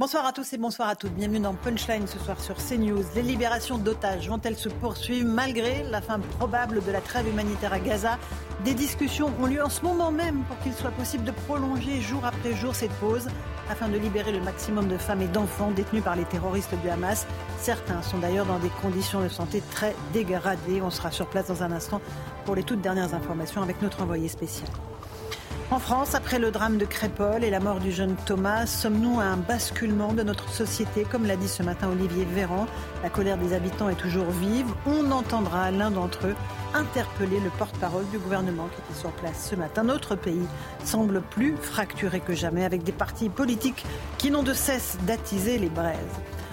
[0.00, 1.14] Bonsoir à tous et bonsoir à toutes.
[1.14, 3.02] Bienvenue dans Punchline ce soir sur CNews.
[3.16, 7.80] Les libérations d'otages vont-elles se poursuivre malgré la fin probable de la trêve humanitaire à
[7.80, 8.16] Gaza?
[8.64, 12.24] Des discussions ont lieu en ce moment même pour qu'il soit possible de prolonger jour
[12.24, 13.26] après jour cette pause
[13.68, 17.26] afin de libérer le maximum de femmes et d'enfants détenus par les terroristes du Hamas.
[17.58, 20.80] Certains sont d'ailleurs dans des conditions de santé très dégradées.
[20.80, 22.00] On sera sur place dans un instant
[22.44, 24.68] pour les toutes dernières informations avec notre envoyé spécial.
[25.70, 29.24] En France, après le drame de Crépol et la mort du jeune Thomas, sommes-nous à
[29.24, 32.66] un basculement de notre société Comme l'a dit ce matin Olivier Véran,
[33.02, 34.64] la colère des habitants est toujours vive.
[34.86, 36.34] On entendra l'un d'entre eux
[36.72, 39.82] interpeller le porte-parole du gouvernement qui était sur place ce matin.
[39.82, 40.46] Notre pays
[40.84, 43.84] semble plus fracturé que jamais avec des partis politiques
[44.16, 45.98] qui n'ont de cesse d'attiser les braises.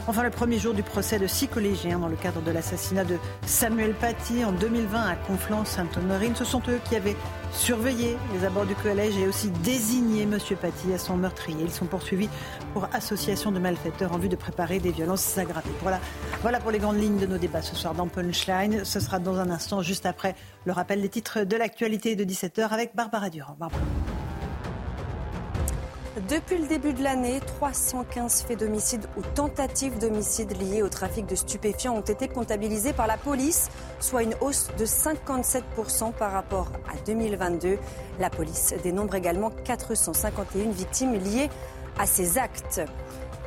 [0.08, 3.18] Enfin, le premier jour du procès de six collégiens dans le cadre de l'assassinat de
[3.48, 6.36] Samuel Paty en 2020 à Conflans-Sainte-Honorine.
[6.36, 7.16] Ce sont eux qui avaient
[7.52, 10.38] surveillé les abords du collège et aussi désigné M.
[10.62, 11.64] Paty à son meurtrier.
[11.64, 12.30] Ils sont poursuivis
[12.74, 15.72] pour association de malfaiteurs en vue de préparer des violences aggravées.
[15.82, 16.00] Voilà,
[16.44, 18.86] voilà pour les grandes lignes de nos débats ce soir dans Punchline.
[18.86, 22.68] Ce sera dans un instant, juste après le rappel des titres de l'actualité de 17h
[22.68, 23.58] avec Barbara Durand.
[26.30, 31.36] Depuis le début de l'année, 315 faits d'homicide ou tentatives d'homicide liés au trafic de
[31.36, 36.98] stupéfiants ont été comptabilisés par la police, soit une hausse de 57% par rapport à
[37.06, 37.78] 2022.
[38.20, 41.50] La police dénombre également 451 victimes liées
[42.00, 42.82] à ces actes.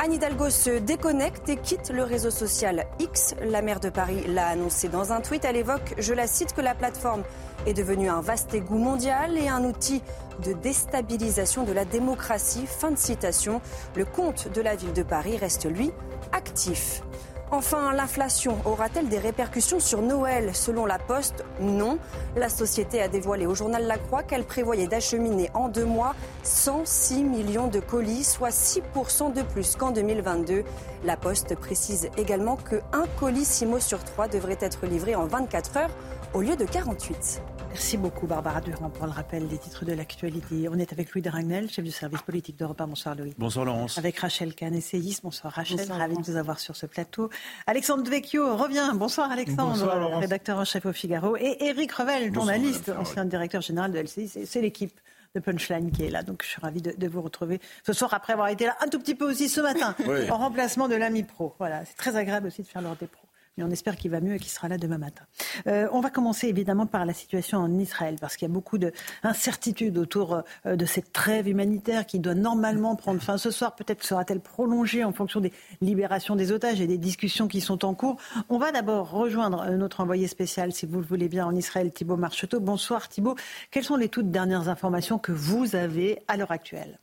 [0.01, 3.35] Anne Hidalgo se déconnecte et quitte le réseau social X.
[3.43, 5.45] La maire de Paris l'a annoncé dans un tweet.
[5.45, 7.25] Elle évoque, je la cite, que la plateforme
[7.67, 10.01] est devenue un vaste égout mondial et un outil
[10.45, 12.65] de déstabilisation de la démocratie.
[12.67, 13.61] Fin de citation.
[13.97, 15.91] Le compte de la ville de Paris reste, lui,
[16.31, 17.03] actif.
[17.51, 21.99] Enfin, l'inflation aura-t-elle des répercussions sur Noël Selon la Poste, non.
[22.37, 27.23] La société a dévoilé au journal La Croix qu'elle prévoyait d'acheminer en deux mois 106
[27.23, 30.63] millions de colis, soit 6% de plus qu'en 2022.
[31.05, 35.91] La Poste précise également qu'un colis CIMO sur trois devrait être livré en 24 heures
[36.35, 37.41] au lieu de 48.
[37.69, 40.69] Merci beaucoup Barbara Durand pour le rappel des titres de l'actualité.
[40.71, 42.87] On est avec Louis de Ragnel, chef du service politique d'Europe 1.
[42.89, 43.35] Bonsoir Louis.
[43.39, 43.99] Bonsoir Laurence.
[43.99, 45.23] Avec Rachel Kahn, essayiste.
[45.23, 47.31] Bonsoir Rachel, ravi de vous avoir sur ce plateau.
[47.67, 48.91] Alexandre Vecchio revient.
[48.95, 51.37] Bonsoir Alexandre, Bonsoir, rédacteur en chef au Figaro.
[51.37, 54.47] Et Éric Revel, journaliste, ancien directeur général de LCI.
[54.47, 54.99] C'est l'équipe
[55.35, 56.23] de Punchline qui est là.
[56.23, 58.89] Donc je suis ravie de, de, vous retrouver ce soir après avoir été là un
[58.89, 60.29] tout petit peu aussi ce matin Oui.
[60.31, 61.55] en remplacement de l'ami pro.
[61.59, 63.28] Voilà, c'est très agréable aussi de faire l'heure des pros.
[63.63, 65.25] On espère qu'il va mieux et qu'il sera là demain matin.
[65.67, 68.79] Euh, on va commencer évidemment par la situation en Israël, parce qu'il y a beaucoup
[68.79, 73.75] d'incertitudes autour euh, de cette trêve humanitaire qui doit normalement prendre fin ce soir.
[73.75, 77.95] Peut-être sera-t-elle prolongée en fonction des libérations des otages et des discussions qui sont en
[77.95, 78.17] cours.
[78.49, 81.91] On va d'abord rejoindre euh, notre envoyé spécial, si vous le voulez bien, en Israël,
[81.93, 82.61] Thibault Marcheteau.
[82.61, 83.37] Bonsoir Thibault.
[83.71, 86.99] Quelles sont les toutes dernières informations que vous avez à l'heure actuelle?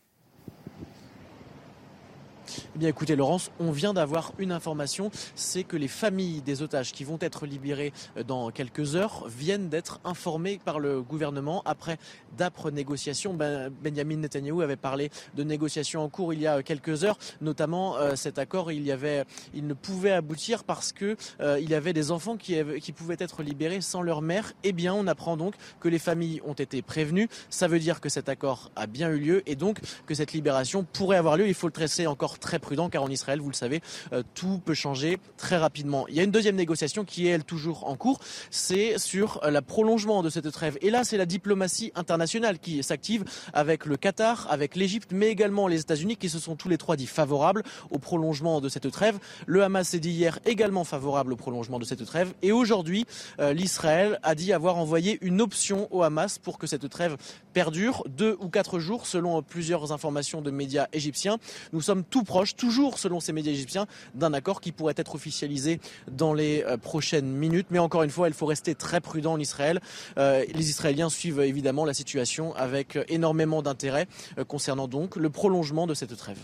[2.76, 6.92] Eh bien écoutez Laurence, on vient d'avoir une information, c'est que les familles des otages
[6.92, 11.98] qui vont être libérés euh, dans quelques heures viennent d'être informées par le gouvernement après
[12.38, 13.34] d'âpres négociations.
[13.34, 17.98] Ben, Benjamin Netanyahu avait parlé de négociations en cours il y a quelques heures, notamment
[17.98, 21.76] euh, cet accord il, y avait, il ne pouvait aboutir parce que euh, il y
[21.76, 24.54] avait des enfants qui pouvaient être libérés sans leur mère.
[24.64, 27.30] Eh bien on apprend donc que les familles ont été prévenues.
[27.50, 30.86] Ça veut dire que cet accord a bien eu lieu et donc que cette libération
[30.94, 31.48] pourrait avoir lieu.
[31.48, 33.82] Il faut le tresser encore très prudent car en Israël, vous le savez,
[34.14, 36.08] euh, tout peut changer très rapidement.
[36.08, 38.20] Il y a une deuxième négociation qui est elle toujours en cours,
[38.50, 40.78] c'est sur euh, la prolongement de cette trêve.
[40.82, 43.24] Et là, c'est la diplomatie internationale qui s'active
[43.54, 46.96] avec le Qatar, avec l'Égypte, mais également les États-Unis qui se sont tous les trois
[46.96, 49.20] dit favorables au prolongement de cette trêve.
[49.46, 52.34] Le Hamas s'est dit hier également favorable au prolongement de cette trêve.
[52.42, 53.06] Et aujourd'hui,
[53.40, 57.18] euh, l'Israël a dit avoir envoyé une option au Hamas pour que cette trêve
[57.54, 61.38] perdure deux ou quatre jours selon plusieurs informations de médias égyptiens.
[61.74, 65.80] Nous sommes tout proches, toujours selon ces médias égyptiens, d'un accord qui pourrait être officialisé
[66.12, 67.68] dans les euh, prochaines minutes.
[67.70, 69.80] Mais encore une fois, il faut rester très prudent en Israël.
[70.18, 74.08] Euh, les Israéliens suivent évidemment la situation avec énormément d'intérêt
[74.38, 76.40] euh, concernant donc le prolongement de cette trêve.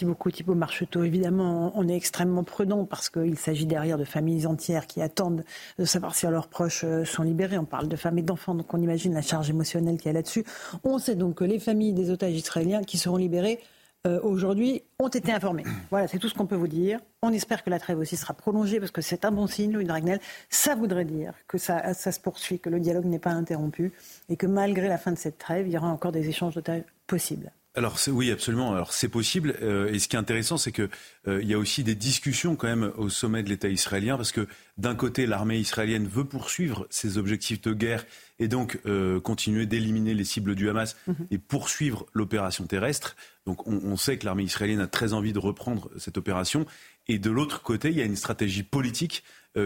[0.00, 1.04] Merci beaucoup Thibault Marcheteau.
[1.04, 5.44] Évidemment, on est extrêmement prudent parce qu'il s'agit derrière de familles entières qui attendent
[5.78, 7.58] de savoir si leurs proches euh, sont libérés.
[7.58, 10.12] On parle de femmes et d'enfants, donc on imagine la charge émotionnelle qu'il y a
[10.14, 10.44] là-dessus.
[10.84, 13.60] On sait donc que les familles des otages israéliens qui seront libérés
[14.06, 15.64] euh, aujourd'hui ont été informés.
[15.90, 17.00] Voilà, c'est tout ce qu'on peut vous dire.
[17.22, 19.84] On espère que la trêve aussi sera prolongée parce que c'est un bon signe, Louis
[19.84, 20.20] Dragnel.
[20.48, 23.92] Ça voudrait dire que ça, ça se poursuit, que le dialogue n'est pas interrompu
[24.30, 26.84] et que malgré la fin de cette trêve, il y aura encore des échanges d'otages
[27.06, 27.52] possibles.
[27.76, 28.72] Alors oui, absolument.
[28.72, 29.54] Alors c'est possible.
[29.62, 30.88] Euh, et ce qui est intéressant, c'est que
[31.28, 34.32] euh, il y a aussi des discussions quand même au sommet de l'État israélien, parce
[34.32, 38.06] que d'un côté, l'armée israélienne veut poursuivre ses objectifs de guerre
[38.40, 41.26] et donc euh, continuer d'éliminer les cibles du Hamas mhm.
[41.30, 43.14] et poursuivre l'opération terrestre.
[43.46, 46.66] Donc on, on sait que l'armée israélienne a très envie de reprendre cette opération.
[47.06, 49.22] Et de l'autre côté, il y a une stratégie politique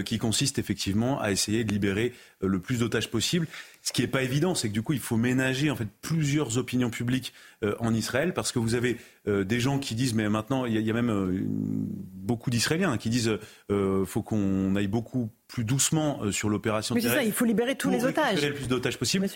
[0.07, 3.47] qui consiste effectivement à essayer de libérer le plus d'otages possible.
[3.85, 6.57] Ce qui n'est pas évident, c'est que du coup, il faut ménager en fait plusieurs
[6.57, 10.29] opinions publiques euh, en Israël, parce que vous avez euh, des gens qui disent, mais
[10.29, 13.39] maintenant, il y, a même euh, beaucoup d'Israéliens qui disent,
[13.71, 16.95] il faut qu'on aille beaucoup plus doucement sur l'opération.
[16.95, 18.37] Mais c'est ça, il faut libérer tous les otages.
[18.37, 19.27] Libérer le plus d'otages possible.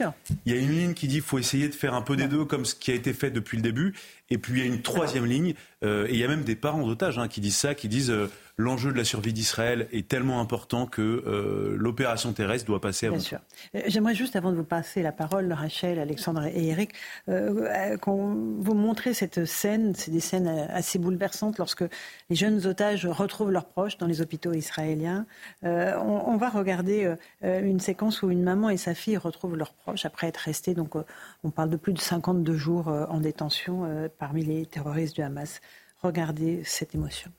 [0.46, 2.44] Il y a une ligne qui dit, faut essayer de faire un peu des deux,
[2.44, 3.94] comme ce qui a été fait depuis le début.
[4.30, 6.86] Et puis il y a une troisième ligne, et il y a même des parents
[6.86, 8.12] d'otages hein, qui disent ça, qui disent
[8.56, 13.16] l'enjeu de la survie d'Israël est tellement important que l'opération terrestre doit passer avant.
[13.16, 13.38] Bien sûr.
[13.86, 16.90] J'aimerais juste avant de vous passer la parole, Rachel, Alexandre et Eric,
[17.28, 21.84] euh, vous montrer cette scène, c'est des scènes assez bouleversantes lorsque
[22.30, 25.26] les jeunes otages retrouvent leurs proches dans les hôpitaux israéliens.
[25.64, 29.74] Euh, on, va regarder euh, une séquence où une maman et sa fille retrouvent leurs
[29.74, 30.94] proches après être restées, donc
[31.44, 35.60] on parle de plus de 52 jours en détention parmi les terroristes du Hamas.
[36.02, 37.30] Regardez cette émotion.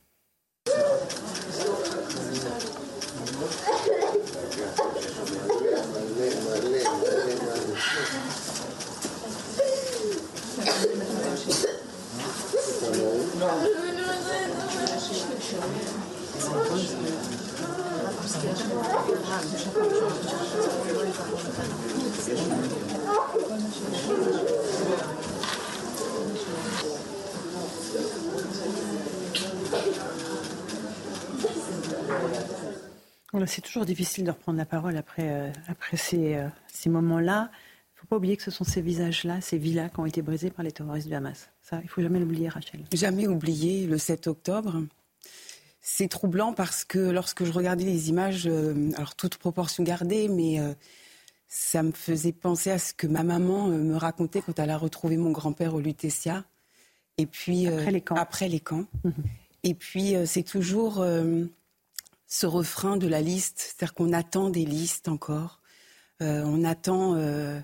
[33.50, 37.50] C'est toujours difficile de reprendre la parole après, euh, après ces, euh, ces moments-là.
[37.52, 40.22] Il ne faut pas oublier que ce sont ces visages-là, ces vies-là qui ont été
[40.22, 41.50] brisés par les terroristes du Hamas.
[41.62, 42.82] Ça, il ne faut jamais l'oublier, Rachel.
[42.94, 44.82] Jamais oublier le 7 octobre.
[45.92, 50.60] C'est troublant parce que lorsque je regardais les images, euh, alors toute proportion gardée, mais
[51.48, 55.18] ça me faisait penser à ce que ma maman me racontait quand elle a retrouvé
[55.18, 56.46] mon grand-père au Lutetia.
[57.18, 58.16] Et puis après les camps.
[58.16, 58.86] Après les camps.
[59.04, 59.14] Mhm.
[59.64, 61.04] Et puis c'est toujours
[62.28, 65.60] ce refrain de la liste, c'est-à-dire qu'on attend des listes encore,
[66.22, 67.60] euh, on attend euh,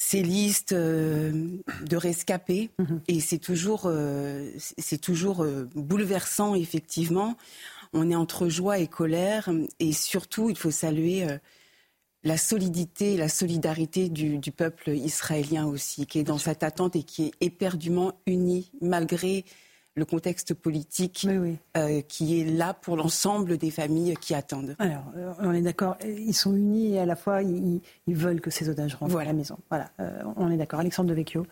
[0.00, 3.02] ces listes euh, de rescapés, mhm.
[3.08, 3.90] et c'est toujours,
[4.56, 7.36] c'est toujours bouleversant effectivement.
[7.92, 9.50] On est entre joie et colère,
[9.80, 11.26] et surtout il faut saluer
[12.22, 17.02] la solidité, la solidarité du, du, peuple israélien aussi, qui est dans cette attente et
[17.02, 19.44] qui est éperdument uni malgré
[19.98, 21.26] le contexte politique
[21.76, 24.76] euh, qui est là pour l'ensemble des familles qui attendent.
[24.78, 28.50] Alors, euh, on est d'accord, ils sont unis et à la fois ils, veulent que
[28.50, 29.58] ces otages rentrent à la maison.
[29.68, 30.80] Voilà, euh, on est d'accord.
[30.80, 31.46] Alexandre Devecchio,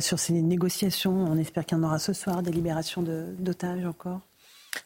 [0.00, 4.20] sur ces négociations, on espère qu'il y en aura ce soir des libérations d'otages encore?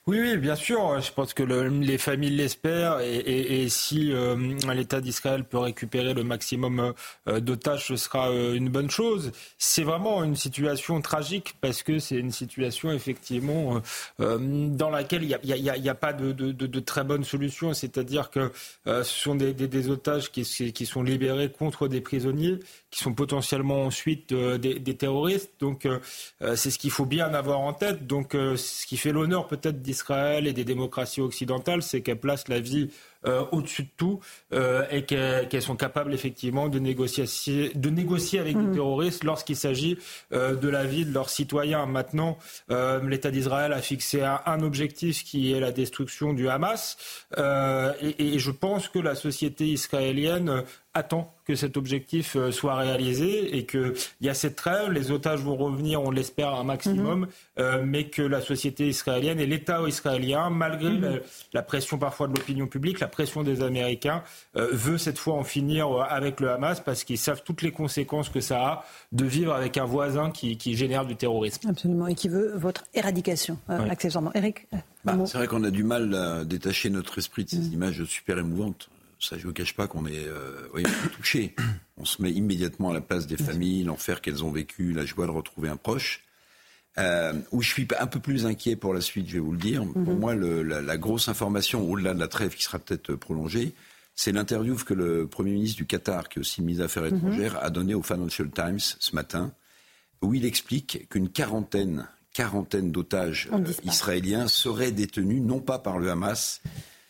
[0.06, 1.00] Oui, bien sûr.
[1.00, 4.36] Je pense que les familles l'espèrent et, si euh,
[4.75, 6.92] l'État d'Israël peut récupérer le maximum
[7.26, 9.32] euh, d'otages, ce sera euh, une bonne chose.
[9.56, 13.81] C'est vraiment une situation tragique parce que c'est une situation effectivement
[14.19, 17.72] dans laquelle il n'y a, pas de, très bonne solution.
[17.72, 18.53] C'est-à-dire que
[18.86, 22.58] ce sont des, otages qui, qui, sont libérés contre des prisonniers
[22.91, 25.53] qui sont potentiellement ensuite des, des, terroristes.
[25.60, 25.88] Donc
[26.41, 28.06] c'est ce qu'il faut bien avoir en tête.
[28.06, 32.60] Donc ce qui fait l'honneur peut-être d'Israël et des démocraties occidentales, c'est qu'elles placent la
[32.60, 32.90] vie
[33.52, 34.20] au-dessus de tout
[34.52, 37.24] euh, et qu'elles sont capables effectivement de négocier,
[37.74, 38.74] de négocier avec des mmh.
[38.74, 39.98] terroristes lorsqu'il s'agit
[40.32, 41.86] euh, de la vie de leurs citoyens.
[41.86, 42.38] Maintenant,
[42.69, 46.96] l'État d'Israël a fixé un, objectif qui est la destruction du Hamas
[47.36, 50.64] et, et, je pense que la société israélienne
[50.94, 55.40] attend que cet objectif euh, soit réalisé et qu'il y a cette trêve, les otages
[55.40, 57.26] vont revenir, on l'espère, un maximum,
[57.58, 61.20] euh, mais que la société israélienne et l'État israélien, malgré mhm.
[61.52, 64.22] la, pression parfois de l'opinion publique, la pression des Américains,
[64.56, 68.28] euh, veut cette fois en finir avec le Hamas parce qu'ils savent toutes les conséquences
[68.28, 71.68] que ça a de vivre avec un voisin qui, génère du terrorisme.
[71.68, 74.32] Absolument, et qui veut votre éradication, accessoirement.
[74.34, 74.66] Eric
[75.04, 77.72] bah, C'est vrai qu'on a du mal à détacher notre esprit de ces mhm.
[77.72, 78.90] images super émouvantes
[79.24, 80.68] ça, je ne vous cache pas qu'on est euh,
[81.16, 81.54] touché.
[81.96, 85.26] On se met immédiatement à la place des familles, l'enfer qu'elles ont vécu, la joie
[85.26, 86.24] de retrouver un proche.
[86.98, 89.58] Euh, où je suis un peu plus inquiet pour la suite, je vais vous le
[89.58, 89.82] dire.
[89.84, 90.19] Pour Mhm.
[90.20, 93.74] moi, le, la, la, grosse information, au-delà de la trêve qui sera peut-être prolongée,
[94.15, 97.17] c'est l'interview que le Premier ministre du Qatar, qui est aussi ministre des Affaires Mhm.
[97.17, 99.53] étrangères, a donné au Financial Times ce matin,
[100.22, 106.08] où il explique qu'une quarantaine, quarantaine d'otages euh, israéliens seraient détenus non pas par le
[106.10, 106.60] Hamas,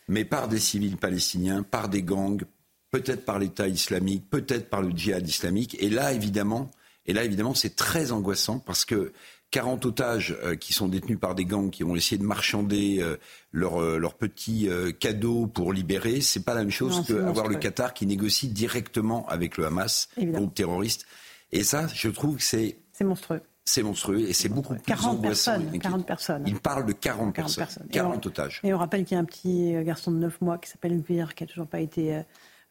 [0.07, 2.41] mais par des civils palestiniens, par des gangs,
[2.89, 5.77] peut-être par l'État islamique, peut-être par le djihad islamique.
[5.79, 6.71] Et là, évidemment,
[7.05, 9.13] et là, évidemment, c'est très angoissant parce que
[9.55, 13.15] 40 otages euh, qui sont détenus par des gangs qui ont essayé de marchander euh,
[13.53, 17.93] leurs euh, petits euh, cadeaux pour libérer, c'est pas la même chose qu'avoir le Qatar
[17.93, 20.39] qui négocie directement avec le Hamas, Évidemment.
[20.39, 21.05] groupe terroriste.
[21.53, 23.41] Et ça, je trouve que c'est C'est monstrueux.
[23.63, 25.53] c'est monstrueux et c'est beaucoup plus 40 angoissant.
[25.53, 25.67] et personnes.
[25.69, 25.89] inquiétant.
[25.89, 26.43] 40 personnes.
[26.47, 27.87] Il parle de 40, 40 personnes, personnes.
[27.89, 28.59] Et 40 on- otages.
[28.63, 31.33] Et on rappelle qu'il y a un petit garçon de 9 mois qui s'appelle Vir,
[31.33, 32.21] qui n'a toujours pas été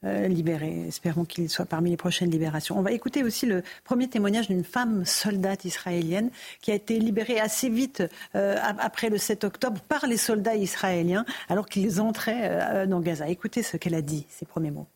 [0.05, 0.85] euh, euh, libéré.
[0.87, 2.79] Espérons qu'il soit parmi les prochaines libérations.
[2.79, 6.31] On va écouter aussi le premier témoignage d'une femme soldate israélienne
[6.61, 8.03] qui a été libérée assez vite
[8.35, 13.01] euh, ap- après le 7 octobre par les soldats israéliens alors qu'ils entraient euh, dans
[13.01, 13.29] Gaza.
[13.29, 14.87] Écoutez ce qu'elle a dit, ses premiers mots.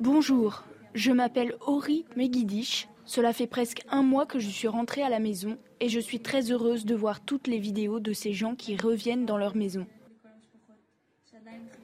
[0.00, 0.64] Bonjour,
[0.94, 2.88] je m'appelle Ori Megidish.
[3.04, 6.20] Cela fait presque un mois que je suis rentrée à la maison et je suis
[6.20, 9.86] très heureuse de voir toutes les vidéos de ces gens qui reviennent dans leur maison.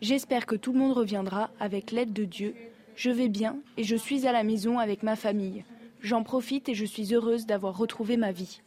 [0.03, 2.55] J'espère que tout le monde reviendra avec l'aide de Dieu.
[2.97, 5.65] Je vais bien et je suis à la maison avec ma famille.
[6.03, 8.61] J'en profite et je suis heureuse d'avoir retrouvé ma vie.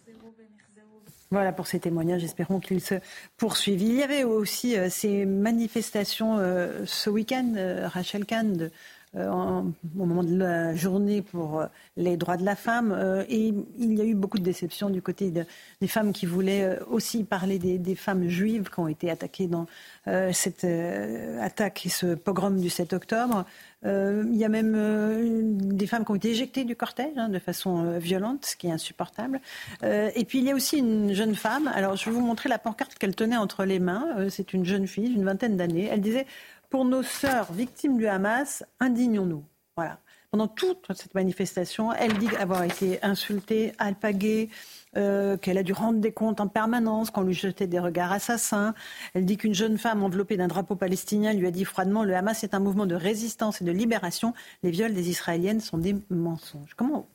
[1.32, 2.24] Voilà pour ces témoignages.
[2.24, 2.96] Espérons qu'ils se
[3.38, 3.82] poursuivent.
[3.84, 8.72] Il y avait aussi euh, ces manifestations euh, ce week-end, euh, Rachel Kahn, de-
[9.18, 9.66] en-
[10.00, 11.66] au moment de la journée pour euh,
[11.98, 12.92] les droits de la femme.
[12.92, 15.46] euh, et il y a eu beaucoup de déceptions du côté de-
[15.82, 19.66] des femmes qui voulaient euh, aussi parler des, femmes juives qui ont été attaquées dans
[20.08, 23.46] euh, cette euh, attaque et ce pogrom du 7 octobre.
[23.86, 27.30] Euh, il y a même euh, des femmes qui ont été éjectées du cortège hein,
[27.30, 29.40] de façon euh, violente, ce qui est insupportable.
[29.84, 31.70] Euh, et puis il y a aussi une jeune femme.
[31.74, 34.06] Alors je vais vous montrer la pancarte qu'elle tenait entre les mains.
[34.18, 35.88] Euh, C'est une jeune fille d'une vingtaine d'années.
[35.92, 36.28] Elle disait
[36.70, 39.44] Pour nos sœurs victimes du Hamas, indignons-nous.
[39.76, 40.00] Voilà.
[40.30, 44.50] Pendant toute cette manifestation, elle dit avoir été insultée, alpaguée,
[44.96, 48.76] euh, qu'elle a dû rendre des comptes en permanence, qu'on lui jetait des regards assassins.
[49.16, 52.44] Elle dit qu'une jeune femme enveloppée d'un drapeau palestinien lui a dit froidement le Hamas
[52.44, 54.36] est un mouvement de résistance et de libération.
[54.62, 56.76] Les viols des Israéliennes sont des mensonges.
[56.76, 57.08] Comment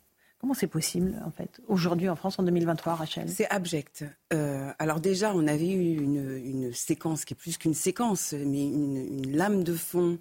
[0.44, 3.30] comment c'est possible en fait aujourd'hui en France en 2023, Rachel?
[3.30, 4.04] C'est abject.
[4.34, 8.62] Euh, alors déjà, on avait eu une, une séquence qui est plus qu'une séquence, mais
[8.62, 10.18] une, une lame de fond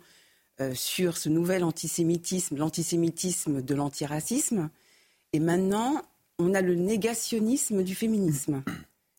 [0.62, 4.70] euh, sur ce nouvel antisémitisme, l'antisémitisme de l'antiracisme.
[5.34, 6.01] Et maintenant,
[6.39, 8.63] on a le négationnisme du féminisme.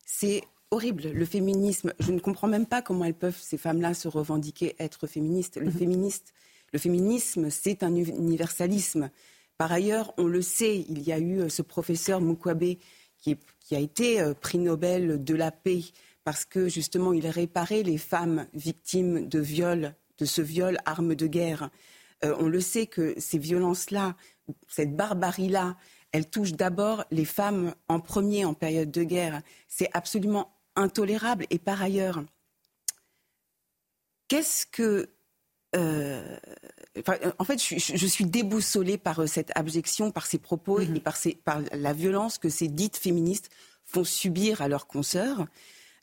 [0.07, 1.11] C'est horrible.
[1.11, 5.05] Le féminisme, je ne comprends même pas comment elles peuvent, ces femmes-là, se revendiquer être
[5.05, 5.57] féministes.
[5.57, 6.33] Le, féministe,
[6.73, 9.11] le féminisme, c'est un universalisme.
[9.57, 12.77] Par ailleurs, on le sait, il y a eu euh, ce professeur Mukwebe
[13.17, 13.37] qui,
[13.71, 15.81] a été euh, prix Nobel de la paix
[16.23, 21.27] parce que justement il réparait les femmes victimes de viol, de ce viol arme de
[21.27, 21.69] guerre.
[22.23, 24.15] Euh, on le sait que ces violences-là,
[24.67, 25.77] cette barbarie-là,
[26.11, 29.41] elle touche d'abord les femmes en premier en période de guerre.
[29.67, 31.45] C'est absolument intolérable.
[31.49, 32.23] Et par ailleurs,
[34.27, 35.09] qu'est-ce que
[36.99, 40.79] enfin, en fait, je, suis- je suis déboussolée par euh, cette abjection, par ces propos
[40.79, 43.49] et par, ces- par la violence que ces dites féministes
[43.85, 45.45] font subir à leurs consoeurs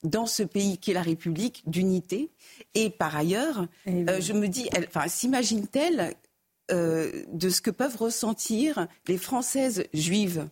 [0.05, 2.31] dans ce pays qui est la République d'unité.
[2.75, 3.67] Et par ailleurs,
[4.09, 6.15] euh, je me dis, elle- enfin, s'imagine-t-elle
[6.71, 10.49] euh, de ce que peuvent ressentir les Françaises juives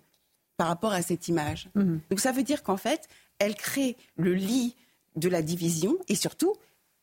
[0.56, 1.68] par rapport à cette image?
[2.10, 4.76] Donc ça veut dire qu'en fait, elle crée le lit
[5.16, 6.54] de la division et surtout,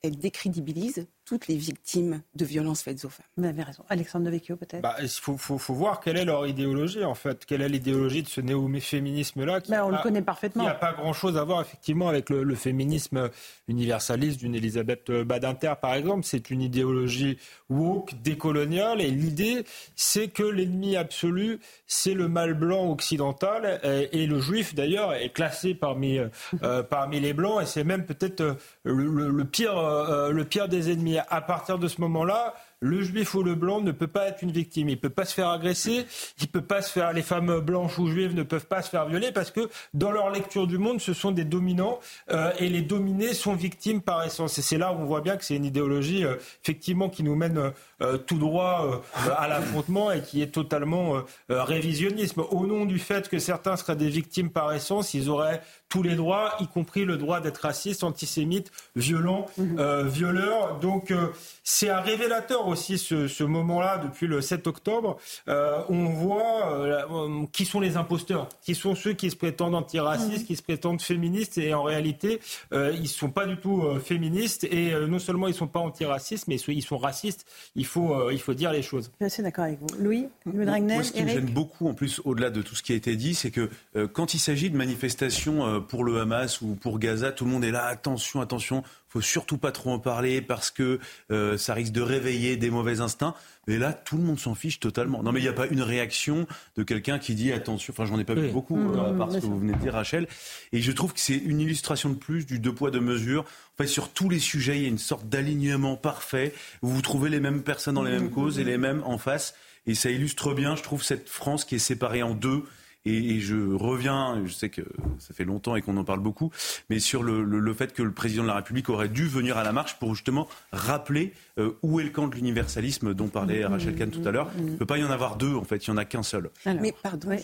[0.03, 3.25] elle décrédibilise toutes les victimes de violences faites aux femmes.
[3.35, 3.83] Vous avez raison.
[3.89, 7.45] Alexandre Devecchio, peut-être Bah, il faut, faut- faut voir quelle est leur idéologie, en fait.
[7.45, 10.63] Quelle est l'idéologie de ce néo-féminisme-là qui Ben, On le connaît parfaitement.
[10.63, 13.29] Il n'y a pas grand-chose à voir effectivement avec le, le féminisme
[13.67, 16.23] universaliste d'une Elisabeth Badinter, par exemple.
[16.23, 17.37] C'est une idéologie
[17.69, 19.65] woke, décoloniale, et l'idée,
[19.95, 25.29] c'est que l'ennemi absolu, c'est le mal blanc occidental, et, et le juif d'ailleurs est
[25.33, 26.19] classé parmi,
[26.63, 28.53] euh, parmi les blancs, et c'est même peut-être euh,
[28.83, 31.16] le, le- le pire, euh, le pire des ennemis.
[31.29, 34.51] À partir de ce moment-là, le juif ou le blanc ne peut pas être une
[34.51, 34.89] victime.
[34.89, 36.05] Il peut pas se faire agresser.
[36.39, 37.11] Il peut pas se faire.
[37.13, 40.29] Les femmes blanches ou juives ne peuvent pas se faire violer parce que dans leur
[40.29, 41.99] lecture du monde, ce sont des dominants
[42.31, 44.57] euh, et les dominés sont victimes par essence.
[44.59, 47.35] Et c'est là où on voit bien que c'est une idéologie euh, effectivement qui nous
[47.35, 47.71] mène
[48.01, 49.03] euh, tout droit
[49.37, 52.43] à l'affrontement et qui est totalement révisionnisme.
[52.51, 56.15] Au nom du fait que certains seraient des victimes par essence, ils auraient tous les
[56.15, 60.79] droits, y compris le droit d'être raciste, antisémite, violent, euh, violeur.
[60.79, 61.27] Donc euh,
[61.63, 65.17] c'est un révélateur aussi ce, moment-là depuis le 7 octobre.
[65.47, 67.07] on voit
[67.53, 71.57] qui sont les imposteurs, qui sont ceux qui se prétendent antiracistes, qui se prétendent féministes,
[71.57, 72.41] et en réalité,
[72.73, 76.47] ils ne sont pas du tout féministes, et non seulement ils ne sont pas antiracistes,
[76.47, 77.45] mais ils sont racistes.
[77.75, 79.11] Il faut, il faut dire les choses.
[79.13, 79.87] Je suis assez d'accord avec vous.
[79.99, 82.91] Louis, le Moi, ce qui me gêne beaucoup, en plus, au-delà de tout ce qui
[82.91, 83.69] a été dit, c'est que
[84.13, 87.71] quand il s'agit de manifestations pour le Hamas ou pour Gaza, tout le monde est
[87.71, 90.99] là, attention, attention, faut surtout pas trop en parler parce que
[91.31, 93.33] euh, ça risque de réveiller des mauvais instincts.
[93.67, 95.23] Mais là, tout le monde s'en fiche totalement.
[95.23, 97.93] Non, mais il n'y a pas une réaction de quelqu'un qui dit attention.
[97.93, 99.79] Enfin, j'en ai pas vu beaucoup, mmh, euh, à part ce que vous venez de
[99.79, 100.27] dire, Rachel.
[100.71, 103.41] Et je trouve que c'est une illustration de plus du deux poids, deux mesures.
[103.41, 106.53] En fait, sur tous les sujets, il y a une sorte d'alignement parfait.
[106.81, 109.55] Où vous trouvez les mêmes personnes dans les mêmes causes et les mêmes en face.
[109.85, 112.63] Et ça illustre bien, je trouve, cette France qui est séparée en deux
[113.07, 114.81] et, je reviens, je sais que
[115.19, 116.51] ça fait longtemps et qu'on en parle beaucoup,
[116.89, 119.71] mais sur le, fait que le président de la République aurait dû venir à la
[119.71, 123.95] marche pour justement rappeler euh, où est le camp de l'universalisme dont parlait mmh, Rachel
[123.95, 124.47] Kahn tout à l'heure.
[124.47, 124.59] Mmh.
[124.59, 126.23] Il ne peut pas y en avoir deux, en fait, il n'y en a qu'un
[126.23, 126.49] seul.
[126.65, 127.35] mais pardon,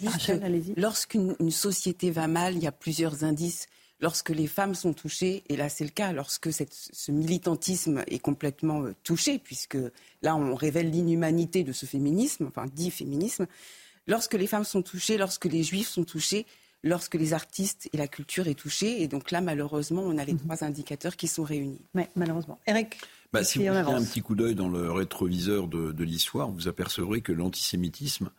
[0.77, 3.67] lorsqu'une société va mal, il y a plusieurs indices
[4.03, 8.83] lorsque les femmes sont touchées, et là c'est le cas, lorsque ce militantisme est complètement
[8.83, 9.77] euh, touché, puisque
[10.21, 13.47] là on révèle l'inhumanité de ce féminisme, enfin dit féminisme,
[14.07, 16.45] lorsque les femmes sont touchées, lorsque les juifs sont touchés,
[16.83, 19.01] lorsque les artistes et la culture est touchée.
[19.01, 20.39] Et donc là, malheureusement, on a les mhm.
[20.39, 21.81] trois indicateurs qui sont réunis.
[21.95, 22.59] Oui, malheureusement.
[22.67, 22.97] Eric
[23.31, 27.21] bah, Si vous jetez un petit coup d'œil dans le rétroviseur de, l'histoire, vous apercevrez
[27.21, 28.29] que l'antisémitisme,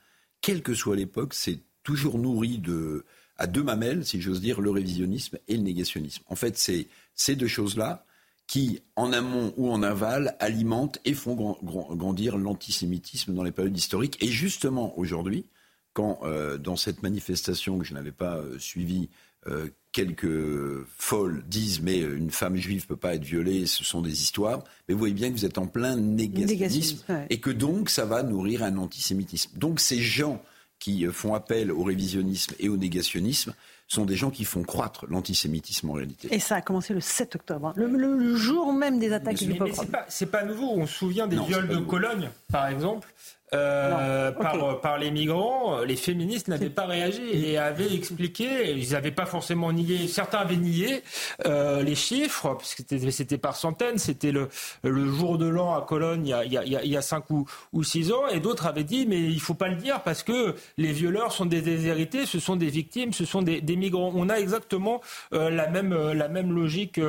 [0.40, 3.04] quelle que soit l'époque, c'est toujours nourri de,
[3.36, 6.22] à deux mamelles, si j'ose dire, le révisionnisme et le négationnisme.
[6.28, 8.04] En fait, c'est ces deux choses-là
[8.46, 14.22] qui, en amont ou en aval, alimentent et font grandir l'antisémitisme dans les périodes historiques.
[14.22, 15.46] Et justement, aujourd'hui,
[15.94, 19.08] quand euh, dans cette manifestation que je n'avais pas euh, suivie,
[19.46, 24.02] euh, quelques folles disent mais une femme juive ne peut pas être violée, ce sont
[24.02, 27.88] des histoires, mais vous voyez bien que vous êtes en plein négationnisme, et que donc
[27.90, 29.56] ça va nourrir un antisémitisme.
[29.56, 30.42] Donc ces gens
[30.80, 33.54] qui font appel au révisionnisme et au négationnisme
[33.86, 36.28] sont des gens qui font croître l'antisémitisme en réalité.
[36.34, 37.74] Et ça a commencé le 7 octobre, hein.
[37.76, 39.86] le, jour même des attaques du pogrom.
[40.08, 43.08] C'est pas, pas, nouveau, on se souvient des viols de Cologne, par exemple.
[43.52, 47.22] Euh, par, par, les migrants, les féministes n'avaient pas réagi.
[47.32, 51.02] Et avaient expliqué, ils n'avaient pas forcément nié, certains avaient nié
[51.46, 54.48] euh, les chiffres, parce que c'était par centaines, c'était le,
[54.82, 57.02] le jour de l'an à Cologne il y a, il y a, il y a
[57.02, 60.02] cinq ou, ou six ans, et d'autres avaient dit, mais il faut pas le dire
[60.02, 63.76] parce que les violeurs sont des déshérités, ce sont des victimes, ce sont des, des
[63.76, 64.10] migrants.
[64.14, 65.00] On a exactement
[65.32, 67.00] euh, la, même, la même logique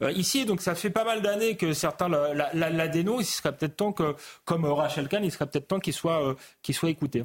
[0.00, 3.52] ici, donc ça fait pas mal d'années que certains la, la, la, dénoncent, il serait
[3.54, 4.14] peut-être temps que,
[4.44, 6.34] comme Rachel Kahn, il serait peut-être temps qu'il soit, euh,
[6.72, 7.24] soit écouté.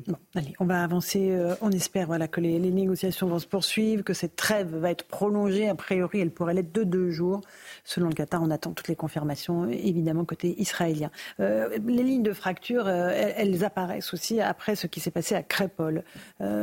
[0.60, 1.32] on va avancer.
[1.32, 5.06] Euh, on espère voilà, que les, négociations vont se poursuivre, que cette trêve va être
[5.06, 5.70] prolongée.
[5.70, 7.42] A priori, elle pourrait l'être de deux jours.
[7.86, 11.12] Selon le Qatar, on attend toutes les confirmations, évidemment, côté israélien.
[11.40, 16.04] Euh, les lignes de fracture, elles, apparaissent aussi après ce qui s'est passé à Crépol.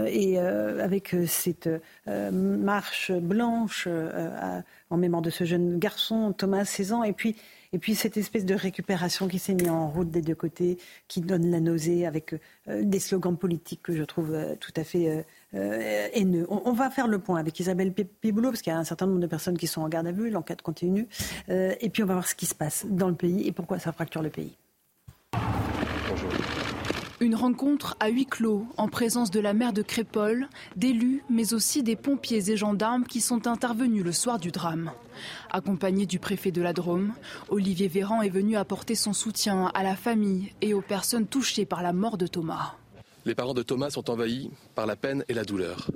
[0.07, 1.69] et avec cette
[2.07, 3.89] marche blanche
[4.91, 7.37] en mémoire de ce jeune garçon, Thomas, 16 ans, et puis
[7.75, 11.21] et puis cette espèce de récupération qui s'est mise en route des deux côtés, qui
[11.21, 12.35] donne la nausée avec
[12.69, 16.47] euh, des slogans politiques que je trouve euh, tout à fait euh, haineux.
[16.49, 19.19] On, va faire le point avec Isabelle Piboulot, parce qu'il y a un certain nombre
[19.19, 21.09] de personnes qui sont en garde à vue, l'enquête continue.
[21.49, 23.91] et puis on va voir ce qui se passe dans le pays et pourquoi ça
[23.91, 24.57] fracture le pays.
[27.21, 31.83] Une rencontre à huis clos en présence de la maire de Crépole, d'élus, mais aussi
[31.83, 34.91] des pompiers et gendarmes qui sont intervenus le soir du drame.
[35.51, 37.13] Accompagné du préfet de la Drôme,
[37.49, 41.83] Olivier Véran est venu apporter son soutien à la famille et aux personnes touchées par
[41.83, 42.75] la mort de Thomas.
[43.25, 45.91] Les parents de Thomas sont envahis par la peine et la douleur.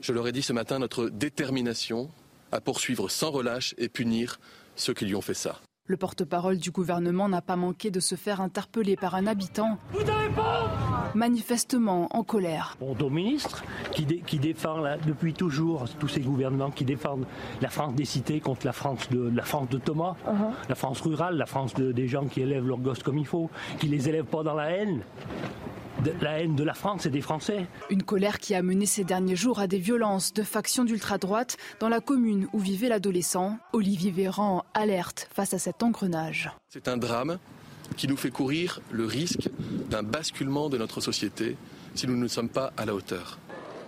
[0.00, 2.10] Je leur ai dit ce matin notre détermination
[2.52, 4.38] à poursuivre sans relâche et punir
[4.76, 5.60] ceux qui lui ont fait ça.
[5.86, 9.78] Le porte-parole du gouvernement n'a pas manqué de se faire interpeller par un habitant.
[11.16, 12.76] Manifestement en colère.
[12.78, 17.26] Bon, ministre qui, qui défend depuis toujours tous ces gouvernements qui défendent
[17.60, 20.68] la France des cités contre la France de, la France de Thomas, uh-huh.
[20.68, 23.88] la France rurale, la France des gens qui élèvent leurs gosses comme il faut, qui
[23.88, 25.02] les élèvent pas dans la haine
[26.20, 27.66] la haine de la France et des Français.
[27.90, 31.88] Une colère qui a mené ces derniers jours à des violences de factions d'ultra-droite dans
[31.88, 33.58] la commune où vivait l'adolescent.
[33.72, 36.50] Olivier Véran alerte face à cet engrenage.
[36.68, 37.38] C'est un drame
[37.96, 39.50] qui nous fait courir le risque
[39.90, 41.56] d'un basculement de notre société
[41.94, 43.38] si nous ne sommes pas à la hauteur.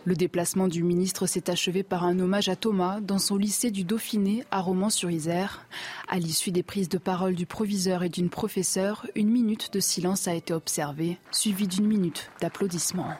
[0.06, 3.84] Le déplacement du ministre s'est achevé par un hommage à Thomas dans son lycée du
[3.84, 5.66] Dauphiné à Romans-sur-Isère.
[6.08, 10.28] À l'issue des prises de parole du proviseur et d'une professeure, une minute de silence
[10.28, 13.14] a été observée, suivie d'une minute d'applaudissements.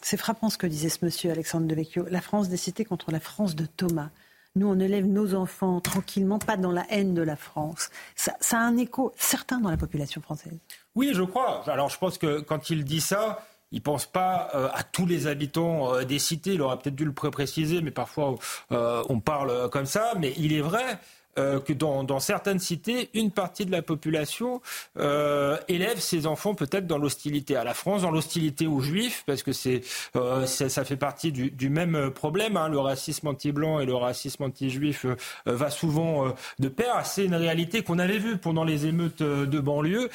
[0.00, 2.06] C'est frappant ce que disait ce monsieur Alexandre Devecchio.
[2.08, 4.10] La France des cités contre la France de Thomas.
[4.54, 7.90] nous, on élève nos enfants tranquillement, pas dans la haine de la France.
[8.14, 10.56] Ça, ça a un écho certain dans la population française.
[10.94, 11.68] Oui, je crois.
[11.68, 15.26] Alors je pense que quand il dit ça, il pense pas euh, à tous les
[15.26, 16.54] habitants euh, des cités.
[16.54, 18.36] Il aurait peut-être dû le préciser, mais parfois
[18.72, 20.12] euh, on parle comme ça.
[20.18, 20.98] Mais il est vrai
[21.38, 24.62] euh, que dans, certaines cités, une partie de la population
[24.98, 29.42] euh, élève ses enfants peut-être dans l'hostilité à la France, dans l'hostilité aux Juifs, parce
[29.42, 29.82] que c'est
[30.16, 32.56] euh, ça fait partie du, même problème.
[32.56, 32.68] Hein.
[32.68, 35.04] Le racisme anti-blanc et le racisme anti-juif
[35.44, 37.04] va souvent de pair.
[37.04, 40.08] C'est une réalité qu'on avait vue pendant les émeutes de banlieue,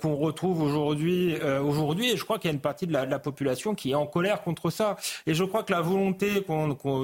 [0.00, 1.36] qu'on retrouve aujourd'hui.
[1.64, 4.06] aujourd'hui, et je crois qu'il y a une partie de la, population qui est en
[4.06, 4.96] colère contre ça.
[5.26, 6.44] Et je crois que la volonté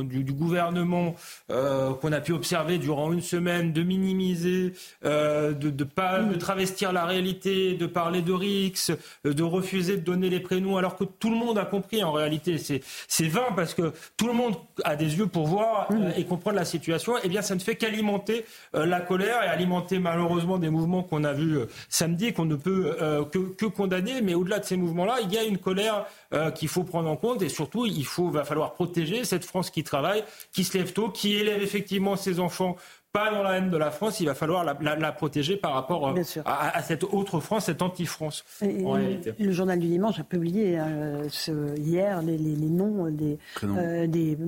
[0.05, 1.15] du, gouvernement
[1.49, 4.73] qu'on a pu observer durant une semaine de minimiser,
[5.05, 8.91] euh, de ne pas de travestir la réalité, de parler de RIX,
[9.27, 12.13] euh, de refuser de donner les prénoms, alors que tout le monde a compris en
[12.13, 12.57] réalité.
[12.59, 16.57] C'est vain parce que tout le monde a des yeux pour voir euh, et comprendre
[16.57, 17.15] la situation.
[17.23, 21.33] Eh bien, ça ne fait qu'alimenter la colère et alimenter malheureusement des mouvements qu'on a
[21.33, 22.97] vus samedi qu'on ne peut
[23.31, 24.23] que, que, condamner.
[24.23, 26.07] Mais au-delà de ces mouvements-là, il y a une colère
[26.55, 29.85] qu'il faut prendre en compte et surtout, il faut, va falloir protéger cette France qui
[29.85, 32.77] travaille, qui se lève tôt, qui élève effectivement ses enfants
[33.13, 35.75] pas dans la haine de la France, il va falloir la, la, la protéger par
[35.75, 36.15] rapport euh,
[36.47, 38.45] à, à, cette autre France, cette anti-France.
[38.63, 44.07] Le journal du dimanche a publié euh, ce, hier les, les, les, noms des, euh,
[44.07, 44.39] des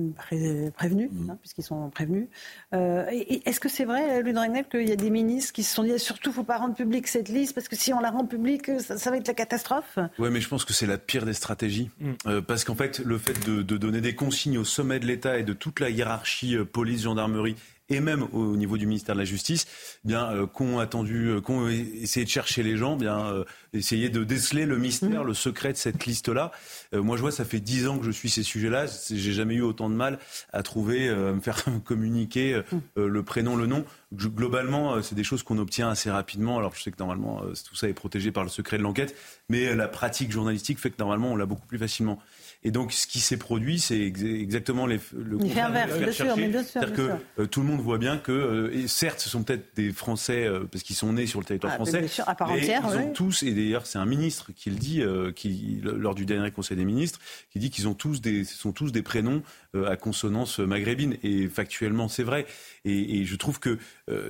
[0.73, 1.29] prévenus, mmh.
[1.29, 2.27] hein, puisqu'ils sont prévenus.
[2.73, 3.05] Euh,
[3.45, 5.99] Est-ce que c'est vrai, Lune Regnel, qu'il y a des ministres qui se sont dit
[5.99, 8.25] surtout, il ne faut pas rendre publique cette liste, parce que si on la rend
[8.25, 9.99] publique, ça, ça va être la catastrophe?
[10.17, 11.91] Oui, mais je pense que c'est la pire des stratégies.
[11.99, 12.11] Mmh.
[12.25, 15.37] Euh, parce qu'en fait, le fait de, de donner des consignes au sommet de l'État
[15.37, 17.55] et de toute la hiérarchie police, gendarmerie,
[17.89, 19.67] et même au niveau du ministère de la Justice,
[20.03, 23.43] bien euh, qu'ont attendu, euh, qu'ont essayé de chercher les gens, bien euh,
[23.73, 25.27] essayer de déceler le mystère, mmh.
[25.27, 26.51] le secret de cette liste-là.
[26.93, 28.85] Euh, moi, je vois, ça fait dix ans que je suis ces sujets-là.
[29.11, 30.17] J'ai jamais eu autant de mal
[30.51, 33.01] à trouver, à me faire communiquer mmh.
[33.05, 33.85] le prénom, le nom.
[34.13, 36.57] globalement, c'est des choses qu'on obtient assez rapidement.
[36.57, 39.15] Alors, je sais que normalement, tout ça est protégé par le secret de l'enquête,
[39.49, 42.19] mais la pratique journalistique fait que normalement, on l'a beaucoup plus facilement.
[42.65, 45.71] Et donc, ce qui s'est produit, c'est exactement les, le contraire.
[45.71, 46.81] Bien sûr, bien sûr.
[46.81, 49.75] C'est-à-dire que euh, tout le monde voit bien que, euh, et certes, ce sont peut-être
[49.75, 52.33] des Français euh, parce qu'ils sont nés sur le territoire ah, français, bien sûr, à
[52.33, 55.03] part entière, ils ont tous, et d'ailleurs, c'est un ministre qui le dit,
[55.35, 57.19] qui lors du dernier Conseil des ministres,
[57.51, 59.43] qui dit qu'ils ont tous des, ce sont tous des prénoms
[59.75, 61.17] à consonance maghrébine.
[61.21, 62.47] Et factuellement, c'est vrai.
[62.83, 63.77] Et, et, je trouve que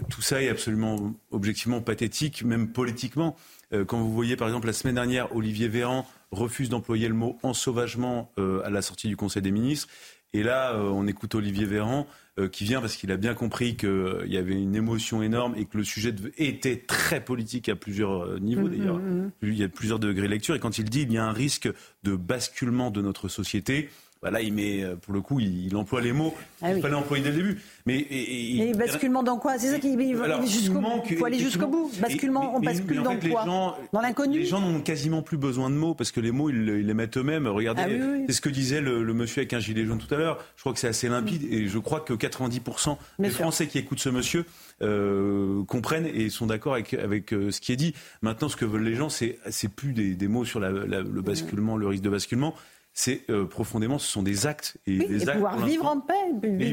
[0.09, 3.37] tout ça est absolument objectivement pathétique, même politiquement.
[3.87, 8.31] quand vous voyez, par exemple, la semaine dernière, Olivier Véran refuse d'employer le mot ensauvagement
[8.37, 9.87] euh, à la sortie du Conseil des ministres.
[10.33, 13.77] Et là, euh, on écoute Olivier Véran euh, qui vient parce qu'il a bien compris
[13.77, 18.39] qu'il y avait une émotion énorme et que le sujet était très politique à plusieurs
[18.39, 18.97] niveaux mmh, d'ailleurs.
[18.97, 19.31] Mmh, mmh.
[19.43, 20.53] Il y a plusieurs degrés de lecture.
[20.55, 21.69] Et quand il dit qu'il y a un risque
[22.03, 23.89] de basculement de notre société,
[24.25, 26.81] bah là, il met, euh, pour le coup, il, il emploie les mots ah qu'il
[26.81, 27.61] fallait employer dès le début.
[27.85, 29.59] Mais et, et, basculement dans quoi?
[29.59, 30.23] C'est ça qui il faut
[31.25, 31.91] aller jusqu'au bout.
[32.01, 33.45] Basculement, on bascule dans quoi?
[33.45, 34.39] gens, Dans l'inconnu?
[34.39, 36.93] Les gens n'ont quasiment plus besoin de mots parce que les mots ils, ils les
[36.95, 37.45] mettent eux-mêmes.
[37.45, 40.17] Regardez, ah c'est ce que disait le, le, monsieur avec un gilet jaune tout à
[40.17, 40.43] l'heure.
[40.55, 43.99] Je crois que c'est assez limpide et je crois que 90% des Français qui écoutent
[43.99, 44.45] ce monsieur
[44.81, 47.93] euh, comprennent et sont d'accord avec, avec euh, ce qui est dit.
[48.23, 51.01] Maintenant, ce que veulent les gens, c'est c'est plus des, des mots sur la, la,
[51.01, 52.55] le basculement, le risque de basculement
[52.97, 54.77] c'est euh, profondément, ce sont des actes.
[54.87, 56.13] Et, des et pouvoir vivre en paix,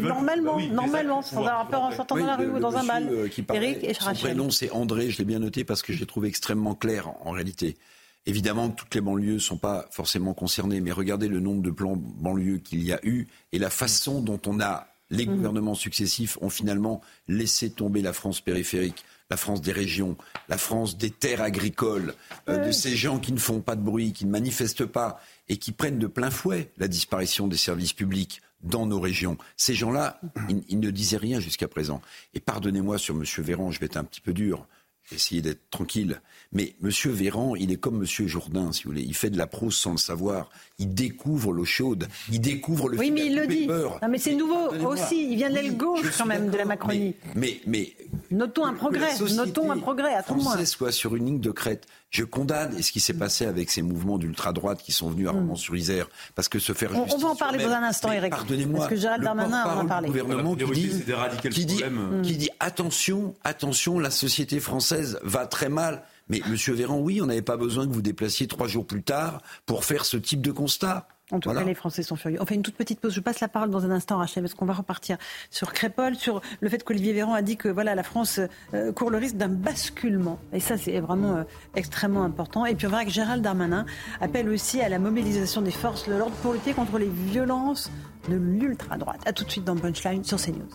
[0.00, 3.08] normalement, bah normalement, sans avoir peur en sortant dans la rue ou dans un bal.
[3.10, 6.06] Euh, Eric et Son prénom, c'est André, je l'ai bien noté parce que je l'ai
[6.06, 7.76] trouvé extrêmement clair en, en réalité.
[8.24, 11.96] Évidemment, toutes les banlieues ne sont pas forcément concernées, mais regardez le nombre de plans
[11.96, 15.34] banlieues qu'il y a eu et la façon dont on a, les mmh.
[15.34, 20.18] gouvernements successifs ont finalement laissé tomber la France périphérique la France des régions,
[20.50, 22.12] la France des terres agricoles,
[22.50, 25.56] euh, de ces gens qui ne font pas de bruit, qui ne manifestent pas et
[25.56, 29.38] qui prennent de plein fouet la disparition des services publics dans nos régions.
[29.56, 32.02] Ces gens-là, ils, ils, ne disaient rien jusqu'à présent.
[32.34, 33.24] Et pardonnez-moi sur M.
[33.38, 34.66] Véran, je vais être un petit peu dur
[35.14, 36.20] essayer d'être tranquille.
[36.52, 39.02] Mais Monsieur Véran, il est comme Monsieur Jourdain, si vous voulez.
[39.02, 40.50] Il fait de la prose sans le savoir.
[40.78, 42.08] Il découvre l'eau chaude.
[42.30, 42.98] Il découvre le.
[42.98, 43.66] Oui, mais il le dit.
[43.66, 45.30] Non, mais c'est nouveau aussi.
[45.30, 47.14] Il vient de l'aile gauche quand même de la Macronie.
[47.34, 47.94] Mais, mais,
[48.30, 49.18] notons un progrès.
[49.34, 51.86] Notons un progrès à tout soit sur une ligne de crête.
[52.12, 55.36] Je condamne ce qui s'est passé avec ces mouvements d'ultra-droite qui sont venus à mm.
[55.36, 58.30] Romans-sur-Isère, parce que se faire on, on va en parler dans un instant, Eric.
[58.30, 58.80] Pardonnez-moi.
[58.80, 60.08] Parce que Gérald Darmanin en a parlé.
[60.08, 61.04] gouvernement qui dit,
[61.50, 61.82] qui dit,
[62.22, 66.04] qui dit attention, attention, la société française va très mal.
[66.28, 69.40] Mais Monsieur Véran, oui, on n'avait pas besoin que vous déplaciez trois jours plus tard
[69.66, 71.08] pour faire ce type de constat.
[71.32, 72.38] En tout cas, les Français sont furieux.
[72.40, 73.14] On fait une toute petite pause.
[73.14, 75.16] Je passe la parole dans un instant, Rachel, parce qu'on va repartir
[75.50, 78.38] sur Crépol, sur le fait qu'Olivier Véran a dit que voilà, la France
[78.74, 80.38] euh, court le risque d'un basculement.
[80.52, 82.66] Et ça, c'est vraiment euh, extrêmement important.
[82.66, 83.86] Et puis on verra que Gérald Darmanin
[84.20, 87.90] appelle aussi à la mobilisation des forces de l'ordre pour lutter contre les violences
[88.28, 89.20] de l'ultra-droite.
[89.24, 90.68] A tout de suite dans Punchline sur CNews.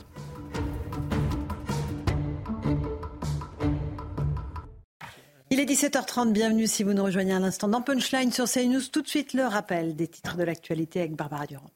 [5.57, 8.89] Il est 17h30, bienvenue si vous nous rejoignez à l'instant dans Punchline sur CNews.
[8.91, 11.71] Tout de suite le rappel des titres de l'actualité avec Barbara Durand.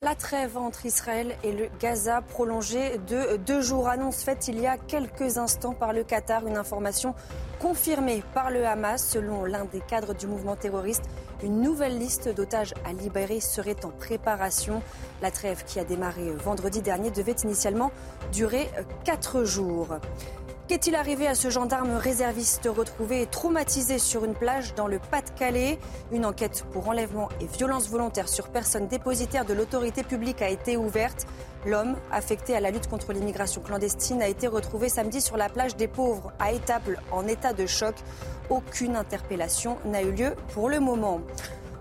[0.00, 3.88] La trêve entre Israël et le Gaza prolongée de deux jours.
[3.88, 6.46] Annonce faite il y a quelques instants par le Qatar.
[6.46, 7.14] Une information
[7.60, 9.06] confirmée par le Hamas.
[9.06, 11.04] Selon l'un des cadres du mouvement terroriste,
[11.42, 14.82] une nouvelle liste d'otages à libérer serait en préparation.
[15.20, 17.92] La trêve qui a démarré vendredi dernier devait initialement
[18.32, 18.70] durer
[19.04, 19.88] quatre jours.
[20.66, 25.78] Qu'est-il arrivé à ce gendarme réserviste retrouvé et traumatisé sur une plage dans le Pas-de-Calais?
[26.10, 30.78] Une enquête pour enlèvement et violence volontaire sur personne dépositaire de l'autorité publique a été
[30.78, 31.26] ouverte.
[31.66, 35.76] L'homme, affecté à la lutte contre l'immigration clandestine, a été retrouvé samedi sur la plage
[35.76, 37.96] des Pauvres, à Étaples, en état de choc.
[38.48, 41.20] Aucune interpellation n'a eu lieu pour le moment.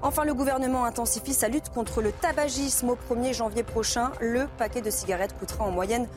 [0.06, 2.90] Enfin, le gouvernement intensifie sa lutte contre le tabagisme.
[2.90, 6.10] Au 1er janvier prochain, le paquet de cigarettes coûtera en moyenne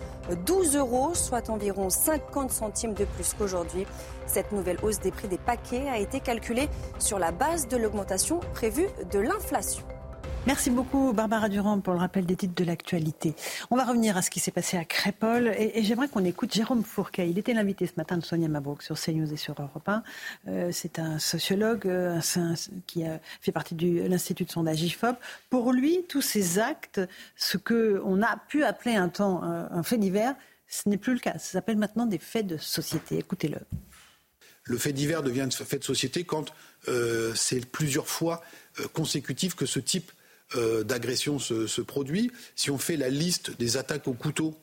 [0.44, 3.86] 12 euros, soit environ 50 centimes de plus qu'aujourd'hui.
[4.26, 6.68] Cette nouvelle hausse des prix des paquets a été calculée
[6.98, 9.84] sur la base de l'augmentation prévue de l'inflation.
[10.46, 13.34] Merci beaucoup Barbara Durand pour le rappel des titres de l'actualité.
[13.72, 16.84] On va revenir à ce qui s'est passé à Crépol et, j'aimerais qu'on écoute Jérôme
[16.84, 17.28] Fourquet.
[17.28, 20.04] Il était l'invité ce matin de Sonia Mabrouk sur CNews et sur Europe 1.
[20.46, 22.20] Euh, c'est un sociologue euh,
[22.86, 23.02] qui
[23.40, 25.16] fait partie de l'Institut de sondage IFOP.
[25.50, 27.00] Pour lui, tous ces actes,
[27.34, 30.36] ce qu'on a pu appeler un temps un, fait divers,
[30.68, 31.32] ce n'est plus le cas.
[31.32, 33.18] Ça s'appelle maintenant des faits de société.
[33.18, 33.58] Écoutez-le.
[34.62, 36.52] Le fait divers devient un fait de société quand
[36.86, 38.42] euh, c'est plusieurs fois
[38.92, 40.12] consécutif que ce type
[40.54, 42.30] euh, d'agression se, produit.
[42.54, 44.54] Si on fait la liste des attaques au couteau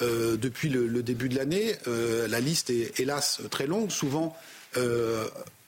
[0.00, 4.36] euh, depuis le, début de l'année, euh, la liste est hélas très longue, souvent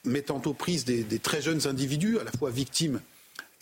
[0.05, 3.01] mettant aux prises des, très jeunes individus, à la fois victimes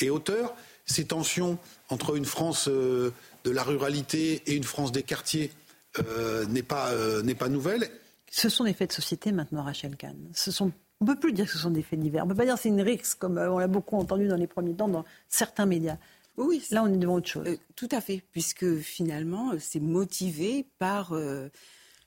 [0.01, 0.55] et auteurs.
[0.85, 3.13] Ces tensions entre une France de
[3.45, 5.51] la ruralité et une France des quartiers
[6.51, 6.93] n'est pas,
[7.39, 7.89] pas nouvelle.
[8.31, 10.17] Ce sont des faits de société maintenant, Rachel Kahn.
[10.35, 12.25] Ce sont on ne peut plus dire que ce sont des faits divers.
[12.25, 14.29] On ne peut pas dire que c'est une rixe, comme euh, on l'a beaucoup entendu
[14.29, 15.99] dans les premiers temps dans certains médias.
[16.37, 17.47] Oui, là on est devant autre chose.
[17.47, 21.15] Euh, tout à fait, puisque finalement euh, c'est motivé par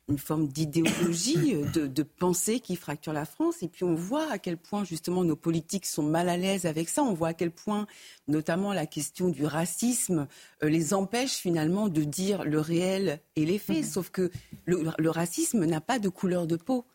[0.08, 3.62] une forme d'idéologie, de, de, pensée qui fracture la France.
[3.62, 6.90] Et puis on voit à quel point justement nos politiques sont mal à l'aise avec
[6.90, 7.04] ça.
[7.04, 7.86] On voit à quel point
[8.28, 10.28] notamment la question du racisme
[10.64, 13.84] les empêche finalement de dire le réel et les faits.
[13.84, 13.92] Mm-hmm.
[13.92, 14.32] Sauf que
[14.66, 16.86] le racisme n'a pas de couleur de peau.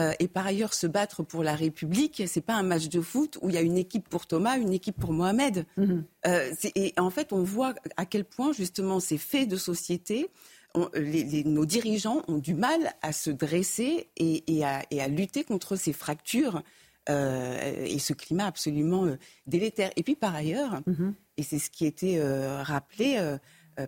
[0.00, 3.38] Euh, et par ailleurs se battre pour la République, c'est pas un match de foot
[3.42, 5.66] où il y a une équipe pour Thomas, une équipe pour Mohamed.
[5.76, 6.04] Mhm.
[6.26, 10.30] Euh, et en fait, on voit à quel point justement ces faits de société,
[10.74, 16.62] nos dirigeants ont du mal à se dresser et, à, lutter contre ces fractures
[17.10, 19.06] euh, et ce climat absolument
[19.46, 19.90] délétère.
[19.96, 21.14] Et puis par ailleurs, mhm.
[21.36, 22.22] et c'est ce qui a été
[22.62, 23.36] rappelé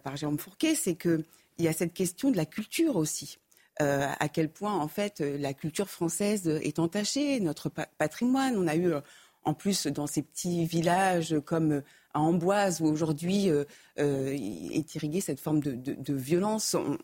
[0.02, 1.24] par Jérôme Fourquet, c'est qu'il
[1.60, 3.38] y a cette question de la culture aussi.
[3.82, 8.56] Euh, à quel point en fait euh, la culture française est entachée, notre patrimoine.
[8.56, 9.00] On a eu euh,
[9.42, 11.82] en plus dans ces petits villages comme
[12.12, 13.50] à Amboise où aujourd'hui
[13.96, 16.74] est irriguée cette forme de, violence.
[16.74, 16.96] On,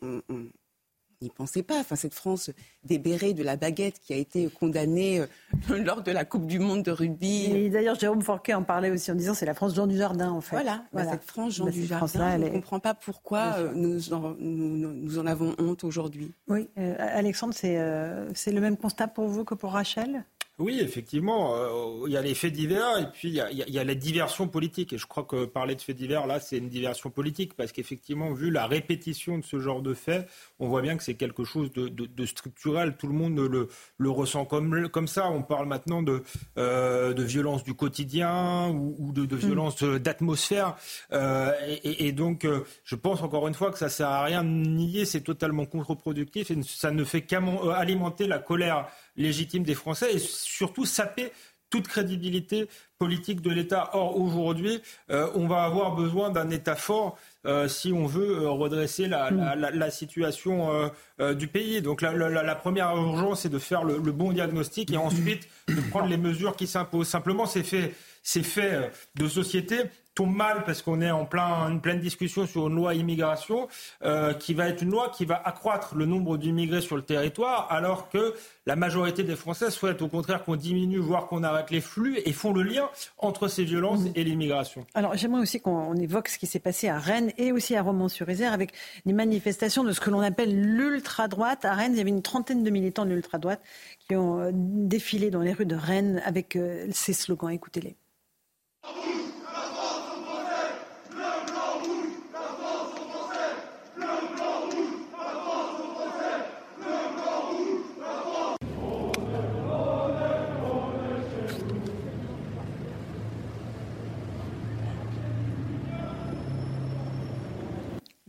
[1.23, 1.79] n'y pensait pas.
[1.81, 2.51] Enfin, cette France
[2.85, 5.23] débérée de la baguette qui a été condamnée
[5.69, 7.45] lors de la Coupe du Monde de rugby.
[7.45, 10.31] Et d'ailleurs, Jérôme Forquet en parlait aussi en disant c'est la France Jean du Jardin,
[10.31, 10.57] en fait.
[10.57, 14.35] Voilà, bah, cette France Jean bah, du Jardin, on ne comprend pas pourquoi nous en,
[14.39, 16.33] nous, en, avons honte aujourd'hui.
[16.49, 20.25] Oui, euh, Alexandre, euh, c'est le même constat pour vous que pour Rachel?
[20.61, 23.57] Oui, effectivement, euh, il y a les faits divers et puis il y, a, il
[23.57, 24.93] y, a, la diversion politique.
[24.93, 28.33] Et je crois que parler de faits divers, là, c'est une diversion politique parce qu'effectivement,
[28.35, 31.73] vu la répétition de ce genre de faits, on voit bien que c'est quelque chose
[31.73, 32.97] de, de, de, structurel.
[32.99, 35.31] Tout le monde le, le ressent comme, comme ça.
[35.31, 36.23] On parle maintenant de,
[36.59, 39.39] euh, de violence du quotidien ou, ou de, de, mm.
[39.39, 40.77] violence d'atmosphère.
[41.13, 42.47] Euh, et, et, donc,
[42.85, 45.07] je pense encore une fois que ça sert à rien de nier.
[45.07, 48.89] C'est totalement contre-productif et ça ne fait qu'alimenter la colère
[49.21, 51.31] légitime des Français et surtout saper
[51.71, 53.91] toute crédibilité politique de l'État.
[53.95, 58.51] Or, aujourd'hui, euh, on va avoir besoin d'un État fort euh, si on veut euh,
[58.51, 59.91] redresser la, hmm.
[59.91, 60.91] situation
[61.35, 61.81] du pays.
[61.81, 66.19] Donc, la, première urgence, c'est de faire le, bon diagnostic et ensuite de prendre les
[66.19, 67.09] mesures qui s'imposent.
[67.09, 71.81] Simplement, c'est fait ces faits de société tombe mal parce qu'on est en plein, une
[71.81, 73.69] pleine discussion sur une loi immigration
[74.03, 77.69] euh, qui va être une loi qui va accroître le nombre d'immigrés sur le territoire,
[77.71, 78.35] alors que
[78.67, 82.33] la majorité des Français souhaitent au contraire qu'on diminue, voire qu'on arrête les flux et
[82.33, 84.87] font le lien entre ces violences et l'immigration.
[84.95, 88.53] Alors j'aimerais aussi qu'on évoque ce qui s'est passé à Rennes et aussi à Romans-sur-Isère
[88.53, 88.73] avec
[89.07, 91.65] des manifestations de ce que l'on appelle l'ultra-droite.
[91.65, 93.61] À Rennes, il y avait une trentaine de militants de l'ultra-droite
[94.07, 97.51] qui ont euh, défilé dans les rues de Rennes avec euh, ces slogans.
[97.51, 97.97] Écoutez-les.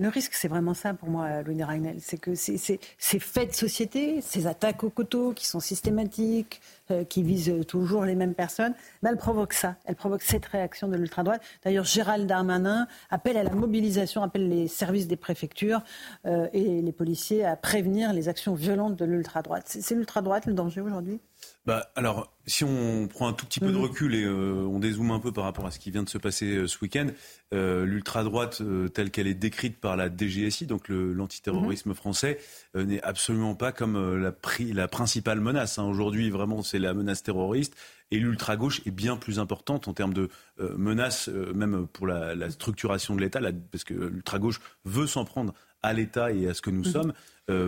[0.01, 1.97] Le risque, c'est vraiment ça pour moi, Louis Ragnel.
[1.99, 6.59] C'est que ces, faits de société, ces attaques au couteau qui sont systématiques,
[6.89, 9.75] euh, qui visent toujours les mêmes personnes, ben, elles provoquent ça.
[9.85, 11.43] Elles provoquent cette réaction de l'ultra-droite.
[11.63, 15.83] D'ailleurs, Gérald Darmanin appelle à la mobilisation, appelle les services des préfectures
[16.25, 19.65] euh, et les policiers à prévenir les actions violentes de l'ultra-droite.
[19.67, 21.19] C'est l'ultra-droite le danger aujourd'hui?
[21.65, 23.83] Bah, alors, si on prend un tout petit peu de mhm.
[23.83, 26.17] recul et euh, on dézoome un peu par rapport à ce qui vient de se
[26.17, 27.05] passer euh, ce week-end,
[27.53, 28.63] euh, l'ultra-droite
[28.95, 31.95] telle qu'elle est décrite par la DGSI, donc l'antiterrorisme mhm.
[31.95, 32.39] français,
[32.73, 34.33] n'est absolument pas comme la,
[34.73, 35.77] la, principale menace.
[35.77, 35.83] Hein.
[35.83, 37.75] Aujourd'hui, vraiment, c'est la menace terroriste.
[38.09, 40.29] Et l'ultra-gauche est bien plus importante en termes de
[40.77, 43.39] menace, même pour la, la structuration de l'État,
[43.71, 46.91] parce que l'ultra-gauche veut s'en prendre à l'État et à ce que nous mhm.
[46.91, 47.13] sommes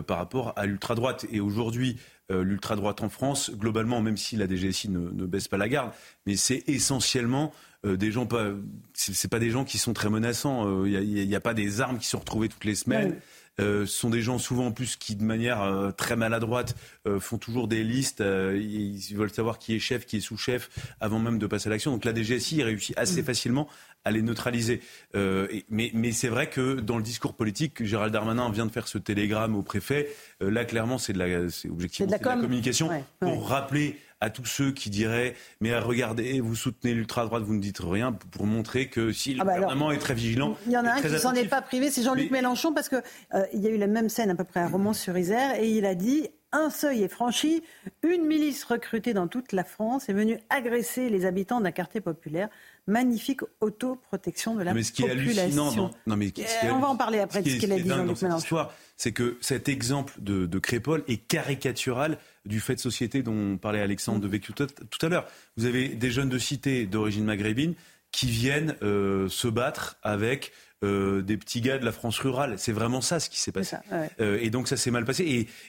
[0.07, 1.25] par rapport à l'ultra-droite.
[1.29, 1.97] Et aujourd'hui,
[2.31, 5.91] euh, l'ultra-droite en France, globalement, même si la DGSI ne, baisse pas la garde,
[6.25, 7.51] mais c'est essentiellement
[7.85, 8.51] euh, des gens pas,
[8.93, 10.85] c'est pas des gens qui sont très menaçants.
[10.85, 13.17] Il euh, n'y a, pas des armes qui sont retrouvées toutes les semaines.
[13.59, 16.75] Ce sont des gens souvent en plus qui, de manière très maladroite,
[17.19, 18.21] font toujours des listes.
[18.21, 21.91] ils veulent savoir qui est chef, qui est sous-chef, avant même de passer à l'action.
[21.91, 23.25] Donc la DGSI réussit assez mm.
[23.25, 23.67] facilement
[24.05, 24.81] à les neutraliser.
[25.15, 28.87] Euh, mais, mais c'est vrai que dans le discours politique, Gérald Darmanin vient de faire
[28.87, 30.09] ce télégramme au préfet.
[30.41, 32.89] Euh, là, clairement, c'est de la, c'est objectivement, de la, communication
[33.19, 37.61] pour rappeler à tous ceux qui diraient mais regardez, vous soutenez l'ultra droite, vous ne
[37.61, 40.55] dites rien pour montrer que si le ah bah gouvernement est très vigilant.
[40.65, 42.97] Il y en a un qui s'en est pas privé, c'est Jean-Luc Mélenchon parce que
[43.33, 45.85] euh, il y a eu la même scène à peu près à Romans-sur-Isère et il
[45.85, 47.63] a dit un seuil est franchi.
[48.03, 52.47] Une milice recrutée dans toute la France est venue agresser les habitants d'un quartier populaire
[52.87, 55.33] magnifique autoprotection de la mais ce qui population.
[55.33, 56.33] Est hallucinant non, mais
[56.69, 58.67] on va en parler après de ce qu'il a dit Jean-Luc Mélenchon.
[58.97, 63.81] C'est que cet exemple de, de, Crépol est caricatural du fait de société dont parlait
[63.81, 64.67] Alexandre de Vécu tout
[65.01, 65.25] à l'heure.
[65.57, 67.75] Vous avez des jeunes de cité d'origine maghrébine
[68.13, 72.59] qui viennent euh, se battre avec euh, des petits gars de la France rurale.
[72.59, 73.75] C'est vraiment ça ce qui s'est passé.
[74.19, 75.23] Euh, et donc ça s'est mal passé.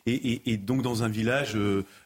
[0.07, 1.57] Et, et, et, donc dans un village,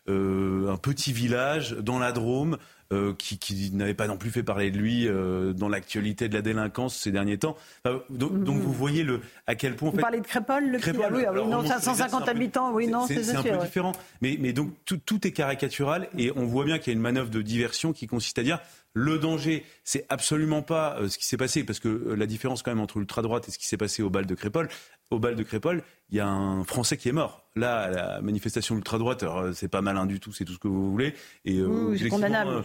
[0.06, 2.56] un petit village dans la Drôme,
[2.92, 6.34] euh, qui, qui n'avait pas non plus fait parler de lui euh, dans l'actualité de
[6.34, 7.56] la délinquance ces derniers temps.
[7.84, 9.90] donc, donc, vous voyez le, à quel point...
[9.90, 13.36] Vous parlez de Crépole, le Crépole, oui, oui, non, 550 habitants, oui, non, c'est C'est
[13.36, 13.92] un peu différent.
[14.22, 17.02] Mais, mais donc tout, tout est caricatural et on voit bien qu'il y a une
[17.02, 18.58] manœuvre de diversion qui consiste à dire
[18.98, 22.72] le danger, c'est absolument pas euh, ce qui s'est passé, parce que la différence quand
[22.72, 24.68] même entre l'ultra-droite et ce qui s'est passé au bal de Crépole,
[25.10, 27.46] au bal de Crépole, il y a un Français qui est mort.
[27.54, 31.14] Là, la manifestation ultra-droite, c'est pas malin du tout, c'est tout ce que vous voulez.
[31.44, 32.62] Et, euh, c'est condamnable.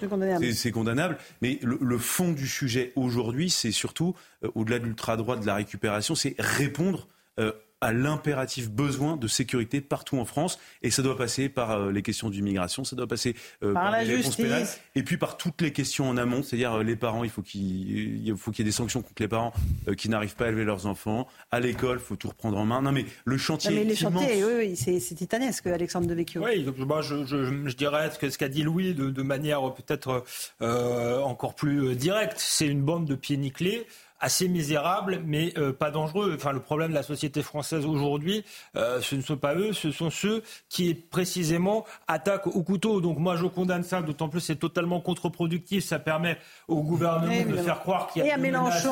[0.54, 1.18] C'est condamnable.
[1.42, 6.16] Mais le, fond du sujet aujourd'hui, c'est surtout, euh, au-delà de l'ultra-droite, de la récupération,
[6.16, 7.08] c'est répondre
[7.40, 7.52] euh,
[7.84, 10.58] à l'impératif besoin de sécurité partout en France.
[10.82, 14.06] Et ça doit passer par euh, les questions d'immigration, ça doit passer euh, par, la
[14.06, 14.80] justice.
[14.96, 16.44] et puis par toutes les questions en amont.
[16.44, 19.54] C'est-à-dire euh, les parents, il faut qu'il y ait des sanctions contre les parents
[19.98, 21.28] qui n'arrivent pas à élever leurs enfants.
[21.52, 22.82] À l'école, il faut tout reprendre en main.
[22.82, 23.72] Non mais le chantier.
[23.72, 26.42] Non, mais les chantiers, oui, oui c'est titanesque, Alexandre Devecchio.
[26.42, 30.24] Oui, moi je, je, je, dirais ce qu'a dit Louis de, de manière peut-être
[30.62, 32.36] encore plus directe.
[32.38, 33.86] C'est une bande de pieds nickelés
[34.24, 36.34] assez misérable, mais euh, pas dangereux.
[36.36, 38.46] Enfin, le problème de la société française aujourd'hui,
[38.78, 43.02] euh, ce ne sont pas eux, ce sont ceux qui précisément attaquent au couteau.
[43.02, 45.84] Donc moi, je condamne ça, d'autant plus c'est totalement contre-productif.
[45.84, 46.38] Ça permet
[46.70, 48.88] au gouvernement de faire croire qu'il y a, de menaces,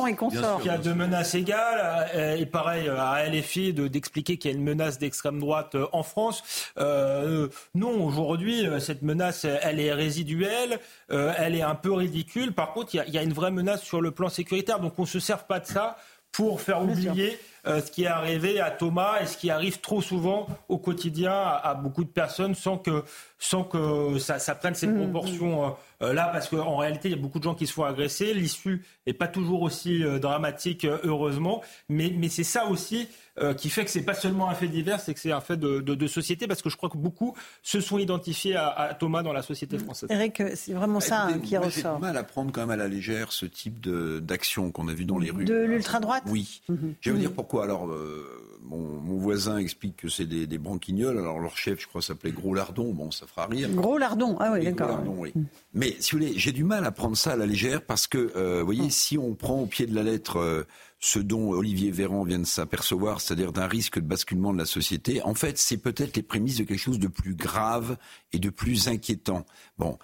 [0.65, 4.63] y a de menaces égales, euh, et pareil à LFI d'expliquer qu'il y a une
[4.63, 6.44] menace d'extrême droite en France.
[6.78, 12.52] non, aujourd'hui, cette menace, elle est résiduelle, elle est un peu ridicule.
[12.52, 14.82] Par contre, il y, a, une vraie menace sur le plan sécuritaire.
[14.82, 15.97] Donc on se servent pas de ça
[16.31, 20.02] pour faire oublier euh, ce qui est arrivé à Thomas et ce qui arrive trop
[20.02, 23.04] souvent au quotidien à, beaucoup de personnes sans que,
[23.38, 24.97] sans que ça, prenne ces mmh.
[24.97, 25.65] proportions.
[25.65, 25.69] Euh,
[26.02, 28.34] euh, là, parce qu'en réalité, il y a beaucoup de gens qui se font agresser.
[28.34, 31.62] L'issue n'est pas toujours aussi dramatique, heureusement.
[31.88, 33.08] Mais, mais c'est ça aussi
[33.39, 35.56] euh, qui fait que c'est pas seulement un fait divers, c'est que c'est un fait
[35.56, 39.41] de, société, parce que je crois que beaucoup se sont identifiés à, Thomas dans la
[39.41, 40.10] société française.
[40.12, 41.95] Eric, c'est vraiment bah, ça hein, qui ressort.
[41.95, 45.06] J'ai mal à prendre quand même à la légère ce type d'action qu'on a vu
[45.06, 45.45] dans les rues.
[45.45, 46.24] De l'ultra-droite?
[46.28, 46.62] Oui.
[46.67, 46.95] Mhm.
[47.00, 47.51] Je vous dire pourquoi.
[47.60, 51.18] Alors, euh, mon, voisin explique que c'est des, des, branquignoles.
[51.18, 52.93] Alors, leur chef, je crois, s'appelait Gros Lardon.
[52.93, 53.70] Bon, ça fera rire.
[53.70, 55.04] Gros Lardon, ah oui, d'accord.
[55.06, 55.34] Oui.
[55.74, 58.32] Mais si vous voulez, j'ai du mal à prendre ça à la légère parce que,
[58.36, 58.89] euh, vous voyez, oh.
[58.89, 60.66] si on prend au pied de la lettre
[60.99, 65.22] ce dont Olivier Véran vient de s'apercevoir, c'est-à-dire d'un risque de basculement de la société,
[65.24, 67.97] en fait, c'est peut-être les prémices de quelque chose de plus grave
[68.34, 69.45] et de plus inquiétant.
[69.80, 69.97] Bon,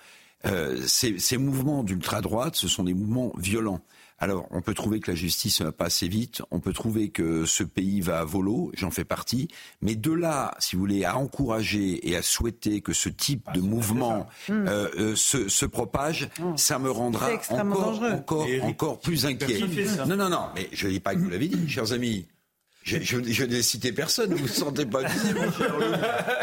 [0.46, 3.82] euh, ces, ces mouvements d'ultra-droite, ce sont des mouvements violents.
[4.20, 7.10] Alors, on peut trouver que la justice ne va pas assez vite, on peut trouver
[7.10, 9.48] que ce pays va à volo, j'en fais partie,
[9.82, 13.62] mais de là, si vous voulez, à encourager et à souhaiter que ce type de
[13.62, 16.58] mouvement euh, euh, se, se, propage, mmh.
[16.58, 19.60] ça me rendra encore, encore, encore plus inquiet.
[20.08, 22.26] Non, non, non, mais je ne dis pas que vous l'avez dit, chers amis.
[22.88, 25.40] Je, je, n'ai cité personne, vous ne vous sentez pas visible,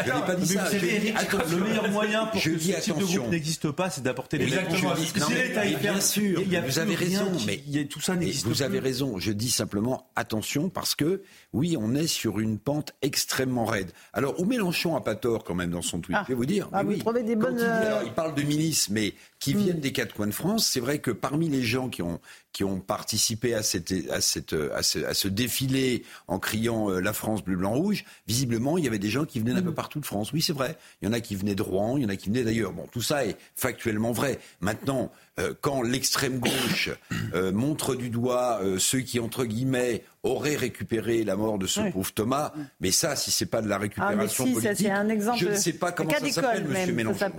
[0.05, 0.69] Je n'ai pas dit ça.
[0.71, 4.93] le meilleur moyen pour que ce type de groupe n'existe pas, c'est d'apporter les Exactement.
[5.81, 9.17] bien sûr, vous avez raison, mais tout ça n'existe Vous avez raison.
[9.17, 11.23] Je dis simplement attention parce que
[11.53, 13.91] oui, on est sur une pente extrêmement raide.
[14.13, 16.17] Alors, où Mélenchon a pas tort quand même dans son tweet.
[16.19, 16.23] Ah.
[16.25, 16.69] Je vais vous dire.
[16.73, 17.59] Ah, vous trouvez des bonnes.
[17.59, 19.59] Euh, il, parle de milices, mais qui hmm.
[19.59, 20.67] viennent des quatre coins de France.
[20.67, 22.19] C'est vrai que parmi les gens qui ont
[22.55, 27.01] qui ont participé à, cette, à, cette, à, ce, à ce défilé en criant euh,
[27.01, 29.71] la France bleu, blanc, rouge, visiblement, il y avait des gens qui venaient d'un peu
[29.71, 29.75] mm.
[29.75, 30.31] partout de France.
[30.31, 30.77] Oui, c'est vrai.
[31.01, 32.71] Il y en a qui venaient de Rouen, il y en a qui venaient d'ailleurs.
[32.71, 34.39] Bon, tout ça est factuellement vrai.
[34.61, 36.91] Maintenant, euh, quand l'extrême gauche
[37.33, 42.11] euh, montre du doigt ceux qui, entre guillemets, auraient récupéré la mort de ce pauvre
[42.11, 45.55] Thomas, mais ça, si c'est pas de la récupération ah, politique, un exemple je ne
[45.55, 47.31] sais pas comment ça s'appelle, Monsieur Mélenchon.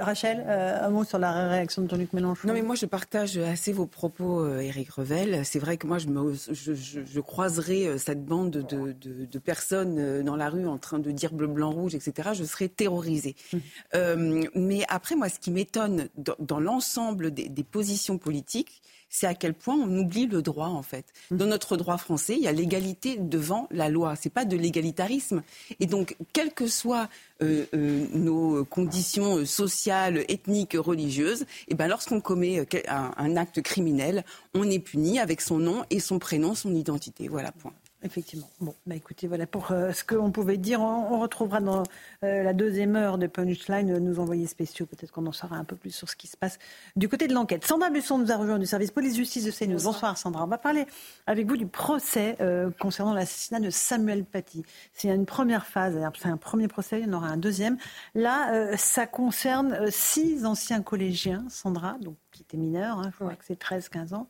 [0.00, 2.46] Rachel, un mot sur la réaction de Jean-Luc Mélenchon.
[2.46, 5.44] Non, mais moi, je partage assez vos propos, Éric Revel.
[5.44, 10.22] C'est vrai que moi, je, me, je, je, croiserais cette bande de, de, de, personnes
[10.22, 12.30] dans la rue en train de dire bleu, blanc, rouge, etc.
[12.34, 13.36] Je serais terrorisée.
[13.52, 13.58] Mmh.
[13.94, 18.82] Euh, mais après, moi, ce qui m'étonne dans, dans l'ensemble des, des positions politiques,
[19.14, 21.06] c'est à quel point on oublie le droit en fait.
[21.30, 21.36] Mmh.
[21.36, 24.16] Dans notre droit français, il y a l'égalité devant la loi.
[24.16, 25.44] C'est pas de l'égalitarisme.
[25.78, 27.08] Et donc, quelles que soient
[27.40, 33.36] euh, euh, nos conditions sociales, ethniques, religieuses, et eh ben lorsqu'on commet euh, un, un
[33.36, 37.28] acte criminel, on est puni avec son nom et son prénom, son identité.
[37.28, 37.72] Voilà, point.
[38.04, 38.50] Effectivement.
[38.60, 40.82] Bon, bah écoutez, voilà pour euh, ce qu'on pouvait dire.
[40.82, 41.84] On, retrouvera dans
[42.22, 44.84] euh, la deuxième heure de Punchline euh, nos envoyés spéciaux.
[44.84, 46.58] Peut-être qu'on en saura un peu plus sur ce qui se passe
[46.96, 47.64] du côté de l'enquête.
[47.64, 49.82] Sandra Busson nous a rejoint du service police-justice de CNews.
[49.82, 50.18] Bonsoir.
[50.18, 50.44] Sandra.
[50.44, 50.84] On va parler
[51.26, 52.36] avec vous du procès
[52.78, 54.64] concernant l'assassinat de Samuel Paty.
[54.92, 57.78] C'est une première phase, c'est un premier procès, il y en aura un deuxième.
[58.14, 63.44] Là, ça concerne six anciens collégiens, Sandra, donc qui étaient mineurs, hein, je crois que
[63.44, 64.28] c'est 13-15 ans.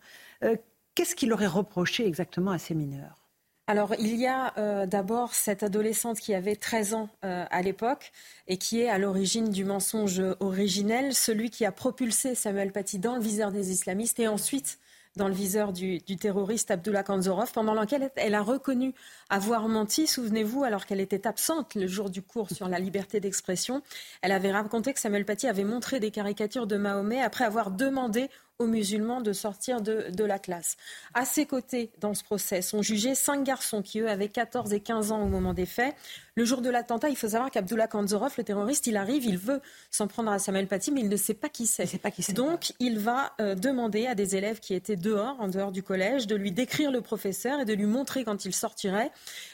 [0.94, 3.23] Qu'est-ce qu'il aurait reproché exactement à ces mineurs?
[3.66, 8.12] Alors, il y a euh, d'abord cette adolescente qui avait 13 ans euh, à l'époque
[8.46, 13.16] et qui est à l'origine du mensonge originel, celui qui a propulsé Samuel Paty dans
[13.16, 14.78] le viseur des islamistes et ensuite
[15.16, 18.92] dans le viseur du, terroriste Abdullah Kanzorov, pendant lequel elle a reconnu
[19.30, 23.82] avoir menti, souvenez-vous, alors qu'elle était absente le jour du cours sur la liberté d'expression.
[24.22, 28.28] Elle avait raconté que Samuel Paty avait montré des caricatures de Mahomet après avoir demandé
[28.58, 30.76] aux musulmans de sortir de, la classe.
[31.12, 34.80] À ses côtés, dans ce procès, sont jugés cinq garçons qui, eux, avaient 14 et
[34.80, 35.94] 15 ans au moment des faits.
[36.36, 39.60] Le jour de l'attentat, il faut savoir qu'Abdullah Kanzorov, le terroriste, il arrive, il veut
[39.90, 41.84] s'en prendre à Samuel Paty, mais il ne sait pas qui c'est.
[42.32, 46.26] Donc, il va euh, demander à des élèves qui étaient dehors, en dehors du collège,
[46.26, 49.10] de lui décrire le professeur et de lui montrer quand il sortirait,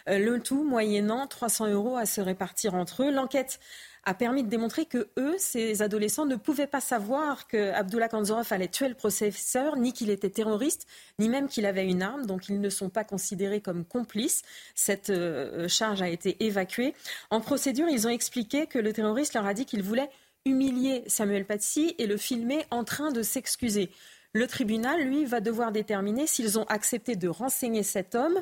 [0.08, 3.10] euh, le tout moyennant 300 euros à se répartir entre eux.
[3.10, 3.60] L'enquête
[4.04, 8.46] a permis de démontrer que eux, ces adolescents, ne pouvaient pas savoir que Abdullah Kanzorov
[8.50, 10.86] allait tuer le professeur, ni qu'il était terroriste,
[11.18, 12.26] ni même qu'il avait une arme.
[12.26, 14.42] Donc ils ne sont pas considérés comme complices.
[14.74, 16.94] Cette euh, charge a été évacuée.
[17.30, 20.10] En procédure, ils ont expliqué que le terroriste leur a dit qu'il voulait
[20.46, 23.90] humilier Samuel Paty et le filmer en train de s'excuser.
[24.32, 28.40] Le tribunal, lui, va devoir déterminer s'ils ont accepté de renseigner cet homme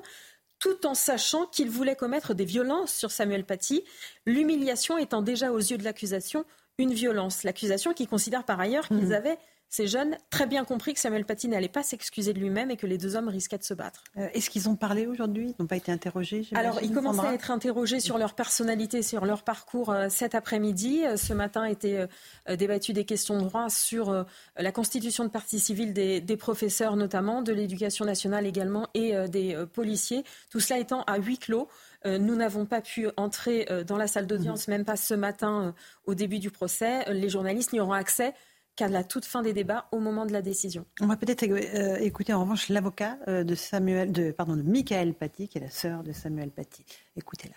[0.58, 3.84] tout en sachant qu'il voulait commettre des violences sur Samuel Paty,
[4.26, 6.44] l'humiliation étant déjà aux yeux de l'accusation
[6.78, 7.42] une violence.
[7.42, 9.12] L'accusation qui considère par ailleurs qu'ils mmh.
[9.12, 9.38] avaient
[9.70, 12.86] ces jeunes très bien compris que Samuel Paty n'allait pas s'excuser de lui-même et que
[12.86, 14.02] les deux hommes risquaient de se battre.
[14.16, 15.54] Euh, est-ce qu'ils ont parlé aujourd'hui?
[15.58, 19.26] Ils n'ont pas été interrogés Alors, ils commençaient à être interrogés sur leur personnalité, sur
[19.26, 21.04] leur parcours euh, cet après-midi.
[21.04, 22.06] Euh, ce matin étaient
[22.48, 24.24] débattues des questions de droit sur
[24.56, 29.56] la constitution de partie civile des, des professeurs, notamment, de l'éducation nationale également, et des
[29.72, 30.24] policiers.
[30.50, 31.68] Tout cela étant à huis clos.
[32.04, 34.70] Nous n'avons pas pu entrer dans la salle d'audience, mmh.
[34.70, 35.74] même pas ce matin
[36.06, 37.04] au début du procès.
[37.12, 38.34] Les journalistes n'y auront accès
[38.78, 40.86] qu'à la toute fin des débats, au moment de la décision.
[41.00, 45.14] On va peut-être euh, écouter en revanche l'avocat euh, de Samuel, de pardon, de Michael
[45.14, 46.84] Paty, qui est la sœur de Samuel Paty.
[47.16, 47.56] Écoutez-la.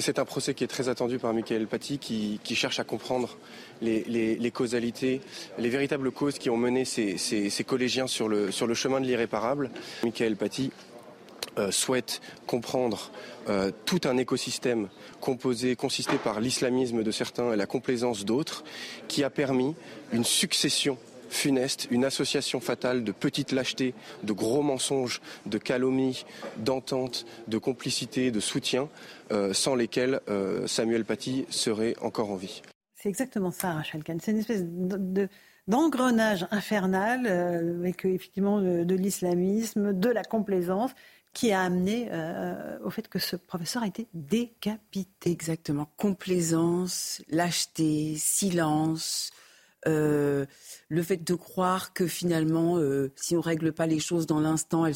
[0.00, 3.38] C'est un procès qui est très attendu par Michael Paty, qui, cherche à comprendre
[3.80, 5.20] les, causalités,
[5.58, 9.70] les véritables causes qui ont mené ces, collégiens sur le, sur le chemin de l'irréparable.
[10.02, 10.72] Michael Paty
[11.56, 13.12] euh, souhaite comprendre
[13.48, 14.88] euh, tout un écosystème
[15.20, 18.64] composé, consisté par l'islamisme de certains et la complaisance d'autres,
[19.06, 19.76] qui a permis
[20.12, 20.98] une succession
[21.28, 23.94] funeste, une association fatale de petites lâchetés,
[24.24, 26.24] de gros mensonges, de calomnies,
[26.56, 28.88] d'ententes, de complicité, de soutien,
[29.30, 30.20] euh, sans lesquels
[30.66, 32.62] Samuel Paty serait encore en vie.
[32.96, 34.18] C'est exactement ça, Rachel Kahn.
[34.20, 34.64] C'est une espèce
[35.68, 40.90] d'engrenage infernal avec effectivement de l'islamisme, de la complaisance
[41.34, 45.30] qui a amené euh, au fait que ce professeur a été décapité.
[45.30, 45.88] Exactement.
[45.96, 49.30] Complaisance, lâcheté, silence,
[49.86, 50.46] Euh,
[50.88, 54.86] le fait de croire que finalement, euh, si on règle pas les choses dans l'instant,
[54.86, 54.94] elles,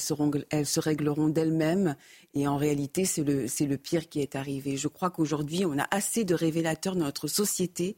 [0.51, 1.97] elles se régleront d'elles-mêmes.
[2.35, 4.77] Et en réalité, c'est le, le pire qui est arrivé.
[4.77, 7.97] Je crois qu'aujourd'hui, on a assez de révélateurs dans notre société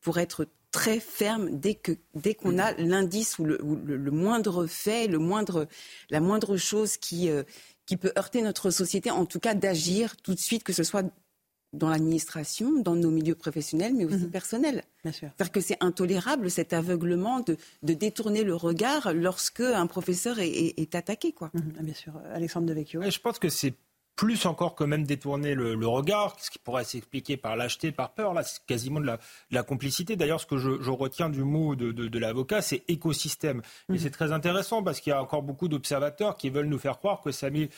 [0.00, 5.08] pour être très ferme dès que dès qu'on a l'indice ou, le, le, moindre fait,
[5.08, 5.66] le moindre,
[6.10, 7.42] la moindre chose qui, euh,
[7.90, 11.02] qui peut heurter notre société, en tout cas d'agir tout de suite, que ce soit
[11.72, 14.30] dans l'administration, dans nos milieux professionnels, mais aussi mhm.
[14.30, 14.84] personnels.
[15.02, 20.74] C'est-à-dire que c'est intolérable cet aveuglement de, de, détourner le regard lorsque un professeur est,
[20.76, 21.32] est, attaqué.
[21.32, 21.50] Quoi.
[21.52, 21.82] Mhm.
[21.82, 23.02] bien sûr, Alexandre Devecchio.
[23.02, 23.74] je pense que c'est
[24.20, 28.34] plus encore que même détourner le, regard, ce qui pourrait s'expliquer par lâcheté, par peur.
[28.34, 29.16] Là, c'est quasiment de
[29.50, 30.14] la, complicité.
[30.14, 33.62] D'ailleurs, ce que je, retiens du mot de, l'avocat, c'est écosystème.
[33.88, 33.98] Et mhm.
[33.98, 37.22] c'est très intéressant parce qu'il y a encore beaucoup d'observateurs qui veulent nous faire croire
[37.22, 37.70] que Samuel,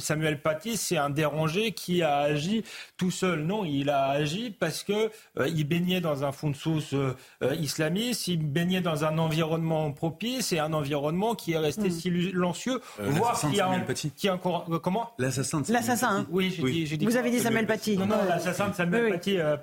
[0.00, 2.62] Samuel Paty, c'est un dérangé qui a agi
[2.98, 3.44] tout seul.
[3.44, 7.16] Non, il a agi parce que euh, il baignait dans un fond de sauce euh,
[7.42, 11.90] euh, islamiste, il baignait dans un environnement propice et un environnement qui est resté mhm.
[11.90, 15.14] silencieux, voire qui a, qui a encore comment?
[15.16, 16.18] L'assassin L'assassin.
[16.18, 16.26] Hein.
[16.30, 16.50] Oui,
[16.86, 17.04] j'ai dit.
[17.04, 17.96] Vous avez dit Samuel Paty.
[17.96, 19.38] Non, non, l'assassin de Samuel Paty.
[19.38, 19.56] Euh,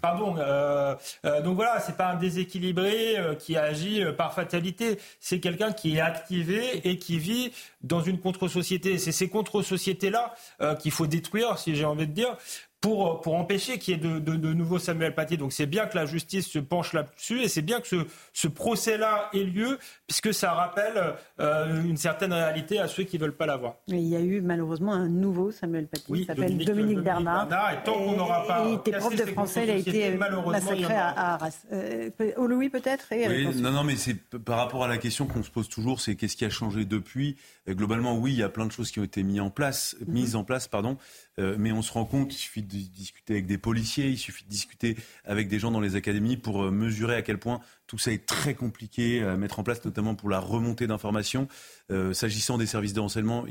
[0.00, 0.34] pardon.
[0.38, 0.94] Euh,
[1.24, 4.98] euh, donc voilà, c'est pas un déséquilibré qui agit par fatalité.
[5.20, 7.52] C'est quelqu'un qui est activé et qui vit
[7.82, 8.98] dans une contre-société.
[8.98, 10.34] C'est ces contre-sociétés-là
[10.80, 12.36] qu'il faut détruire, si j'ai envie de dire,
[12.82, 15.38] pour, pour empêcher qu'il y ait de, de, de nouveaux Samuel Paty.
[15.38, 17.96] Donc c'est bien que la justice se penche là-dessus et c'est bien que ce,
[18.32, 19.78] ce procès-là ait lieu
[20.08, 23.76] puisque ça rappelle euh, une certaine réalité à ceux qui ne veulent pas l'avoir.
[23.86, 27.48] Il y a eu malheureusement un nouveau Samuel Paty qui s'appelle Dominique, Bernard.
[27.72, 28.66] Et tant qu'on n'aura pas.
[28.68, 31.62] Il était prof de français, il a été massacré à, Arras.
[31.72, 35.44] Euh, au Louis peut-être oui, Non, non, mais c'est par rapport à la question qu'on
[35.44, 37.36] se pose toujours, c'est qu'est-ce qui a changé depuis?
[37.68, 40.34] Globalement, oui, il y a plein de choses qui ont été mises en place, mises
[40.34, 40.96] en place, pardon.
[41.38, 44.44] Euh, mais on se rend compte, il suffit de discuter avec des policiers, il suffit
[44.44, 47.96] de discuter avec des gens dans les académies pour euh, mesurer à quel point tout
[47.98, 51.48] ça est très compliqué à mettre en place, notamment pour la remontée d'informations.
[51.90, 53.44] Euh, s'agissant des services de renseignement,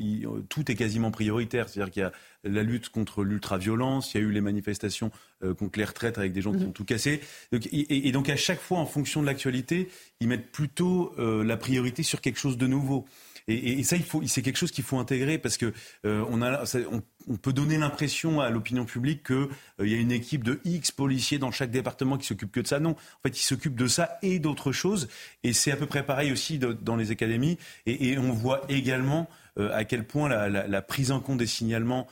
[0.49, 1.69] tout est quasiment prioritaire.
[1.69, 2.11] C'est-à-dire qu'il y a
[2.43, 5.11] la lutte contre l'ultra-violence, il y a eu les manifestations
[5.59, 6.69] contre les retraites avec des gens qui mhm.
[6.69, 7.21] ont tout cassé.
[7.51, 9.89] et, donc à chaque fois, en fonction de l'actualité,
[10.21, 13.05] ils mettent plutôt la priorité sur quelque chose de nouveau.
[13.47, 15.73] Et, ça, il faut, c'est quelque chose qu'il faut intégrer parce que
[16.05, 16.63] euh, on, a,
[17.27, 20.91] on, peut donner l'impression à l'opinion publique qu'il euh, y a une équipe de X
[20.91, 22.79] policiers dans chaque département qui s'occupe que de ça.
[22.79, 25.07] Non, en fait, ils s'occupent de ça et d'autres choses.
[25.43, 27.57] Et c'est à peu près pareil aussi dans les académies.
[27.85, 32.07] Et, on voit également euh, à quel point la, prise en compte des signalements,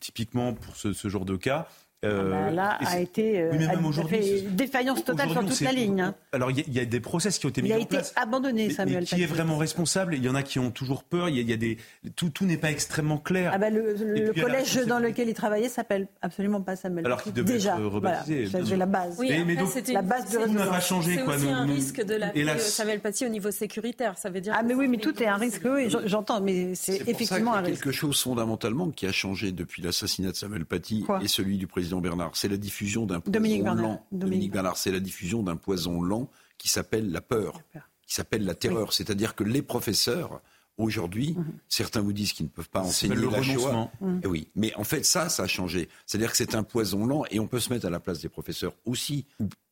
[0.00, 1.68] typiquement pour ce, genre de cas,
[2.02, 6.00] euh, ah bah là a été oui, fait défaillance totale sur toute la ligne.
[6.00, 6.14] Hein.
[6.32, 7.88] Alors il y, a des process qui ont été mis en place.
[7.90, 9.00] Il a été abandonné, Samuel.
[9.00, 11.28] Mais qui est vraiment responsable Il y en a qui ont toujours peur.
[11.28, 11.76] Il y a, des
[12.16, 13.50] tout, tout n'est pas extrêmement clair.
[13.54, 17.04] Ah bah le, collège dans lequel il travaillait s'appelle absolument pas Samuel.
[17.04, 18.44] Alors qu'il devait Déjà, être rebaptisé.
[18.44, 19.16] Voilà, la base.
[19.18, 21.16] Oui, mais, donc, la base de tout n'a pas changé.
[21.16, 24.16] C'est aussi un risque de l'appeler Samuel Paty au niveau sécuritaire.
[24.16, 24.54] Ça veut dire.
[24.56, 25.62] Ah mais oui, mais tout est un risque.
[25.66, 27.82] Oui, j'entends, mais c'est effectivement un risque.
[27.82, 31.89] Quelque chose fondamentalement qui a changé depuis l'assassinat de Samuel Paty et celui du président
[31.98, 34.06] Bernard, c'est la diffusion d'un poison Dominique lent.
[34.12, 37.62] Dominique Bernard, c'est la diffusion d'un poison lent qui s'appelle la peur,
[38.06, 38.92] qui s'appelle la terreur.
[38.92, 40.40] C'est-à-dire que les professeurs,
[40.76, 41.44] aujourd'hui, mhm.
[41.68, 43.90] certains vous disent qu'ils ne peuvent pas enseigner le la Shoah.
[44.22, 45.88] Eh oui, mais en fait, ça, ça a changé.
[46.06, 48.28] C'est-à-dire que c'est un poison lent et on peut se mettre à la place des
[48.28, 49.26] professeurs aussi.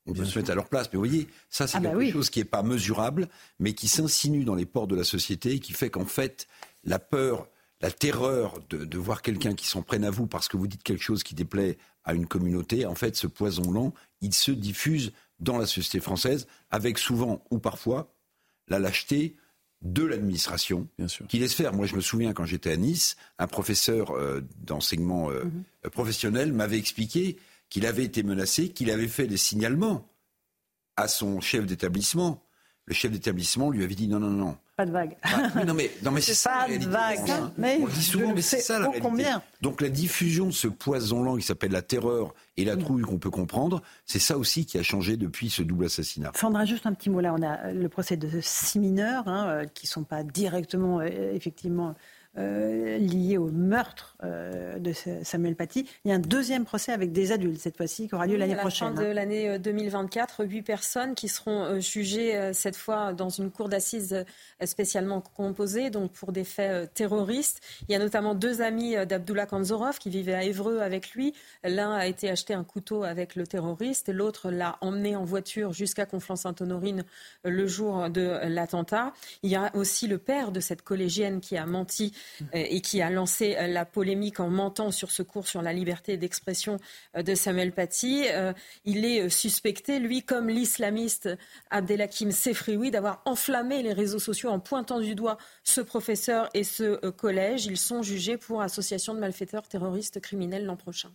[0.07, 0.89] On peut se mettre à leur place.
[0.93, 3.89] Mais vous voyez, ça, c'est ah bah quelque chose qui n'est pas mesurable, mais qui
[3.89, 6.49] s'insinue dans les ports de la société et qui fait qu'en fait,
[6.85, 7.47] la peur,
[7.81, 10.83] la terreur de, de voir quelqu'un qui s'en prenne à vous parce que vous dites
[10.83, 15.13] quelque chose qui déplaît à une communauté, en fait, ce poison lent, il se diffuse
[15.41, 18.15] dans la société française, avec souvent ou parfois
[18.67, 19.37] la lâcheté
[19.83, 20.89] de l'administration
[21.29, 21.73] qui laisse faire.
[21.73, 25.91] Moi, je me souviens quand j'étais à Nice, un professeur euh, d'enseignement euh, mhm.
[25.91, 27.39] professionnel m'avait expliqué
[27.71, 30.09] qu'il avait été menacé, qu'il avait fait des signalements
[30.97, 32.43] à son chef d'établissement.
[32.87, 35.17] Le chef d'établissement lui avait dit non, non, non, pas de vague.
[35.25, 36.67] Ah, non, mais, non, mais c'est ça.
[36.69, 37.19] Pas de vague.
[37.59, 39.01] Mais on dit souvent, mais c'est ça la réalité.
[39.01, 39.43] Combien.
[39.61, 43.31] Donc la diffusion de ce poison-là qui s'appelle la terreur et la trouille qu'on peut
[43.31, 46.31] comprendre, c'est ça aussi qui a changé depuis ce double assassinat.
[46.37, 47.35] Sandra, juste un petit mot là.
[47.37, 51.33] On a le procès de six mineurs hein, euh, qui ne sont pas directement, euh,
[51.35, 51.97] effectivement,
[52.39, 54.93] euh, lié au meurtre euh, de
[55.25, 55.89] Samuel Paty.
[56.05, 58.55] Il y a un deuxième procès avec des adultes cette fois-ci qui aura lieu l'année
[58.55, 58.89] prochaine.
[58.89, 59.15] À la fin de hein.
[59.15, 64.25] l'année 2024, euh, huit personnes qui seront jugées cette fois dans une cour d'assises
[64.65, 67.61] spécialement composée, donc pour des faits terroristes.
[67.89, 71.35] Il y a notamment deux amis d'Abdullah Kanzorov qui vivaient à Évreux avec lui.
[71.65, 76.07] L'un a été acheté un couteau avec le terroriste, l'autre l'a emmené en voiture jusqu'à
[76.07, 77.05] Conflans-Sainte-Honorine
[77.45, 79.13] le jour de l'attentat.
[79.43, 82.13] Il y a aussi le père de cette collégienne qui a menti
[82.53, 86.79] et qui a lancé la polémique en mentant sur ce cours sur la liberté d'expression
[87.17, 88.27] de Samuel Paty.
[88.85, 91.29] Il est suspecté, lui, comme l'islamiste
[91.71, 97.11] Abdelhakim Sefrioui, d'avoir enflammé les réseaux sociaux en pointant du doigt ce professeur et ce
[97.11, 97.67] collège.
[97.67, 101.11] Ils sont jugés pour association de malfaiteurs terroristes criminels l'an prochain.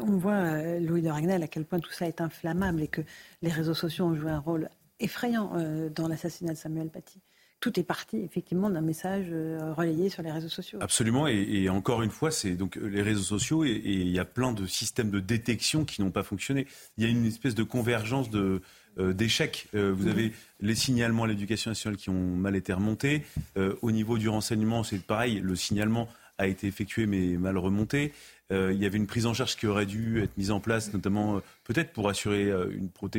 [0.00, 3.02] On voit, Louis de Ragnel, à quel point tout ça est inflammable et que
[3.42, 4.68] les réseaux sociaux ont joué un rôle
[5.00, 7.20] effrayant euh, dans l'assassinat de Samuel Paty.
[7.64, 10.78] Tout est parti effectivement d'un message euh, relayé sur les réseaux sociaux.
[10.82, 14.52] Absolument, et, encore une fois, c'est donc les réseaux sociaux et il y a plein
[14.52, 16.66] de systèmes de détection qui n'ont pas fonctionné.
[16.98, 18.60] Il y a une espèce de convergence de
[18.98, 19.68] euh, d'échecs.
[19.72, 23.24] vous avez les signalements à l'éducation nationale qui ont mal été remontés.
[23.56, 25.40] au niveau du renseignement, c'est pareil.
[25.40, 26.06] Le signalement
[26.36, 28.12] a été effectué mais mal remonté.
[28.52, 30.92] Euh, il y avait une prise en charge qui aurait dû être mise en place,
[30.92, 32.70] notamment euh, peut-être pour assurer euh,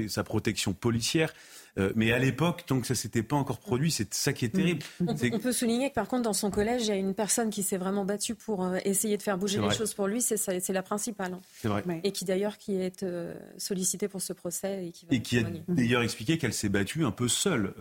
[0.08, 1.34] sa protection policière.
[1.78, 4.50] Euh, mais à l'époque, tant que ça s'était pas encore produit, c'est ça qui est
[4.50, 4.84] terrible.
[5.06, 7.64] On, peut souligner que par contre, dans son collège, il y a une personne qui
[7.64, 10.22] s'est vraiment battue pour euh, essayer de faire bouger les choses pour lui.
[10.22, 11.34] C'est la principale.
[11.34, 11.42] Hein.
[11.54, 11.84] C'est vrai.
[12.04, 15.44] Et qui d'ailleurs qui est euh, sollicitée pour ce procès et qui, et qui a
[15.68, 17.74] d'ailleurs expliqué qu'elle s'est battue un peu seule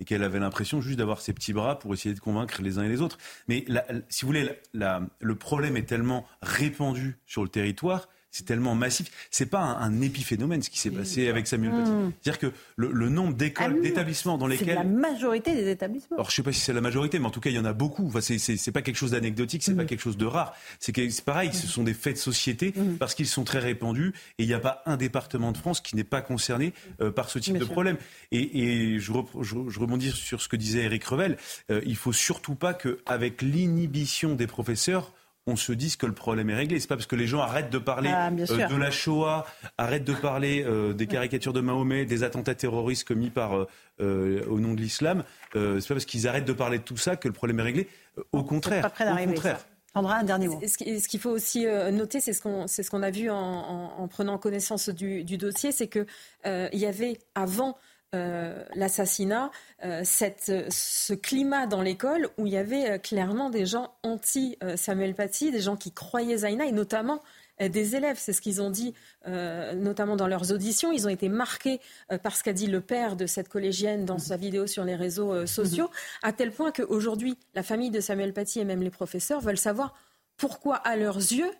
[0.00, 2.84] et qu'elle avait l'impression juste d'avoir ses petits bras pour essayer de convaincre les uns
[2.84, 3.18] et les autres.
[3.46, 3.64] Mais
[4.08, 9.10] si vous voulez, le problème est tellement répandu sur le territoire c'est tellement massif.
[9.30, 11.90] C'est pas un, épiphénomène ce qui s'est passé avec Samuel Paty.
[11.90, 12.12] Hmm.
[12.22, 14.68] C'est-à-dire que le, nombre d'écoles, ah d'établissements dans lesquels.
[14.68, 16.16] C'est la majorité des établissements.
[16.16, 17.64] Alors je sais pas si c'est la majorité, mais en tout cas il y en
[17.64, 18.06] a beaucoup.
[18.06, 19.86] Enfin, c'est, pas quelque chose d'anecdotique, c'est pas hmm.
[19.86, 20.54] quelque chose de rare.
[20.78, 22.96] C'est, pareil, ce sont des faits de société hmm.
[22.98, 25.96] parce qu'ils sont très répandus et il n'y a pas un département de France qui
[25.96, 27.96] n'est pas concerné euh, par ce type de problème.
[28.30, 31.36] Et, je, je, rebondis sur ce que disait Eric Revel.
[31.70, 35.12] Euh, il faut surtout pas qu'avec l'inhibition des professeurs,
[35.48, 36.78] on se dise que le problème est réglé.
[36.78, 39.46] C'est pas parce que les gens arrêtent de parler ah, euh, de la Shoah,
[39.78, 43.66] arrêtent de parler euh, des caricatures de Mahomet, des attentats terroristes commis par
[44.00, 45.24] euh, au nom de l'islam.
[45.54, 47.88] c'est pas parce qu'ils arrêtent de parler de tout ça que le problème est réglé.
[48.32, 48.86] au contraire.
[48.86, 49.58] au contraire.
[49.94, 50.60] un dernier mot.
[50.62, 54.90] Ce qu'il faut aussi noter, c'est ce qu'on ce qu'on a vu en, prenant connaissance
[54.90, 56.06] du, du dossier, c'est que
[56.44, 57.76] il y avait avant
[58.14, 59.50] euh, l'assassinat,
[59.84, 65.50] euh, ce climat dans l'école où il y avait euh, clairement des gens anti-Samuel Paty,
[65.50, 67.20] des gens qui croyaient Zaina et notamment
[67.60, 68.16] des élèves.
[68.18, 68.94] C'est ce qu'ils ont dit,
[69.26, 70.92] notamment dans leurs auditions.
[70.92, 71.80] Ils ont été marqués
[72.22, 75.44] par ce qu'a dit le père de cette collégienne dans sa vidéo sur les réseaux
[75.44, 75.90] sociaux,
[76.22, 79.92] à tel point qu'aujourd'hui, la famille de Samuel Paty et même les professeurs veulent savoir
[80.36, 81.50] pourquoi, à leurs yeux,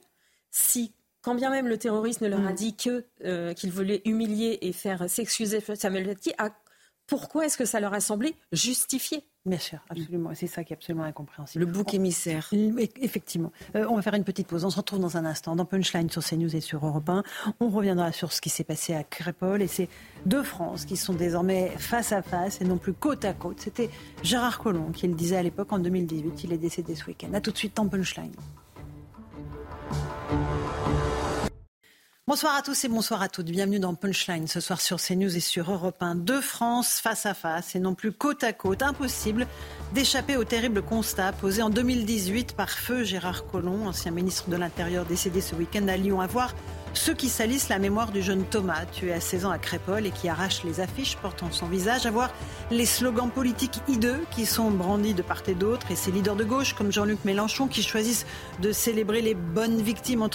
[0.53, 0.93] si
[1.23, 2.57] quand bien même le terroriste ne leur a mm.
[2.57, 6.33] dit que euh, qu'il voulait humilier et faire s'excuser Samuel Paty,
[7.09, 9.25] pourquoi est-ce que ça leur a semblé justifié?
[9.47, 10.31] Bien sûr, absolument.
[10.35, 11.65] C'est ça qui est absolument incompréhensible.
[11.65, 12.51] Le bouc émissaire.
[13.01, 13.51] Effectivement.
[13.75, 14.67] Euh, on va faire une petite pause.
[14.67, 17.23] On se retrouve dans un instant dans Punchline sur CNews et sur Europe 1.
[17.61, 19.89] On reviendra sur ce qui s'est passé à Crépole et ces
[20.27, 23.61] deux France qui sont désormais face à face et non plus côte à côte.
[23.61, 23.89] C'était
[24.23, 26.45] Gérard Collomb qui le disait à l'époque en 2018.
[26.45, 27.33] Il est décédé ce week-end.
[27.33, 28.33] A tout de suite dans Punchline.
[32.29, 33.47] Bonsoir à tous et bonsoir à toutes.
[33.47, 36.15] Bienvenue dans Punchline ce soir sur CNews et sur Europe 1.
[36.15, 38.83] Deux France face à face et non plus côte à côte.
[38.83, 39.47] Impossible
[39.95, 45.07] d'échapper au terrible constat posé en 2018 par feu Gérard Collomb, ancien ministre de l'Intérieur
[45.07, 46.21] décédé ce week-end à Lyon.
[46.21, 46.55] À voir
[46.95, 50.11] ceux qui salissent la mémoire du jeune Thomas, tué à 16 ans à Crépole et
[50.11, 52.31] qui arrache les affiches portant son visage, à voir
[52.71, 56.45] les slogans politiques hideux qui sont brandis de part et d'autre, et ces leaders de
[56.45, 58.27] gauche comme Jean-Luc Mélenchon qui choisissent
[58.61, 60.27] de célébrer les bonnes victimes,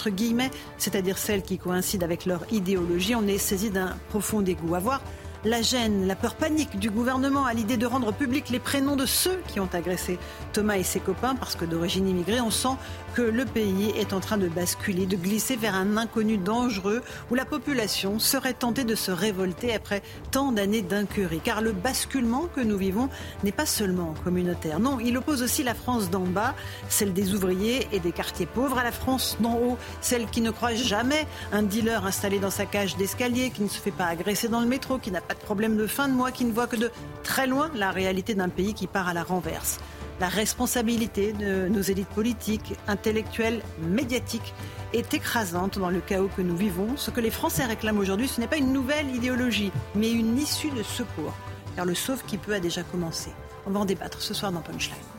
[0.78, 3.14] c'est-à-dire celles qui coïncident avec leur idéologie.
[3.14, 4.74] On est saisi d'un profond dégoût.
[4.74, 5.00] À voir
[5.44, 9.04] la gêne, la peur panique du gouvernement à l'idée de rendre public les prénoms de
[9.04, 10.18] ceux qui ont agressé
[10.52, 12.76] Thomas et ses copains, parce que d'origine immigrée, on sent
[13.14, 17.00] que le pays est en train de basculer, de glisser vers un inconnu dangereux
[17.30, 20.02] où la population serait tentée de se révolter après
[20.32, 21.40] tant d'années d'incurie.
[21.42, 23.08] Car le basculement que nous vivons
[23.44, 24.80] n'est pas seulement communautaire.
[24.80, 26.54] Non, il oppose aussi la France d'en bas,
[26.88, 30.50] celle des ouvriers et des quartiers pauvres, à la France d'en haut, celle qui ne
[30.50, 34.48] croit jamais un dealer installé dans sa cage d'escalier, qui ne se fait pas agresser
[34.48, 36.66] dans le métro, qui n'a pas de problème de fin de mois, qui ne voit
[36.66, 36.90] que de
[37.22, 39.78] très loin la réalité d'un pays qui part à la renverse.
[40.20, 44.54] La responsabilité de nos élites politiques, intellectuelles, médiatiques
[44.92, 46.96] est écrasante dans le chaos que nous vivons.
[46.96, 50.70] Ce que les Français réclament aujourd'hui, ce n'est pas une nouvelle idéologie, mais une issue
[50.70, 51.34] de secours.
[51.74, 53.30] Car le sauve qui peut a déjà commencé.
[53.66, 55.13] On va en débattre ce soir dans Punchline.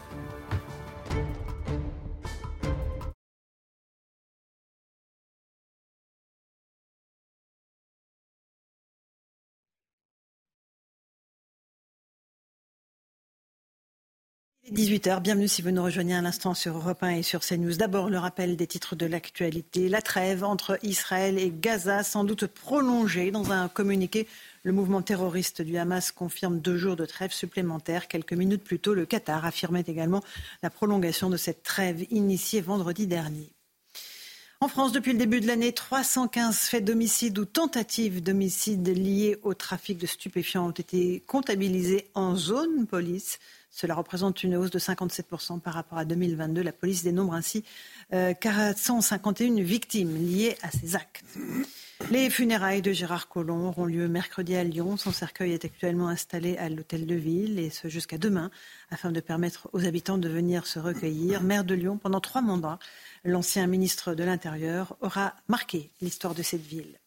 [14.72, 17.76] 18h, bienvenue si vous nous rejoignez à l'instant sur Europe 1 et sur CNews.
[17.76, 19.90] D'abord, le rappel des titres de l'actualité.
[19.90, 24.28] La trêve entre Israël et Gaza, sans doute prolongée dans un communiqué.
[24.64, 28.08] Le mouvement terroriste du Hamas confirme deux jours de trêve supplémentaire.
[28.08, 30.24] Quelques minutes plus tôt, le Qatar affirmait également
[30.64, 33.52] la prolongation de cette trêve initiée vendredi dernier.
[34.62, 39.54] En France, depuis le début de l'année, 315 faits d'homicide ou tentatives d'homicide liés au
[39.54, 43.38] trafic de stupéfiants ont été comptabilisés en zone police.
[43.76, 46.64] Cela représente une hausse de 57% par rapport à 2022.
[46.64, 47.66] La police dénombre ainsi
[48.10, 51.26] 451 euh, victimes liées à ces actes.
[52.10, 54.96] Les funérailles de Gérard Collomb auront lieu mercredi à Lyon.
[54.96, 58.50] Son cercueil est actuellement installé à l'hôtel de ville et ce jusqu'à demain
[58.92, 61.44] afin de permettre aux habitants de venir se recueillir.
[61.44, 62.80] Maire de Lyon pendant trois mandats,
[63.26, 66.98] l'ancien ministre de l'Intérieur aura marqué l'histoire de cette ville.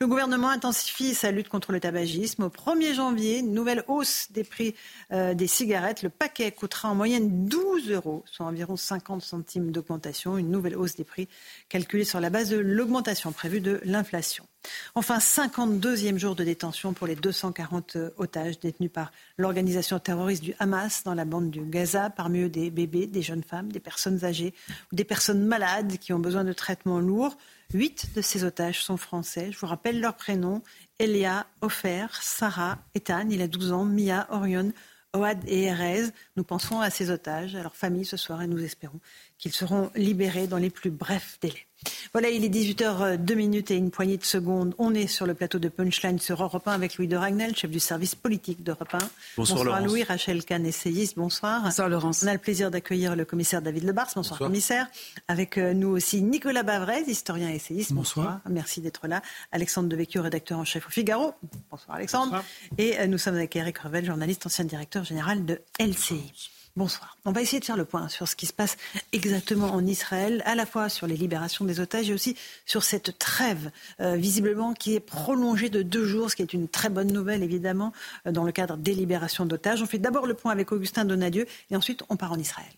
[0.00, 2.44] Le gouvernement intensifie sa lutte contre le tabagisme.
[2.44, 4.76] Au 1er janvier, nouvelle hausse des prix
[5.10, 6.04] euh, des cigarettes.
[6.04, 10.38] Le paquet coûtera en moyenne 12 euros, soit environ 50 centimes d'augmentation.
[10.38, 11.26] Une nouvelle hausse des prix
[11.68, 14.46] calculée sur la base de l'augmentation prévue de l'inflation.
[14.94, 21.02] Enfin, 52e jour de détention pour les 240 otages détenus par l'organisation terroriste du Hamas
[21.02, 24.54] dans la bande du Gaza, parmi eux des bébés, des jeunes femmes, des personnes âgées
[24.92, 27.36] ou des personnes malades qui ont besoin de traitements lourds.
[27.74, 29.52] Huit de ces otages sont français.
[29.52, 30.62] Je vous rappelle leurs prénoms.
[30.98, 34.72] Elia, Ofer, Sarah, Ethan, il a 12 ans, Mia, Orion,
[35.12, 36.04] Oad et Erez.
[36.36, 39.00] Nous pensons à ces otages, à leur famille ce soir et nous espérons
[39.36, 41.67] qu'ils seront libérés dans les plus brefs délais.
[42.12, 44.74] Voilà, il est 18h 2 minutes et une poignée de secondes.
[44.78, 47.70] On est sur le plateau de Punchline sur Europe 1 avec Louis de Ragnel, chef
[47.70, 48.98] du service politique d'Europe 1.
[49.36, 51.62] Bonsoir, bonsoir Louis, Rachel Kahn, essayiste, bonsoir.
[51.62, 52.22] Bonsoir Laurence.
[52.24, 54.08] On a le plaisir d'accueillir le commissaire David Lebars.
[54.14, 54.88] Bonsoir, commissaire.
[55.28, 57.92] Avec euh, nous aussi Nicolas Bavrez, historien et essayiste.
[57.92, 58.40] Bonsoir.
[58.48, 59.22] Merci d'être là.
[59.52, 61.34] Alexandre Devecchio, rédacteur en chef au Figaro.
[61.70, 62.42] Bonsoir Alexandre.
[62.78, 66.50] Et euh, nous sommes avec Eric Revel, journaliste, ancien directeur général de LCI.
[66.78, 67.16] Bonsoir.
[67.24, 68.76] On va essayer de faire le point sur ce qui se passe
[69.12, 73.18] exactement en Israël, à la fois sur les libérations des otages et aussi sur cette
[73.18, 77.12] trêve, euh, visiblement, qui est prolongée de deux jours, ce qui est une très bonne
[77.12, 77.92] nouvelle, évidemment,
[78.28, 79.82] euh, dans le cadre des libérations d'otages.
[79.82, 82.70] On fait d'abord le point avec Augustin Donadieu et ensuite on part en Israël.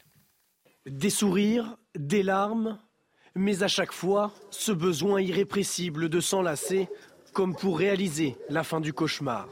[0.86, 2.78] Des sourires, des larmes,
[3.34, 6.88] mais à chaque fois, ce besoin irrépressible de s'enlacer,
[7.34, 9.46] comme pour réaliser la fin du cauchemar.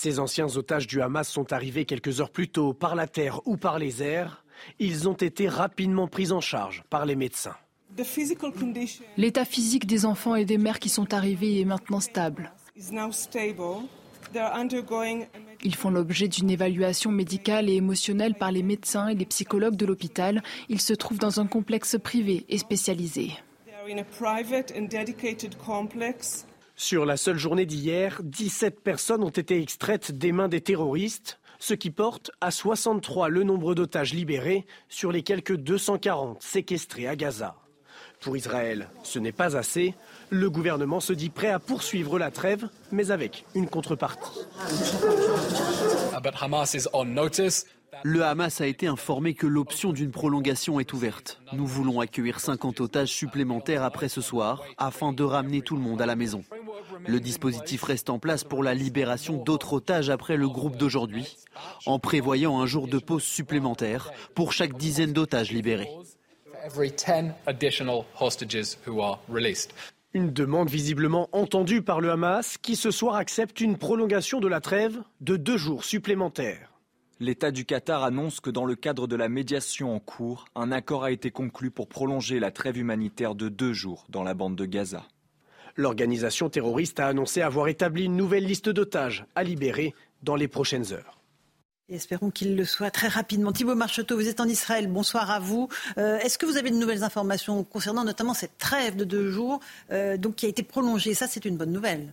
[0.00, 3.56] Ces anciens otages du Hamas sont arrivés quelques heures plus tôt par la terre ou
[3.56, 4.44] par les airs.
[4.78, 7.56] Ils ont été rapidement pris en charge par les médecins.
[9.16, 12.52] L'état physique des enfants et des mères qui sont arrivés est maintenant stable.
[15.64, 19.86] Ils font l'objet d'une évaluation médicale et émotionnelle par les médecins et les psychologues de
[19.86, 20.44] l'hôpital.
[20.68, 23.32] Ils se trouvent dans un complexe privé et spécialisé.
[26.80, 31.74] Sur la seule journée d'hier, 17 personnes ont été extraites des mains des terroristes, ce
[31.74, 37.56] qui porte à 63 le nombre d'otages libérés sur les quelques 240 séquestrés à Gaza.
[38.20, 39.96] Pour Israël, ce n'est pas assez.
[40.30, 44.38] Le gouvernement se dit prêt à poursuivre la trêve, mais avec une contrepartie.
[48.04, 51.40] Le Hamas a été informé que l'option d'une prolongation est ouverte.
[51.52, 56.00] Nous voulons accueillir 50 otages supplémentaires après ce soir afin de ramener tout le monde
[56.00, 56.44] à la maison.
[57.06, 61.36] Le dispositif reste en place pour la libération d'autres otages après le groupe d'aujourd'hui,
[61.86, 65.90] en prévoyant un jour de pause supplémentaire pour chaque dizaine d'otages libérés.
[70.14, 74.60] Une demande visiblement entendue par le Hamas qui ce soir accepte une prolongation de la
[74.60, 76.67] trêve de deux jours supplémentaires.
[77.20, 81.02] L'État du Qatar annonce que dans le cadre de la médiation en cours, un accord
[81.02, 84.64] a été conclu pour prolonger la trêve humanitaire de deux jours dans la bande de
[84.64, 85.04] Gaza.
[85.74, 90.92] L'organisation terroriste a annoncé avoir établi une nouvelle liste d'otages à libérer dans les prochaines
[90.92, 91.18] heures.
[91.88, 93.50] espérons qu'il le soit très rapidement.
[93.50, 94.86] Thibault Marcheteau, vous êtes en Israël.
[94.86, 95.68] Bonsoir à vous.
[95.96, 99.58] Euh, est-ce que vous avez de nouvelles informations concernant notamment cette trêve de deux jours
[99.90, 101.14] euh, donc, qui a été prolongée?
[101.14, 102.12] Ça, c'est une bonne nouvelle.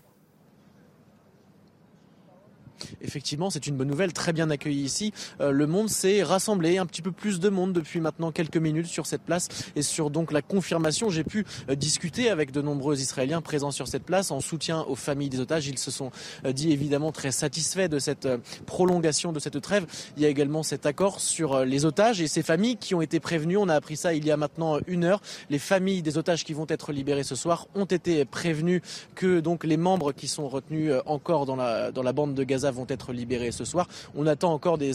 [3.02, 5.14] Effectivement, c'est une bonne nouvelle, très bien accueillie ici.
[5.42, 8.88] Euh, le monde s'est rassemblé, un petit peu plus de monde depuis maintenant quelques minutes
[8.88, 11.10] sur cette place et sur donc la confirmation.
[11.10, 14.96] J'ai pu euh, discuter avec de nombreux Israéliens présents sur cette place en soutien aux
[14.96, 15.68] familles des otages.
[15.68, 16.12] Ils se sont
[16.46, 18.28] euh, dit évidemment très satisfaits de cette
[18.66, 19.86] prolongation de cette trêve.
[20.18, 23.20] Il y a également cet accord sur les otages et ces familles qui ont été
[23.20, 23.58] prévenues.
[23.58, 25.22] On a appris ça il y a maintenant une heure.
[25.50, 28.82] Les familles des otages qui vont être libérés ce soir ont été prévenues
[29.16, 32.72] que donc les membres qui sont retenus encore dans la, dans la bande de Gaza
[32.76, 33.88] vont être libérés ce soir.
[34.16, 34.94] On attend encore des,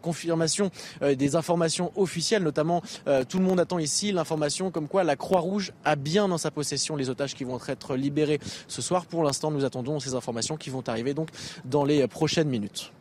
[0.00, 0.70] confirmations,
[1.02, 5.16] euh, des informations officielles, notamment euh, tout le monde attend ici l'information comme quoi la
[5.16, 9.06] Croix-Rouge a bien dans sa possession les otages qui vont être libérés ce soir.
[9.06, 11.28] Pour l'instant, nous attendons ces informations qui vont arriver donc
[11.64, 12.92] dans les prochaines minutes.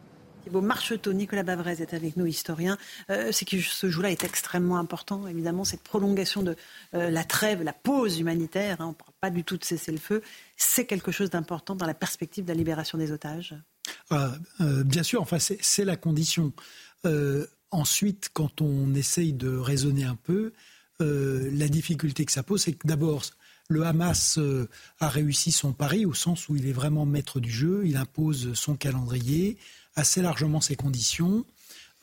[0.43, 2.77] Thibault Marcheteau, Nicolas Bavrez est avec nous, historien.
[3.09, 6.57] Euh, c'est que ce jour-là est extrêmement important, évidemment, cette prolongation de
[6.95, 8.81] euh, la trêve, la pause humanitaire.
[8.81, 10.21] Hein, on ne parle pas du tout de cesser le feu.
[10.57, 13.55] C'est quelque chose d'important dans la perspective de la libération des otages.
[14.09, 16.53] Bien sûr, enfin, c'est la condition.
[17.71, 20.53] ensuite, quand on essaye de raisonner un peu,
[20.99, 23.23] la difficulté que ça pose, c'est que d'abord,
[23.69, 24.67] le Hamas euh,
[24.99, 28.53] a réussi son pari au sens où il est vraiment maître du jeu, il impose
[28.53, 29.57] son calendrier,
[29.95, 31.45] assez largement ses conditions.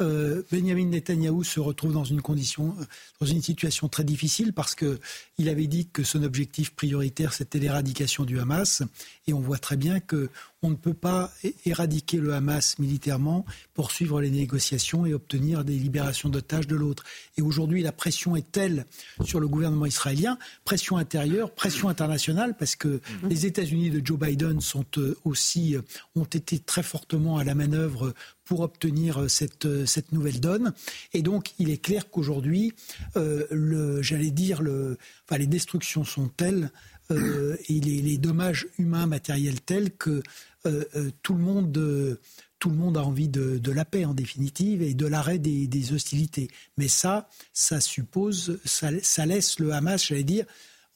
[0.00, 2.84] Euh, Benjamin Netanyahou se retrouve dans une condition, euh,
[3.20, 4.98] dans une situation très difficile parce que
[5.36, 8.82] il avait dit que son objectif prioritaire c'était l'éradication du Hamas
[9.26, 10.30] et on voit très bien que
[10.62, 11.32] on ne peut pas
[11.64, 17.04] éradiquer le Hamas militairement, poursuivre les négociations et obtenir des libérations d'otages de l'autre.
[17.38, 18.84] Et aujourd'hui, la pression est telle
[19.24, 23.28] sur le gouvernement israélien, pression intérieure, pression internationale, parce que mhm.
[23.30, 25.82] les États-Unis de Joe Biden sont euh, aussi euh,
[26.14, 28.12] ont été très fortement à la manœuvre
[28.44, 30.74] pour obtenir euh, cette, cette nouvelle donne.
[31.14, 32.74] Et donc, il est clair qu'aujourd'hui,
[33.14, 36.70] j'allais dire, le, enfin, les destructions sont telles
[37.10, 40.22] et les, les, dommages humains, matériels tels que
[40.66, 42.20] euh, euh, tout, le monde, euh,
[42.58, 46.48] tout le monde a envie de, la paix en définitive et de l'arrêt des, hostilités.
[46.76, 48.90] Mais ça, ça suppose, ça,
[49.26, 50.44] laisse le Hamas, j'allais dire,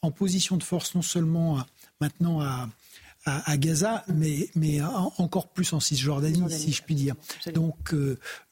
[0.01, 1.63] en position de force non seulement
[1.99, 2.69] maintenant à,
[3.25, 7.15] à, Gaza, mais, mais encore plus en Cisjordanie, si je puis dire.
[7.55, 7.95] Donc,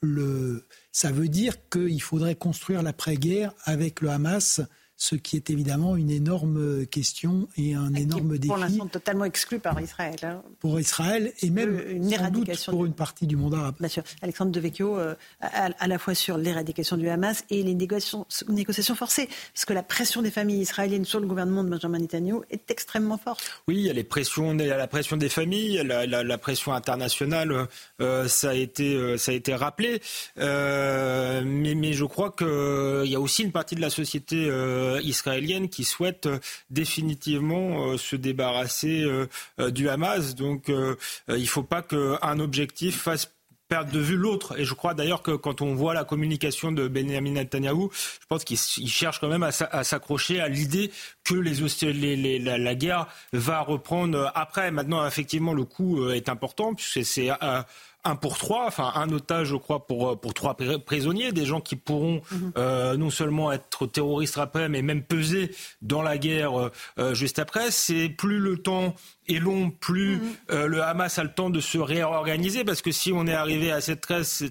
[0.02, 4.62] le, ça veut dire qu'il faudrait construire l'après-guerre avec le Hamas
[5.04, 8.48] ce qui est évidemment une énorme question et un énorme défi.
[8.48, 10.16] Pour l'instant, totalement exclu par Israël.
[10.24, 10.42] Hein.
[10.62, 13.76] Pour Israël et même une éradication pour une partie du monde arabe.
[13.80, 14.04] Bien sûr.
[14.22, 19.28] Alexandre Devecchio, euh, à, la fois sur l'éradication du Hamas et les négociations, négociations forcées,
[19.54, 23.18] parce que la pression des familles israéliennes sur le gouvernement de Benjamin Netanyahu est extrêmement
[23.18, 23.44] forte.
[23.68, 26.38] Oui, il y a les pressions, il y a la pression des familles, la, la,
[26.38, 27.68] pression internationale,
[28.00, 30.02] euh, ça a été, euh, ça a été rappelé.
[30.38, 34.48] mais, mais je crois qu'il y a aussi une partie de la société
[34.93, 36.40] euh, israélienne qui souhaite euh,
[36.70, 39.06] définitivement euh, se débarrasser
[39.72, 40.36] du Hamas.
[40.36, 40.96] Donc il
[41.28, 43.32] ne faut pas qu'un objectif fasse
[43.68, 44.60] perdre de vue l'autre.
[44.60, 48.44] Et je crois d'ailleurs que quand on voit la communication de Benjamin Netanyahu, je pense
[48.44, 50.92] qu'il cherche quand même à s'accrocher à l'idée
[51.24, 54.72] que les, la, guerre va reprendre après.
[54.72, 57.30] Maintenant, effectivement, le coût est important puisque c'est
[58.06, 61.62] un pour trois, enfin un otage, je crois, pour, euh, pour trois prisonniers, des gens
[61.62, 62.54] qui pourront mhm.
[62.58, 65.52] euh, non seulement être terroristes après, mais même peser
[65.82, 67.72] dans la guerre euh, juste après.
[67.72, 68.96] C'est plus le temps
[69.30, 70.18] est long, plus
[70.50, 70.66] mhm.
[70.66, 73.80] le Hamas a le temps de se réorganiser, parce que si on est arrivé à
[73.80, 74.02] cette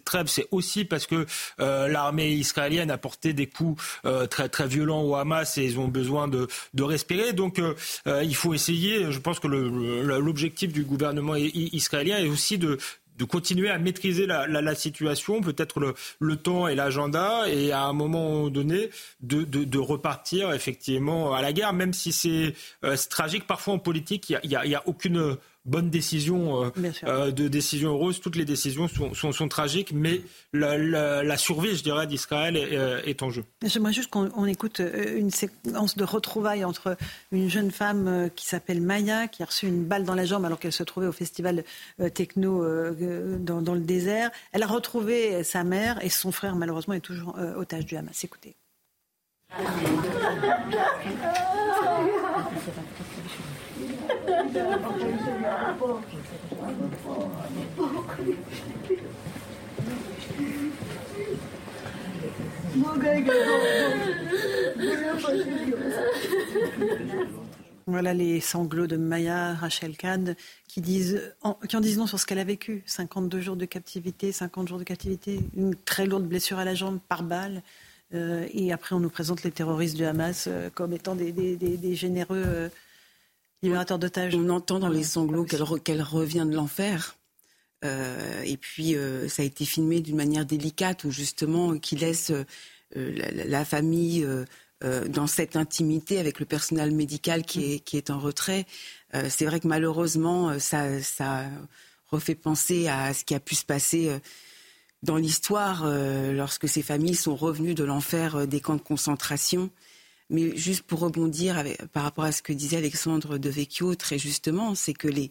[0.04, 1.26] trêve, c'est aussi parce que
[1.58, 3.82] l'armée israélienne a porté des coups
[4.30, 7.34] très très violents au Hamas et ils ont besoin de, de respirer.
[7.34, 7.60] Donc
[8.06, 9.12] il faut essayer.
[9.12, 12.78] Je pense que l'objectif du gouvernement israélien est aussi de,
[13.22, 18.48] de continuer à maîtriser la, situation, peut-être le, temps et l'agenda, et à un moment
[18.48, 22.54] donné, de, repartir effectivement à la guerre, même si c'est
[22.84, 23.46] euh, tragique.
[23.46, 26.70] Parfois en politique, il n'y a, aucune bonne décision, euh,
[27.04, 28.20] euh, de décision heureuse.
[28.20, 33.44] Toutes les décisions sont, tragiques, mais la, survie, je dirais, d'Israël est, en jeu.
[33.64, 36.96] J'aimerais juste qu'on écoute euh, une séquence de retrouvailles entre
[37.30, 40.58] une jeune femme qui s'appelle Maya, qui a reçu une balle dans la jambe alors
[40.58, 41.64] qu'elle se trouvait au festival
[42.14, 42.64] techno
[43.38, 44.30] dans, dans, le désert.
[44.52, 48.24] Elle a retrouvé sa mère et son frère, malheureusement, est toujours otage du Hamas.
[48.24, 48.56] Écoutez.
[67.86, 70.34] Voilà les sanglots de Maya Rachel Khan
[70.68, 72.82] qui, disent, en, disent non sur ce qu'elle a vécu.
[72.86, 77.00] 52 jours de captivité, 50 jours de captivité, une très lourde blessure à la jambe
[77.08, 77.62] par balle.
[78.14, 81.94] Euh, et après, on nous présente les terroristes du Hamas euh, comme étant des, des,
[81.94, 82.70] généreux
[83.62, 84.34] euh, libérateurs d'otages.
[84.34, 87.16] On entend dans les sanglots qu'elle revient de l'enfer.
[87.82, 88.94] et puis,
[89.28, 92.32] ça a été filmé d'une manière délicate, où justement, qui laisse
[92.94, 94.26] la, famille
[95.08, 98.66] dans cette intimité avec le personnel médical qui est, qui est en retrait.
[99.28, 101.46] C'est vrai que malheureusement, ça, ça
[102.06, 104.20] refait penser à ce qui a pu se passer
[105.02, 109.70] dans l'histoire euh, lorsque ces familles sont revenues de l'enfer euh, des camps de concentration.
[110.32, 111.62] Mais juste pour rebondir
[111.92, 115.30] par rapport à ce que disait Alexandre de Vecchio très justement, c'est que les,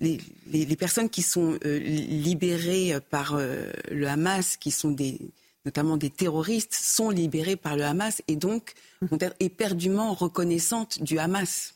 [0.00, 5.20] les, personnes qui sont euh, libérées par le Hamas, qui sont des,
[5.64, 8.74] notamment des terroristes, sont libérées par le Hamas et donc
[9.08, 11.74] sont éperdument reconnaissantes du Hamas.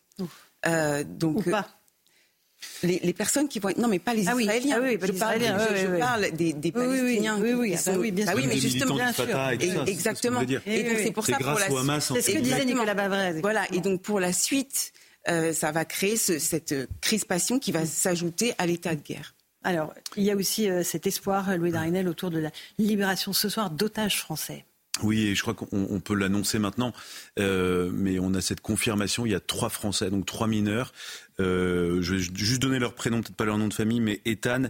[0.65, 1.78] donc, Ou pas.
[2.83, 3.79] Les, personnes qui vont être...
[3.79, 4.77] Non, mais pas les ah Israéliens.
[4.79, 5.69] Ah oui, pas je, les parle, Israéliens.
[5.71, 7.37] je, je parle des, des Palestiniens.
[7.37, 7.93] Oui, oui, oui, oui, bien sûr.
[7.93, 9.27] Bah oui, mais justement, bien sûr.
[9.61, 10.43] Et, exactement.
[10.43, 12.17] Et, et donc, c'est pour ça, pour la suite...
[12.23, 13.41] C'est ce que disait Nicolas Bavrez.
[13.41, 14.93] Voilà, et donc, pour la suite,
[15.29, 19.35] euh, ça va créer ce, cette crispation qui va s'ajouter à l'état de guerre.
[19.65, 23.49] Alors, il y a aussi euh, cet espoir, Louis Darinel, autour de la libération ce
[23.49, 24.65] soir d'otages français.
[25.03, 26.93] Oui, et je crois qu'on peut l'annoncer maintenant,
[27.39, 29.27] euh, mais on a cette confirmation.
[29.27, 30.93] Il y a trois Français, donc trois mineurs.
[31.41, 34.65] Euh, je vais juste donner leur prénom, peut-être pas leur nom de famille, mais Ethan,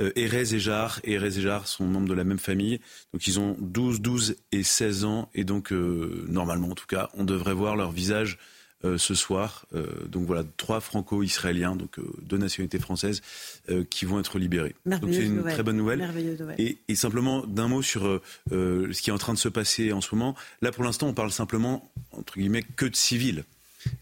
[0.00, 1.00] euh, Erez et Jarre.
[1.04, 2.80] Erez et Jarre sont membres de la même famille.
[3.12, 5.28] Donc ils ont 12, 12 et 16 ans.
[5.34, 8.38] Et donc, euh, normalement en tout cas, on devrait voir leur visage
[8.98, 9.66] ce soir.
[9.74, 13.22] Euh, donc voilà, trois franco-israéliens, donc euh, deux nationalités françaises,
[13.90, 14.74] qui vont être libérés.
[14.84, 16.06] Donc c'est une très bonne nouvelle.
[16.58, 18.20] Et, et, simplement d'un mot sur
[18.50, 20.34] ce qui est en train de se passer en ce moment.
[20.60, 23.44] Là, pour l'instant, on parle simplement entre guillemets que de civils.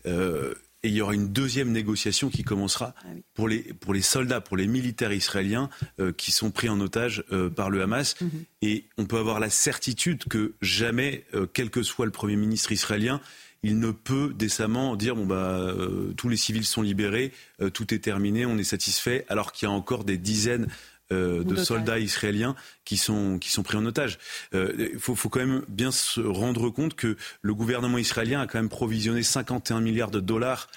[0.05, 4.41] Et il y aura une deuxième négociation qui commencera ah pour, les, pour les soldats,
[4.41, 5.70] pour les militaires israéliens
[6.16, 7.24] qui sont pris en otage
[7.55, 8.16] par le Hamas.
[8.20, 8.30] Mhm.
[8.62, 13.20] Et on peut avoir la certitude que jamais, quel que soit le Premier ministre israélien,
[13.63, 17.95] il ne peut décemment dire bon bah euh, tous les civils sont libérés, euh, tout
[17.95, 20.67] est terminé, on est satisfait, alors qu'il y a encore des dizaines
[21.13, 22.55] euh, de soldats israéliens
[22.85, 24.19] qui sont, qui sont pris en otage.
[24.53, 28.59] Il faut, faut, quand même bien se rendre compte que le gouvernement israélien a quand
[28.59, 30.69] même provisionné 51 milliards de dollars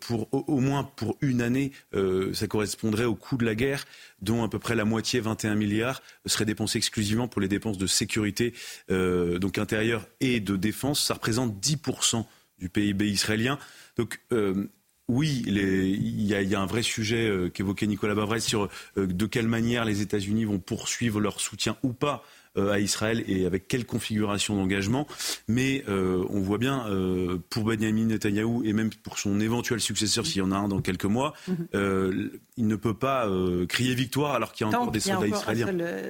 [0.00, 1.72] pour au, moins pour une année.
[2.32, 3.84] ça correspondrait au coût de la guerre
[4.22, 7.86] dont à peu près la moitié, 21 milliards, serait dépensé exclusivement pour les dépenses de
[7.86, 8.54] sécurité,
[8.90, 11.02] euh, donc intérieure et de défense.
[11.02, 12.24] Ça représente 10%
[12.58, 13.58] du PIB israélien.
[13.96, 14.68] Donc euh,
[15.10, 19.84] oui, il y, a un vrai sujet euh, qu'évoquait Nicolas Bavrez sur de quelle manière
[19.84, 22.24] les États-Unis vont poursuivre leur soutien ou pas
[22.58, 25.06] euh, à Israël et avec quelle configuration d'engagement.
[25.46, 30.26] Mais euh, on voit bien, euh, pour Benjamin Netanyahou et même pour son éventuel successeur,
[30.26, 32.30] s'il y en a un dans quelques mois, mhm.
[32.56, 33.30] il ne peut pas
[33.68, 35.68] crier victoire alors qu'il y a encore des soldats israéliens.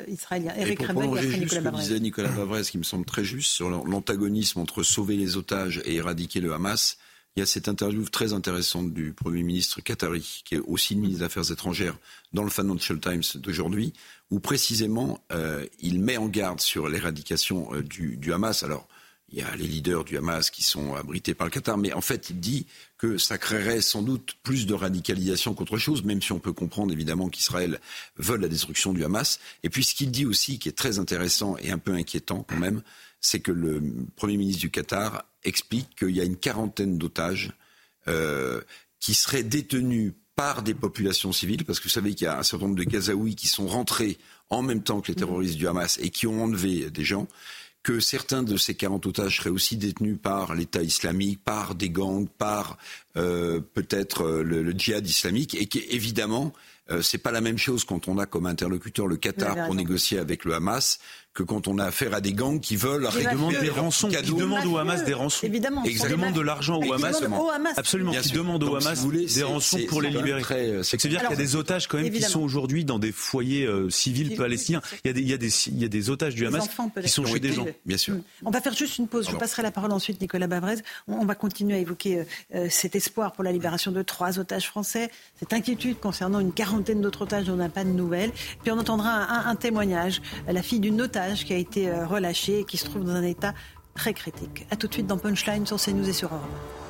[0.09, 0.55] Israélien.
[0.57, 3.69] et pour prolonger juste ce que disait Nicolas Bavrez, qui me semble très juste, sur
[3.69, 6.97] l'antagonisme entre sauver les otages et éradiquer le Hamas,
[7.37, 11.21] il y a cette interview très intéressante du Premier ministre qatari, qui est aussi ministre
[11.21, 11.97] des Affaires étrangères,
[12.33, 13.93] dans le Financial Times d'aujourd'hui,
[14.31, 18.65] où précisément euh, il met en garde sur l'éradication euh, du, du, Hamas.
[18.65, 18.89] Alors,
[19.33, 22.01] il y a les leaders du Hamas qui sont abrités par le Qatar, mais en
[22.01, 22.67] fait, il dit
[22.99, 26.93] que ça créerait sans doute plus de radicalisation qu'autre chose, même si on peut comprendre
[26.93, 27.81] évidemment qu'Israël
[28.17, 29.39] veut la destruction du Hamas.
[29.63, 32.59] Et puis, ce qu'il dit aussi, qui est très intéressant et un peu inquiétant quand
[32.59, 32.83] même,
[33.21, 33.83] c'est que le
[34.17, 37.53] Premier ministre du Qatar explique qu'il y a une quarantaine d'otages
[38.09, 38.61] euh,
[38.99, 42.43] qui seraient détenus par des populations civiles, parce que vous savez qu'il y a un
[42.43, 44.19] certain nombre de Gazaouis qui sont rentrés
[44.49, 47.29] en même temps que les terroristes du Hamas et qui ont enlevé des gens,
[47.83, 52.29] que certains de ces 40 otages seraient aussi détenus par l'État islamique, par des gangs,
[52.29, 52.77] par
[53.17, 56.53] euh, peut-être euh, le, le, djihad islamique, et qu'évidemment,
[56.91, 60.19] euh, c'est pas la même chose quand on a comme interlocuteur le Qatar pour négocier
[60.19, 60.99] avec le Hamas
[61.41, 64.67] que quand on a affaire à des gangs qui veulent récupérer des rançons, qui demandent
[64.67, 67.23] au Hamas des rançons, évidemment, qui demandent de l'argent au Hamas,
[67.77, 70.83] absolument, qui demandent au Hamas des rançons pour les libérer.
[70.83, 73.91] C'est-à-dire qu'il y a des otages quand même qui sont aujourd'hui dans des foyers euh,
[73.91, 74.83] civils palestiniens.
[75.05, 76.69] Il y a des, il y a des, il y a des otages du Hamas
[77.03, 77.67] qui sont chez des gens.
[77.87, 78.15] Bien sûr.
[78.15, 78.23] Mm.
[78.45, 79.29] On va faire juste une pause.
[79.31, 80.77] Je passerai la parole ensuite, Nicolas Bavrez.
[81.09, 82.25] On va continuer à évoquer
[82.55, 87.01] euh, cet espoir pour la libération de trois otages français, cette inquiétude concernant une quarantaine
[87.01, 88.33] d'autres otages dont on n'a pas de nouvelles.
[88.63, 92.61] Puis on entendra un, un témoignage, la fille d'une otage qui a été euh, relâchée
[92.61, 93.55] et qui se trouve dans un état
[93.95, 94.67] très critique.
[94.71, 96.90] A tout de suite dans Punchline sur CNews et sur Europe.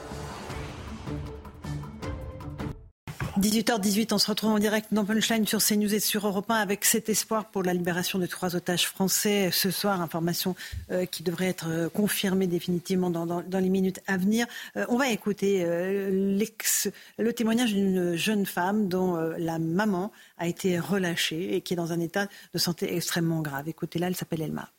[3.38, 6.84] 18h18, on se retrouve en direct dans Punchline sur CNews et sur Europe 1 avec
[6.84, 10.00] cet espoir pour la libération de trois otages français ce soir.
[10.00, 10.56] Information
[10.90, 14.46] euh, qui devrait être euh, confirmée définitivement dans, les minutes à venir.
[14.88, 21.60] on va écouter le témoignage d'une jeune femme dont la maman a été relâchée et
[21.60, 23.68] qui est dans un état de santé extrêmement grave.
[23.68, 24.70] Écoutez-la, elle s'appelle Elma.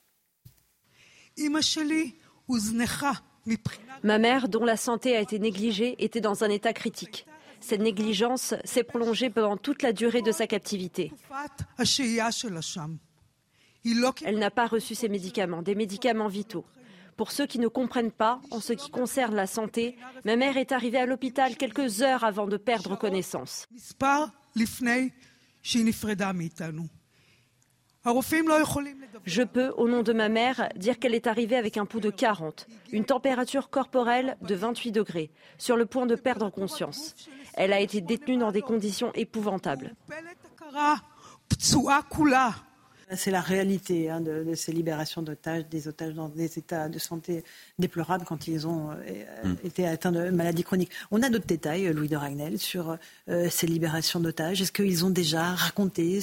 [4.03, 7.25] Ma mère, dont la santé a été négligée, était dans un état critique.
[7.61, 11.11] Cette négligence s'est prolongée pendant toute la durée de sa captivité.
[14.23, 16.65] Elle n'a pas reçu ses médicaments, des médicaments vitaux.
[17.17, 19.95] Pour ceux qui ne comprennent pas, en ce qui concerne la santé,
[20.25, 23.67] ma mère est arrivée à l'hôpital quelques heures avant de perdre connaissance.
[29.25, 32.09] Je peux, au nom de ma mère, dire qu'elle est arrivée avec un pouls de
[32.09, 37.13] 40, une température corporelle de 28 degrés, sur le point de perdre conscience.
[37.53, 39.93] Elle a été détenue dans des conditions épouvantables.
[43.15, 47.43] C'est la réalité hein, de, ces libérations d'otages, des otages dans des états de santé
[47.77, 48.95] déplorables quand ils ont euh,
[49.43, 49.55] mm.
[49.65, 50.91] été atteints de maladies chroniques.
[51.11, 52.97] On a d'autres détails, Louis de Ragnel, sur
[53.29, 54.61] euh, ces libérations d'otages.
[54.61, 56.19] Est-ce qu'ils ont déjà raconté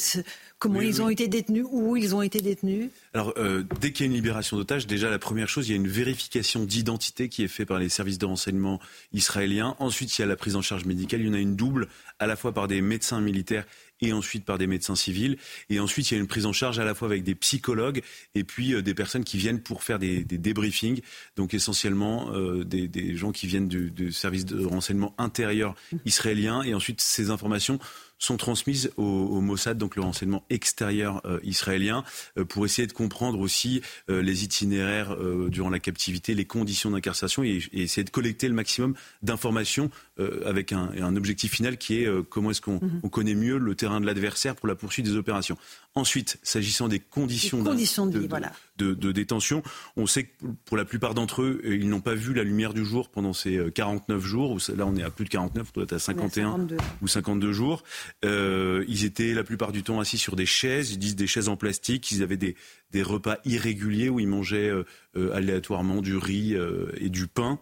[0.58, 2.90] comment ils ont été détenus, où ils ont été détenus?
[3.12, 5.74] Alors, euh, dès qu'il y a une libération d'otages, déjà la première chose, il y
[5.74, 8.80] a une vérification d'identité qui est faite par les services de renseignement
[9.12, 9.76] israéliens.
[9.78, 11.20] Ensuite, il y a la prise en charge médicale.
[11.20, 13.64] Il y en a une double, à la fois par des médecins militaires
[14.00, 15.38] et ensuite par des médecins civils.
[15.70, 18.02] Et ensuite, il y a une prise en charge à la fois avec des psychologues
[18.34, 21.00] et puis euh, des personnes qui viennent pour faire des, des débriefings.
[21.36, 25.74] Donc essentiellement euh, des, des, gens qui viennent du, du, service de renseignement intérieur
[26.04, 26.62] israélien.
[26.62, 27.78] Et ensuite, ces informations
[28.18, 32.04] sont transmises au, au, Mossad, donc le renseignement extérieur euh, israélien,
[32.36, 33.80] euh, pour essayer de comprendre aussi
[34.10, 38.48] euh, les itinéraires euh, durant la captivité, les conditions d'incarcération et, et, essayer de collecter
[38.48, 39.90] le maximum d'informations
[40.20, 43.10] euh, avec un, un, objectif final qui est euh, comment est-ce qu'on mm -hmm.
[43.10, 45.56] connaît mieux le terrain de l'adversaire pour la poursuite des opérations.
[45.94, 48.52] Ensuite, s'agissant des conditions, conditions de, de, vie, voilà.
[48.76, 49.62] de, de, détention,
[49.96, 52.84] on sait que pour la plupart d'entre eux, ils n'ont pas vu la lumière du
[52.84, 54.58] jour pendant ces 49 jours.
[54.76, 56.76] Là, on est à plus de 49, on doit être à 51 52.
[57.02, 57.82] ou 52 jours.
[58.24, 61.48] Euh, ils étaient la plupart du temps assis sur des chaises, ils disent des chaises
[61.48, 62.54] en plastique, ils avaient des,
[62.92, 64.70] des repas irréguliers où ils mangeaient
[65.18, 67.58] euh, aléatoirement du riz euh, et du pain.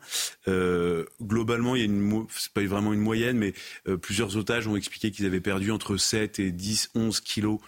[0.48, 3.54] Euh, globalement, il y a une, c'est pas vraiment une moyenne, mais
[4.02, 7.59] plusieurs otages ont expliqué qu'ils avaient perdu entre 7 et 10, 11 kilos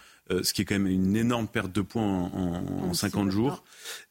[0.43, 3.65] ce qui est quand même une énorme perte de poids en, en, en 50 jours.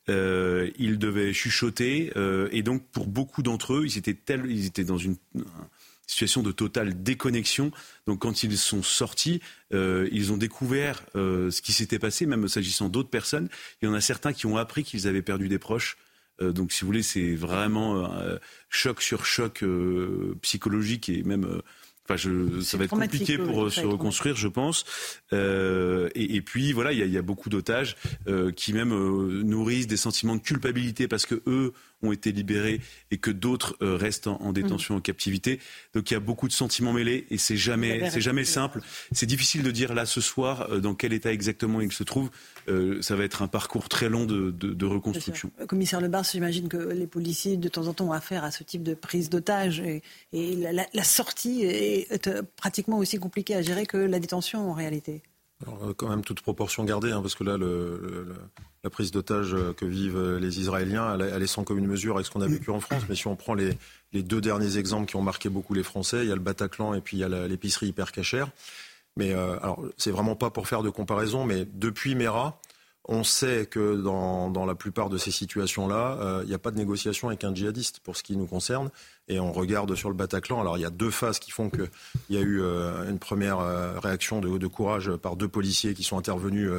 [0.09, 2.11] Euh, ils devaient chuchoter
[2.51, 5.17] et donc pour beaucoup d'entre eux, ils étaient, tel, ils étaient dans une,
[6.07, 7.71] situation de totale déconnexion.
[8.07, 9.41] Donc quand ils sont sortis,
[9.73, 13.49] euh, ils ont découvert euh, ce qui s'était passé, même s'agissant d'autres personnes.
[13.81, 15.97] Il y en a certains qui ont appris qu'ils avaient perdu des proches.
[16.41, 18.09] Euh, donc si vous voulez, c'est vraiment
[18.69, 19.63] choc sur choc
[20.41, 21.61] psychologique et même
[22.07, 24.85] Enfin, je, ça va être compliqué pour oui, se reconstruire, je pense.
[25.33, 27.97] Euh, et, et, puis voilà, il y a, y a, beaucoup d'otages
[28.29, 31.73] euh, qui même euh, nourrissent des sentiments de culpabilité parce que eux
[32.03, 32.81] ont été libérés
[33.11, 34.97] et que d'autres euh, restent en, en détention mmh.
[34.97, 35.59] en captivité.
[35.93, 38.81] Donc il y a beaucoup de sentiments mêlés et c'est jamais, c'est jamais simple.
[39.11, 42.29] C'est difficile de dire là ce soir euh, dans quel état exactement il se trouve.
[42.69, 45.51] Euh, ça va être un parcours très long de, de, de reconstruction.
[45.67, 48.83] Commissaire Lebar, j'imagine que les policiers de temps en temps ont affaire à ce type
[48.83, 53.85] de prise d'otage et, et la, la, la sortie est pratiquement aussi compliquée à gérer
[53.85, 55.21] que la détention en réalité.
[55.65, 57.57] Alors, quand même toute proportion gardée, hein, parce que là,
[58.83, 62.41] la prise d'otage que vivent les Israéliens, elle, est sans commune mesure avec ce qu'on
[62.41, 63.03] a vécu en France.
[63.09, 63.75] Mais si on prend les,
[64.13, 67.01] deux derniers exemples qui ont marqué beaucoup les Français, il y a le Bataclan et
[67.01, 68.49] puis il y a l'épicerie hyper cachère.
[69.17, 72.61] Mais euh, alors, c'est vraiment pas pour faire de comparaison, mais depuis Mera,
[73.09, 76.77] on sait que dans, la plupart de ces situations-là, euh, il n'y a pas de
[76.77, 78.89] négociation avec un djihadiste pour ce qui nous concerne.
[79.29, 80.61] Et on regarde sur le Bataclan.
[80.61, 81.89] Alors il y a deux phases qui font qu'il
[82.29, 86.03] y a eu euh, une première euh, réaction de, de, courage par deux policiers qui
[86.03, 86.69] sont intervenus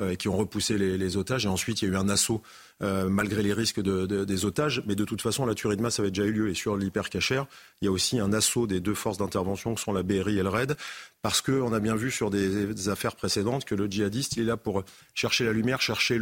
[0.00, 1.46] euh, et qui ont repoussé les, les, otages.
[1.46, 2.42] Et ensuite il y a eu un assaut
[2.82, 4.82] euh, malgré les risques de, de, des otages.
[4.86, 6.48] Mais de toute façon, la tuerie de masse avait déjà eu lieu.
[6.50, 7.46] Et sur l'hypercachère,
[7.80, 10.42] il y a aussi un assaut des deux forces d'intervention que sont la BRI et
[10.42, 10.76] le RAID.
[11.22, 14.46] Parce qu'on a bien vu sur des, des, affaires précédentes que le djihadiste, il est
[14.46, 16.20] là pour chercher la lumière, chercher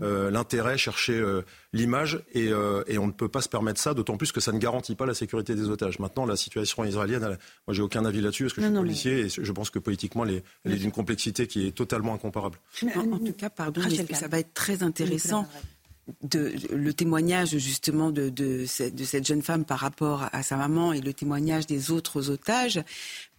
[0.00, 1.20] l'intérêt, chercher
[1.72, 2.22] l'image.
[2.32, 2.52] Et,
[2.86, 5.06] et on ne peut pas se permettre ça, d'autant plus que ça ne garantit pas
[5.06, 5.98] la sécurité des otages.
[5.98, 8.74] Maintenant, la situation israélienne, elle, moi, j'ai aucun avis là-dessus parce que non, je suis
[8.76, 9.26] non, policier mais...
[9.26, 12.58] et je pense que politiquement, elle est, elle est d'une complexité qui est totalement incomparable.
[12.94, 15.48] En, en tout cas, pardon, mais ça va être très intéressant.
[16.22, 20.92] De, le témoignage justement de, de, de, cette jeune femme par rapport à sa maman
[20.92, 22.80] et le témoignage des autres otages,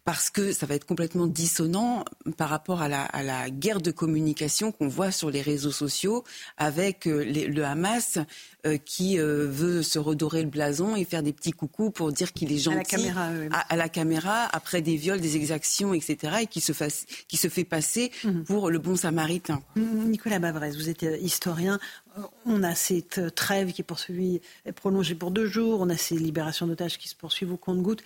[0.08, 2.05] parce que ça va être complètement dissonant
[2.38, 6.24] par rapport à la, à la guerre de communication qu'on voit sur les réseaux sociaux
[6.55, 8.18] avec euh, les, le Hamas
[8.66, 12.32] euh, qui euh, veut se redorer le blason et faire des petits coucous pour dire
[12.32, 13.47] qu'il est gentil à la caméra, oui.
[13.51, 16.36] à, à, la caméra après des viols, des exactions, etc.
[16.43, 18.43] et qui se, fasse, qui se fait passer mm -hmm.
[18.45, 19.60] pour le bon samaritain.
[19.76, 21.80] Nicolas Bavrez, vous êtes historien.
[22.45, 24.39] On a cette trêve qui est poursuivie,
[24.82, 25.82] prolongée pour deux jours.
[25.82, 28.05] On a ces libérations d'otages qui se poursuivent au compte-gouttes.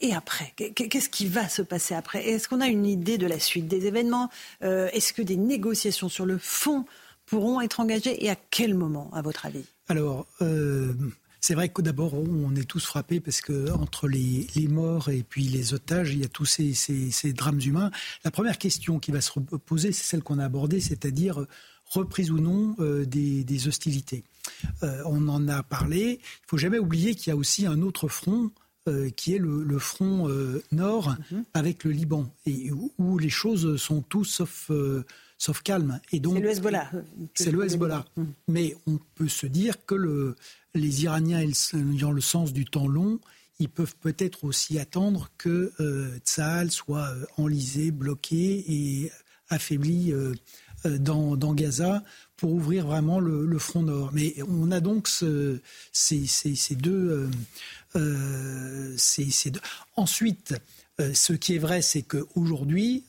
[0.00, 2.26] Et après, qu'est-ce qui va se passer après?
[2.28, 4.30] Est-ce qu'on a une idée de la suite des événements?
[4.62, 6.84] Euh, Est-ce que des négociations sur le fond
[7.26, 8.24] pourront être engagées?
[8.24, 9.64] Et à quel moment, à votre avis?
[9.88, 10.92] Alors, euh,
[11.40, 15.44] c'est vrai que d'abord, on est tous frappés parce que entre les, morts et puis
[15.44, 17.90] les otages, il y a tous ces, drames humains.
[18.24, 21.46] La première question qui va se poser, c'est celle qu'on a abordée, c'est-à-dire
[21.84, 24.24] reprise ou non euh, des, hostilités.
[24.82, 26.00] Euh, on en a parlé.
[26.00, 28.50] Il ne faut jamais oublier qu'il y a aussi un autre front
[28.88, 31.44] euh, qui est le, le front euh, nord mm -hmm.
[31.54, 35.02] avec le Liban, et où, où, les choses sont tout sauf, euh,
[35.38, 35.98] sauf calmes.
[36.08, 36.90] C'est le Hezbollah.
[37.34, 38.04] C'est le Hezbollah.
[38.16, 38.26] Mm -hmm.
[38.46, 40.36] Mais on peut se dire que le,
[40.74, 43.18] les Iraniens ayant le sens du temps long,
[43.58, 48.42] ils peuvent peut-être aussi attendre que euh, Tsahal soit enlisé, bloqué
[48.76, 49.10] et
[49.48, 50.12] affaibli
[50.84, 51.92] dans, Gaza
[52.36, 54.10] pour ouvrir vraiment le, front nord.
[54.12, 54.28] Mais
[54.60, 57.28] on a donc ces, deux.
[59.96, 60.54] Ensuite,
[60.98, 63.04] ce qui est vrai, c'est qu'aujourd'hui,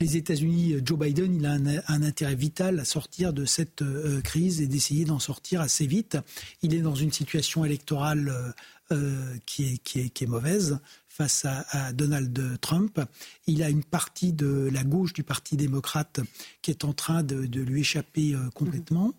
[0.00, 4.20] les États-Unis, euh, Joe Biden, il a un, intérêt vital à sortir de cette euh,
[4.20, 6.18] crise et d'essayer d'en sortir assez vite.
[6.62, 8.54] Il est dans une situation électorale
[8.92, 10.78] euh, qui, est, qui, est, qui, est, mauvaise
[11.08, 13.00] face à, Donald Trump.
[13.46, 16.20] Il a une partie de la gauche du Parti démocrate
[16.60, 19.14] qui est en train de, lui échapper complètement.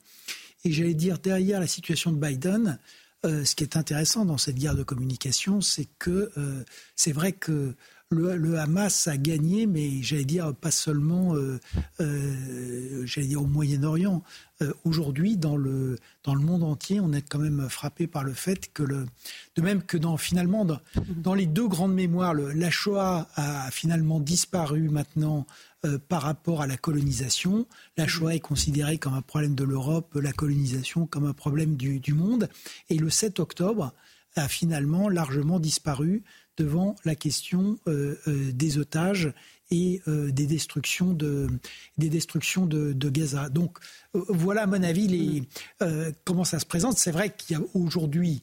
[0.63, 2.77] Et j'allais dire, derrière la situation de Biden,
[3.23, 6.31] ce qui est intéressant dans cette guerre de communication, c'est que
[6.95, 7.75] c'est vrai que
[8.11, 11.59] le, Hamas a gagné, mais j'allais dire pas seulement, euh,
[11.99, 14.23] euh, j'allais dire au Moyen-Orient.
[14.61, 18.33] Euh, aujourd'hui, dans le dans le monde entier, on est quand même frappé par le
[18.33, 19.07] fait que le,
[19.55, 24.89] de même que dans finalement dans, les deux grandes mémoires, la Shoah a finalement disparu
[24.89, 25.45] maintenant
[26.07, 27.67] par rapport à la colonisation.
[27.97, 31.99] La Shoah est considérée comme un problème de l'Europe, la colonisation comme un problème du,
[31.99, 32.49] du monde.
[32.89, 33.93] Et le 7 octobre
[34.35, 36.23] a finalement largement disparu
[36.57, 39.31] devant la question euh, euh, des otages
[39.69, 41.47] et euh, des destructions de
[41.97, 43.49] des destructions de, Gaza.
[43.49, 43.77] Donc
[44.13, 45.43] voilà à mon avis les,
[46.25, 46.97] comment ça se présente.
[46.97, 48.41] C'est vrai qu'il y a aujourd'hui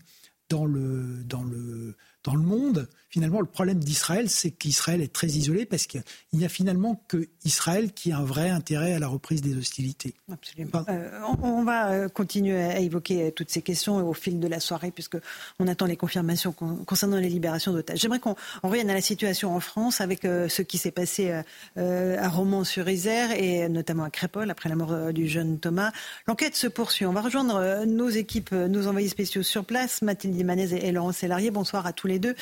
[0.49, 5.29] dans le dans le dans le monde finalement, le problème d'Israël, c'est qu'Israël est très
[5.29, 9.07] isolé parce qu'il n'y a finalement que Israël qui a un vrai intérêt à la
[9.07, 10.15] reprise des hostilités.
[10.33, 10.85] Absolument.
[10.89, 14.59] Euh, on, va euh, continuer à évoquer euh, toutes ces questions au fil de la
[14.59, 15.17] soirée, puisque
[15.61, 18.01] on attend les confirmations concernant les libérations d'otages.
[18.01, 18.35] J'aimerais qu'on
[18.65, 21.31] revienne à la situation en France avec ce qui s'est passé
[21.77, 25.93] à Romans-sur-Isère et notamment à Crépol après la mort du jeune Thomas.
[26.27, 27.07] L'enquête se poursuit.
[27.07, 31.53] On va rejoindre nos équipes, nos envoyés spéciaux sur place, Mathilde Dimanez et Laurent Sélarié.
[31.53, 32.35] Bonsoir à tous les deux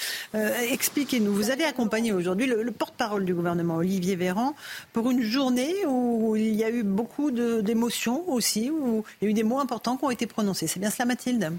[0.70, 1.32] expliquez-nous.
[1.32, 4.54] Vous avez accompagné aujourd'hui le, porte-parole du gouvernement, Olivier Véran,
[4.92, 9.30] pour une journée où il y a eu beaucoup d'émotions aussi, où il y a
[9.30, 10.66] eu des mots importants qui ont été prononcés.
[10.66, 11.52] C'est bien cela, Mathilde?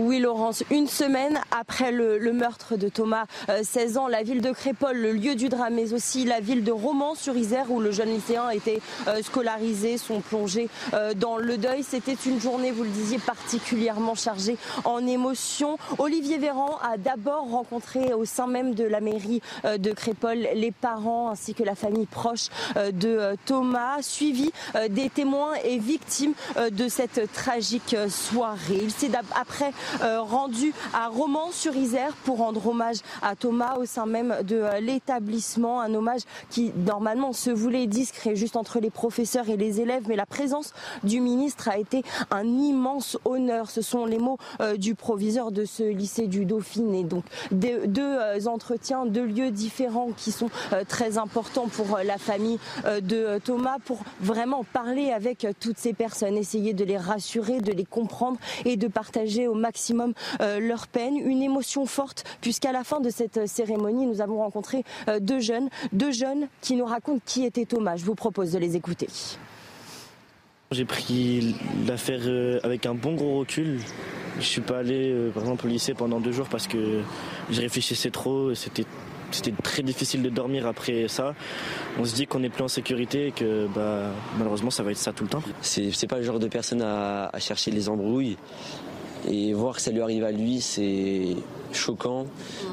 [0.00, 3.24] Oui, Laurence, une semaine après le, meurtre de Thomas,
[3.64, 6.62] 16 euh, ans, la ville de Crépol, le lieu du drame, mais aussi la ville
[6.62, 11.58] de Romans-sur-Isère où le jeune lycéen a été euh, scolarisé, sont plongés euh, dans le
[11.58, 11.82] deuil.
[11.82, 15.78] C'était une journée, vous le disiez, particulièrement chargée en émotions.
[15.98, 21.30] Olivier Véran a d'abord rencontré au sein même de la mairie de Crépol les parents
[21.30, 24.52] ainsi que la famille proche de Thomas, suivi
[24.90, 26.34] des témoins et victimes
[26.70, 28.78] de cette tragique soirée.
[28.80, 34.56] Il s'est après rendu à Romans-sur-Isère pour rendre hommage à Thomas au sein même de
[34.56, 35.80] euh, l'établissement.
[35.80, 40.16] Un hommage qui normalement se voulait discret juste entre les professeurs et les élèves, mais
[40.16, 40.72] la présence
[41.04, 43.70] du ministre a été un immense honneur.
[43.70, 47.04] Ce sont les mots euh, du proviseur de ce lycée du Dauphiné.
[47.04, 50.50] Donc deux, entretiens, deux lieux différents qui sont
[50.88, 56.72] très importants pour la famille de Thomas pour vraiment parler avec toutes ces personnes, essayer
[56.72, 61.16] de les rassurer, de les comprendre et de partager au maximum maximum euh, leur peine.
[61.16, 65.38] Une émotion forte puisqu'à la fin de cette euh, cérémonie, nous avons rencontré euh, deux
[65.38, 67.96] jeunes, deux jeunes qui nous racontent qui était Thomas.
[67.96, 69.06] Je vous propose de les écouter.
[70.72, 71.54] J'ai pris
[71.86, 72.20] l'affaire
[72.64, 73.78] avec un bon gros recul.
[74.38, 77.00] Je suis pas allé, par exemple, au lycée pendant deux jours parce que
[77.50, 78.54] je réfléchissais trop.
[78.54, 78.84] C'était
[79.30, 81.34] c'était très difficile de dormir après ça.
[81.98, 84.98] On se dit qu'on n'est plus en sécurité et que bah, malheureusement ça va être
[84.98, 85.42] ça tout le temps.
[85.60, 88.36] C'est pas le genre de personne à chercher les embrouilles.
[89.30, 91.36] Et voir que ça lui arrive à lui, c'est
[91.72, 92.26] choquant.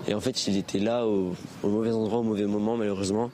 [0.08, 1.34] Et en fait, il était là au,
[1.64, 3.30] au mauvais endroit, au mauvais moment, malheureusement.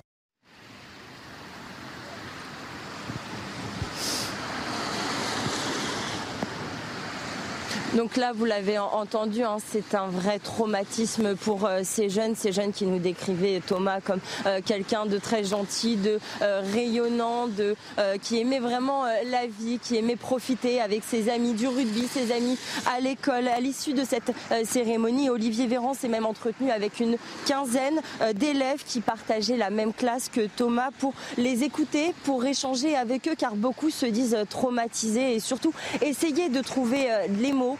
[7.96, 12.54] Donc là, vous l'avez entendu, hein, c'est un vrai traumatisme pour euh, ces jeunes, ces
[12.54, 17.76] jeunes qui nous décrivaient Thomas comme euh, quelqu'un de très gentil, de euh, rayonnant, de
[18.22, 22.58] qui aimait vraiment la vie, qui aimait profiter avec ses amis du rugby, ses amis
[22.96, 23.48] à l'école.
[23.48, 24.32] À l'issue de cette
[24.64, 28.00] cérémonie, Olivier Véran s'est même entretenu avec une quinzaine
[28.34, 33.36] d'élèves qui partageaient la même classe que Thomas pour les écouter, pour échanger avec eux,
[33.38, 37.08] car beaucoup se disent traumatisés et surtout essayer de trouver
[37.40, 37.78] les mots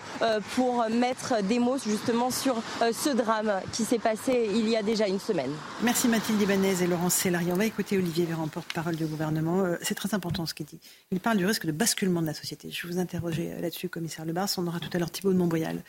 [0.56, 4.84] pour mettre des mots justement sur euh, ce drame qui s'est passé il y a
[4.84, 5.52] déjà une semaine.
[5.84, 7.52] Merci Mathilde Ibanez et Laurence Sélarié.
[7.52, 9.64] On va écouter Olivier Véran, porte-parole du gouvernement.
[9.64, 10.80] Euh, c'est très important ce qu'il dit.
[11.12, 12.70] Il parle du risque de basculement de la société.
[12.72, 14.50] Je vous interroger là-dessus, commissaire Lebars.
[14.58, 15.84] On aura tout à l'heure Thibault de Montbrial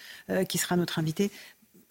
[0.48, 1.30] qui sera notre invité.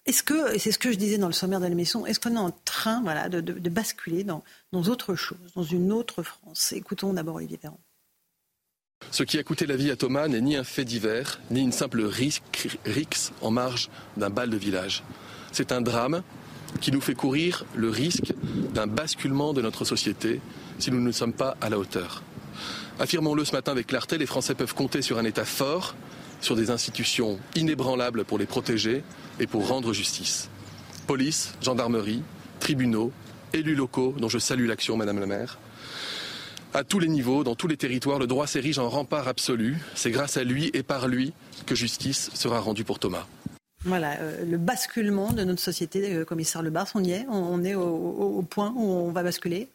[0.04, 2.34] Est-ce que, et c'est ce que je disais dans le sommaire de l'émission, est-ce qu'on
[2.34, 4.42] est en train voilà, de, basculer dans,
[4.72, 6.72] dans autre chose, dans une autre France?
[6.72, 7.78] Écoutons d'abord Olivier Véran.
[9.10, 11.72] Ce qui a coûté la vie à Thomas n'est ni un fait divers, ni une
[11.72, 15.02] simple rixe en marge d'un bal de village.
[15.52, 16.22] C'est un drame
[16.80, 18.32] qui nous fait courir le risque
[18.72, 20.40] d'un basculement de notre société
[20.78, 22.22] si nous ne sommes pas à la hauteur.
[22.98, 25.94] Affirmons-le ce matin avec clarté, les Français peuvent compter sur un État fort,
[26.40, 29.04] sur des institutions inébranlables pour les protéger
[29.40, 30.48] et pour rendre justice.
[31.06, 32.22] Police, gendarmerie,
[32.60, 33.12] tribunaux,
[33.52, 35.58] élus locaux, dont je salue l'action, Madame la maire,
[36.74, 39.78] à tous les niveaux, dans tous les territoires, le droit s'érige en rempart absolu.
[39.94, 41.32] C'est grâce à lui et par lui
[41.66, 43.26] que justice sera rendue pour Thomas.
[43.84, 47.26] Voilà, euh, le basculement de notre société, euh, commissaire Lebars, on y est?
[47.28, 49.68] On, est au, point où on va basculer?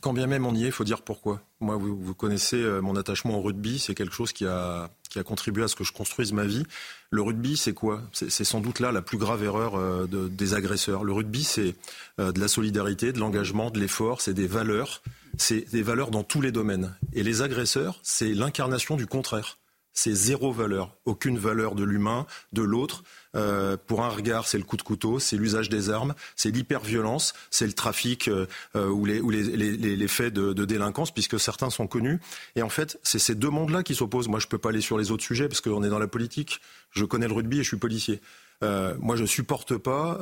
[0.00, 1.42] Quand bien même on y est, il faut dire pourquoi.
[1.60, 5.24] Moi, vous, connaissez euh, mon attachement au rugby, c'est quelque chose qui a, qui a
[5.24, 6.64] contribué à ce que je construise ma vie.
[7.10, 8.02] Le rugby, c'est quoi?
[8.12, 11.02] C'est sans doute là la plus grave erreur euh, des agresseurs.
[11.02, 11.74] Le rugby, c'est
[12.20, 15.02] euh, de la solidarité, de l'engagement, de l'effort, c'est des valeurs,
[15.38, 16.94] c'est des valeurs dans tous les domaines.
[17.14, 19.58] Et les agresseurs, c'est l'incarnation du contraire
[19.98, 23.02] c'est zéro valeur, aucune valeur de l'humain, de l'autre.
[23.34, 27.34] Euh, pour un regard, c'est le coup de couteau, c'est l'usage des armes, c'est l'hyperviolence,
[27.50, 28.46] c'est le trafic euh,
[28.76, 32.20] euh, ou, les, faits de, de, délinquance, puisque certains sont connus.
[32.54, 34.28] Et en fait, c'est ces deux mondes-là qui s'opposent.
[34.28, 36.06] Moi, je ne peux pas aller sur les autres sujets, parce qu'on est dans la
[36.06, 36.60] politique.
[36.92, 38.20] Je connais le rugby et je suis policier.
[38.62, 40.18] moi, je supporte pas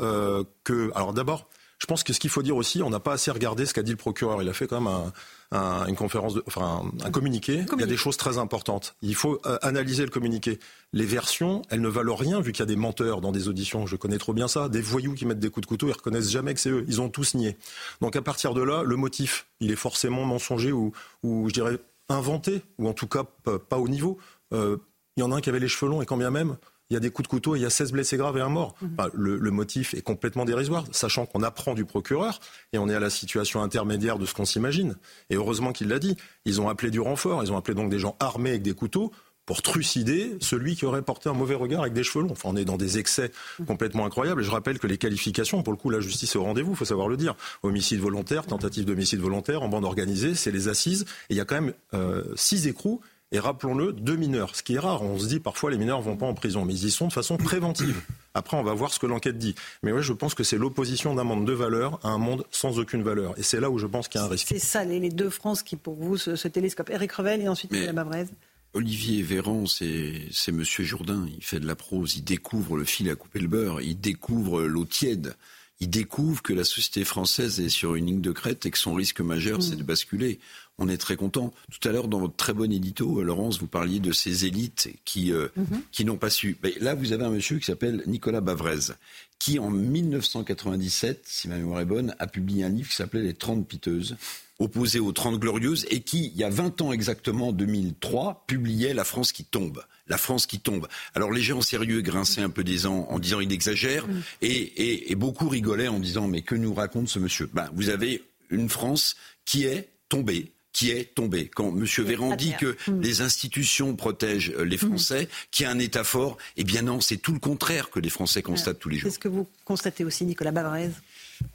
[0.64, 0.90] que...
[0.94, 3.66] Alors d'abord, je pense que ce qu'il faut dire aussi, on n'a pas assez regardé
[3.66, 4.42] ce qu'a dit le procureur.
[4.42, 5.12] Il a fait quand même un,
[5.52, 7.64] un, une conférence, de, enfin un, communiqué.
[7.72, 8.96] Il y a des choses très importantes.
[9.02, 10.58] Il faut euh, analyser le communiqué.
[10.94, 13.86] Les versions, elles ne valent rien vu qu'il y a des menteurs dans des auditions.
[13.86, 14.68] Je connais trop bien ça.
[14.70, 16.84] Des voyous qui mettent des coups de couteau, ils reconnaissent jamais que c'est eux.
[16.88, 17.58] Ils ont tous nié.
[18.00, 20.92] Donc à partir de là, le motif, il est forcément mensonger ou,
[21.22, 21.78] ou je dirais
[22.08, 23.24] inventé, ou en tout cas
[23.68, 24.18] pas au niveau.
[24.54, 24.78] Euh,
[25.16, 26.56] il y en a un qui avait les cheveux longs et quand bien même,
[26.90, 28.48] il y a des coups de couteau, il y a 16 blessés graves et un
[28.48, 28.74] mort.
[28.80, 29.10] Mhm.
[29.14, 32.40] le, motif est complètement dérisoire, sachant qu'on apprend du procureur
[32.72, 34.96] et on est à la situation intermédiaire de ce qu'on s'imagine.
[35.30, 36.16] Et heureusement qu'il l'a dit.
[36.44, 39.12] Ils ont appelé du renfort, ils ont appelé donc des gens armés avec des couteaux
[39.46, 42.32] pour trucider celui qui aurait porté un mauvais regard avec des cheveux longs.
[42.32, 43.30] Enfin, on est dans des excès
[43.66, 44.40] complètement incroyables.
[44.40, 46.76] Et je rappelle que les qualifications, pour le coup, la justice est au rendez-vous, il
[46.76, 47.36] faut savoir le dire.
[47.62, 51.02] Homicide volontaire, tentative d'homicide volontaire, en bande organisée, c'est les assises.
[51.30, 53.00] Et il y a quand même euh, six écrous
[53.32, 54.54] et rappelons-le, deux mineurs.
[54.54, 56.64] Ce qui est rare, on se dit parfois les mineurs ne vont pas en prison,
[56.64, 58.00] mais ils y sont de façon préventive.
[58.34, 59.54] Après, on va voir ce que l'enquête dit.
[59.82, 62.78] Mais ouais, je pense que c'est l'opposition d'un monde de valeurs à un monde sans
[62.78, 63.36] aucune valeur.
[63.38, 64.46] Et c'est là où je pense qu'il y a un risque.
[64.48, 66.90] C'est ça, les, deux France qui, pour vous, se, télescope.
[66.90, 68.26] Eric Revel et ensuite Mme Bavrez.
[68.74, 71.26] Olivier Véran, c'est Monsieur Jourdain.
[71.34, 74.62] Il fait de la prose, il découvre le fil à couper le beurre, il découvre
[74.62, 75.34] l'eau tiède
[75.80, 78.94] il découvre que la société française est sur une ligne de crête et que son
[78.94, 79.78] risque majeur, c'est mm.
[79.78, 80.40] de basculer.
[80.78, 81.54] On est très content.
[81.70, 85.32] Tout à l'heure, dans votre très bon édito, Laurence, vous parliez de ces élites qui,
[85.32, 85.80] euh, mm-hmm.
[85.90, 86.58] qui n'ont pas su.
[86.62, 88.92] Mais là, vous avez un monsieur qui s'appelle Nicolas Bavrez,
[89.38, 93.34] qui en 1997, si ma mémoire est bonne, a publié un livre qui s'appelait Les
[93.34, 94.16] Trente Piteuses
[94.58, 99.04] opposé aux Trente Glorieuses, et qui, il y a 20 ans exactement, 2003, publiait La
[99.04, 99.84] France qui tombe.
[100.08, 100.88] La France qui tombe.
[101.14, 104.22] Alors les gens sérieux grinçaient un peu des dents en disant il exagère, mm.
[104.42, 107.50] et, beaucoup rigolaient en disant mais que nous raconte ce monsieur?
[107.52, 111.48] Ben, Vous avez une France qui est tombée, qui est tombée.
[111.48, 111.86] Quand M.
[112.04, 113.00] Véran dit que mm.
[113.00, 114.80] les institutions protègent euh, les mm.
[114.80, 117.98] Français, qu'il y a un État fort, eh bien non, c'est tout le contraire que
[117.98, 119.10] les Français constatent tous les jours.
[119.10, 120.90] C'est ce que vous constatez aussi, Nicolas Bavarez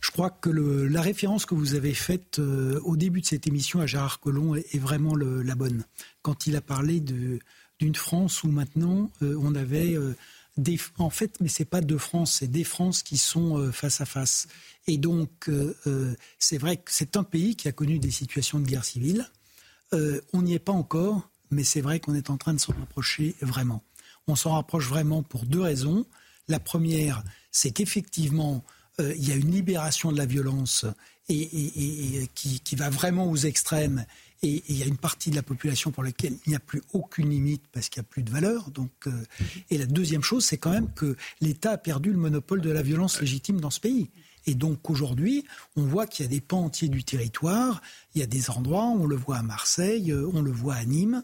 [0.01, 3.81] je crois que la référence que vous avez faite euh, au début de cette émission
[3.81, 5.83] à Gérard Collomb est, vraiment la bonne.
[6.21, 10.15] Quand il a parlé d'une France où maintenant euh, on avait euh,
[10.97, 14.47] en fait, mais c'est pas deux France, c'est des France qui sont face à face.
[14.87, 15.49] Et donc,
[16.39, 19.29] c'est vrai que c'est un pays qui a connu des situations de guerre civile.
[19.93, 23.35] on n'y est pas encore, mais c'est vrai qu'on est en train de s'en rapprocher
[23.41, 23.83] vraiment.
[24.27, 26.05] On s'en rapproche vraiment pour deux raisons.
[26.47, 28.63] La première, c'est qu'effectivement,
[28.99, 30.85] euh, il y a une libération de la violence
[31.29, 34.05] et, qui, va vraiment aux extrêmes.
[34.43, 36.81] Et il y a une partie de la population pour laquelle il n'y a plus
[36.93, 38.71] aucune limite parce qu'il n'y a plus de valeur.
[38.71, 39.11] Donc, euh,
[39.69, 42.81] et la deuxième chose, c'est quand même que l'État a perdu le monopole de la
[42.81, 44.09] violence légitime dans ce pays.
[44.47, 45.45] Et donc aujourd'hui,
[45.75, 47.81] on voit qu'il y a des pans entiers du territoire.
[48.15, 50.85] Il y a des endroits, on le voit à Marseille, euh, on le voit à
[50.85, 51.23] Nîmes.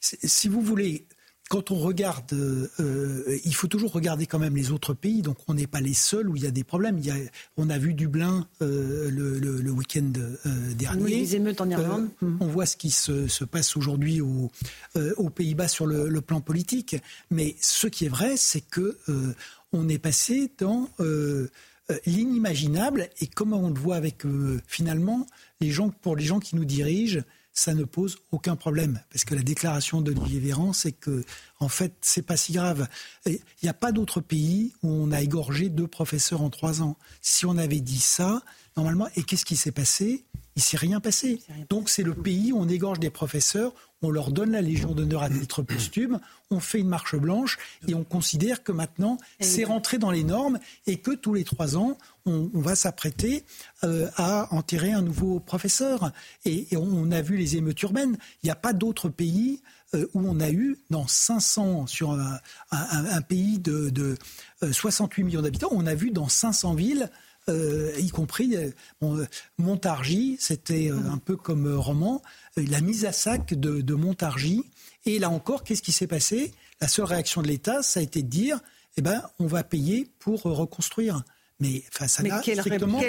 [0.00, 1.06] si vous voulez,
[1.52, 5.20] quand on regarde, euh, il faut toujours regarder quand même les autres pays.
[5.20, 6.96] Donc on n'est pas les seuls où il y a des problèmes.
[6.96, 7.16] Il y a,
[7.58, 11.02] on a vu Dublin euh, le, week-end euh, dernier.
[11.02, 12.08] Oui, les émeutes en Irlande.
[12.40, 14.50] On voit ce qui se, passe aujourd'hui aux
[15.28, 16.96] Pays-Bas sur le, plan politique.
[17.30, 18.96] Mais ce qui est vrai, c'est que
[19.74, 20.88] on est passé dans
[22.06, 23.10] l'inimaginable.
[23.20, 24.22] Et comment on le voit avec
[24.66, 25.26] finalement
[25.60, 27.20] les gens, pour les gens qui nous dirigent
[27.52, 29.00] ça ne pose aucun problème.
[29.10, 31.24] Parce que la déclaration d'Olivier Véran, c'est que,
[31.60, 32.88] en fait, c'est pas si grave.
[33.26, 36.96] Il n'y a pas d'autre pays où on a égorgé deux professeurs en trois ans.
[37.20, 38.42] Si on avait dit ça,
[38.76, 40.24] normalement, et qu'est-ce qui s'est passé?
[40.56, 41.40] Il s'est rien passé.
[41.70, 43.72] Donc c'est le pays où on égorge des professeurs,
[44.02, 46.20] on leur donne la Légion d'honneur à titre posthume,
[46.50, 47.58] on fait une marche blanche
[47.88, 51.76] et on considère que maintenant c'est rentré dans les normes et que tous les trois
[51.76, 51.96] ans
[52.26, 53.44] on, va s'apprêter
[53.84, 56.12] euh, à enterrer un nouveau professeur.
[56.44, 58.16] Et, on, a vu les émeutes urbaines.
[58.42, 59.60] Il n'y a pas d'autre pays
[59.94, 64.16] euh, où on a eu dans 500 sur un, pays de,
[64.60, 67.10] 68 euh, millions d'habitants, on a vu dans 500 villes
[67.48, 68.56] euh, y compris
[69.58, 72.22] Montargis, c'était un peu comme roman,
[72.56, 74.64] la mise à sac de, Montargis.
[75.04, 76.54] Et là encore, qu'est-ce qui s'est passé?
[76.80, 78.60] La seule réaction de l'État, ça a été de dire,
[78.96, 81.22] eh ben, on va payer pour reconstruire.
[81.60, 83.00] Mais, enfin, ça n'a strictement,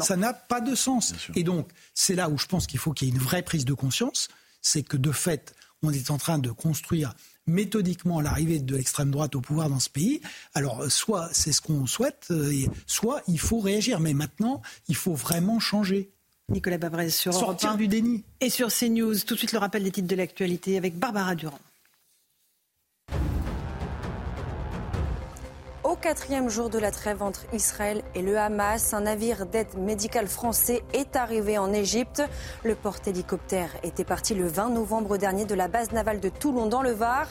[0.00, 1.14] ça n'a pas de sens.
[1.34, 3.64] Et donc, c'est là où je pense qu'il faut qu'il y ait une vraie prise
[3.64, 4.28] de conscience,
[4.62, 7.14] c'est que de fait, on est en train de construire
[7.50, 10.20] méthodiquement l'arrivée de l'extrême droite au pouvoir dans ce pays.
[10.54, 12.52] Alors, soit c'est ce qu'on souhaite, euh,
[12.86, 14.00] soit il faut réagir.
[14.00, 16.10] Mais maintenant, il faut vraiment changer.
[16.48, 18.24] Nicolas Babrez sur Sortir du déni.
[18.40, 21.60] Et sur CNews, tout de suite le rappel des titres de l'actualité avec Barbara Durand.
[26.00, 30.28] Au quatrième jour de la trêve entre Israël et le Hamas, un navire d'aide médicale
[30.28, 32.22] français est arrivé en Égypte.
[32.64, 36.80] Le porte-hélicoptère était parti le 20 novembre dernier de la base navale de Toulon dans
[36.80, 37.26] le Var.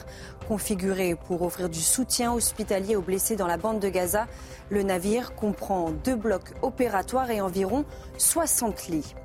[0.46, 4.28] Configuré pour offrir du soutien hospitalier aux blessés dans la bande de Gaza,
[4.70, 7.84] le navire comprend deux blocs opératoires et environ
[8.18, 9.16] 60 lits.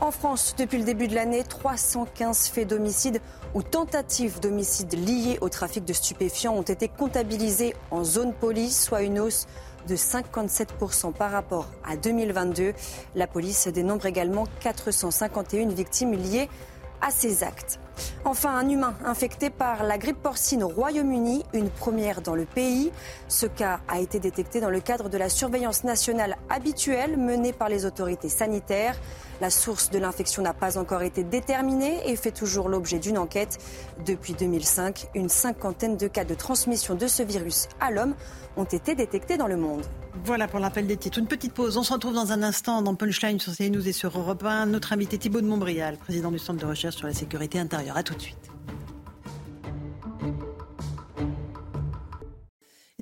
[0.00, 3.20] En France, depuis le début de l'année, 315 faits d'homicide
[3.52, 9.02] ou tentatives d'homicide liées au trafic de stupéfiants ont été comptabilisés en zone police, soit
[9.02, 9.48] une hausse
[9.88, 12.74] de 57% par rapport à 2022.
[13.16, 16.48] La police dénombre également 451 victimes liées
[17.00, 17.80] à ces actes.
[18.24, 22.90] Enfin, un humain infecté par la grippe porcine au Royaume-Uni, une première dans le pays.
[23.28, 27.68] Ce cas a été détecté dans le cadre de la surveillance nationale habituelle menée par
[27.68, 28.96] les autorités sanitaires.
[29.40, 33.58] La source de l'infection n'a pas encore été déterminée et fait toujours l'objet d'une enquête.
[34.04, 38.14] Depuis 2005, une cinquantaine de cas de transmission de ce virus à l'homme
[38.56, 39.84] ont été détectés dans le monde.
[40.24, 41.18] Voilà pour l'appel des titres.
[41.18, 41.76] Une petite pause.
[41.76, 44.66] On se retrouve dans un instant dans Punchline sur CNews et sur Europe 1.
[44.66, 47.87] Notre invité Thibault de Montbrial, président du Centre de recherche sur la sécurité intérieure.
[47.96, 48.36] A tout de suite.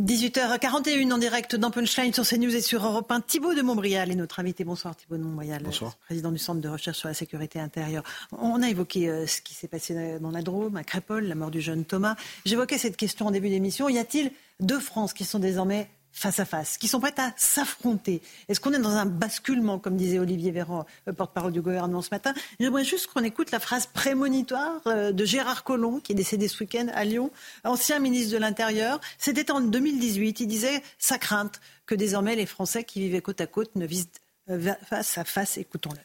[0.00, 3.22] 18h41 en direct dans Punchline sur CNews et sur Europe 1.
[3.22, 4.62] Thibault de Montbrial est notre invité.
[4.62, 5.96] Bonsoir Thibault de Montbrial, Bonsoir.
[5.96, 8.04] président du Centre de recherche sur la sécurité intérieure.
[8.30, 11.50] On a évoqué euh, ce qui s'est passé dans la Drôme, à Crépole, la mort
[11.50, 12.14] du jeune Thomas.
[12.44, 13.88] J'évoquais cette question en début d'émission.
[13.88, 14.30] Y a-t-il
[14.60, 18.22] deux France qui sont désormais face à face, qui sont prêtes à s'affronter.
[18.48, 22.32] Est-ce qu'on est dans un basculement, comme disait Olivier Véran, porte-parole du gouvernement ce matin?
[22.58, 26.58] J'aimerais juste qu'on écoute la phrase prémonitoire euh, de Gérard Collomb, qui est décédé ce
[26.60, 27.30] week-end à Lyon,
[27.64, 28.98] ancien ministre de l'Intérieur.
[29.18, 30.40] C'était en 2018.
[30.40, 34.08] Il disait sa crainte que désormais les Français qui vivaient côte à côte ne visent
[34.48, 35.58] euh, face à face.
[35.58, 36.00] Écoutons-le.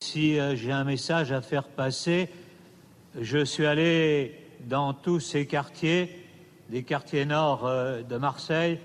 [0.00, 2.30] Si euh, j'ai un message à faire passer,
[3.20, 6.26] je suis allé dans tous ces quartiers,
[6.68, 8.80] des quartiers nord de Marseille,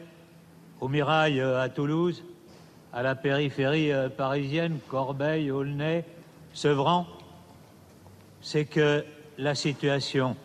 [0.81, 2.23] au Mirail euh, à Toulouse,
[2.91, 6.03] à la périphérie euh, parisienne, Corbeil, Aulnay,
[6.53, 7.07] Sevran,
[8.41, 9.05] c'est que
[9.37, 10.35] la situation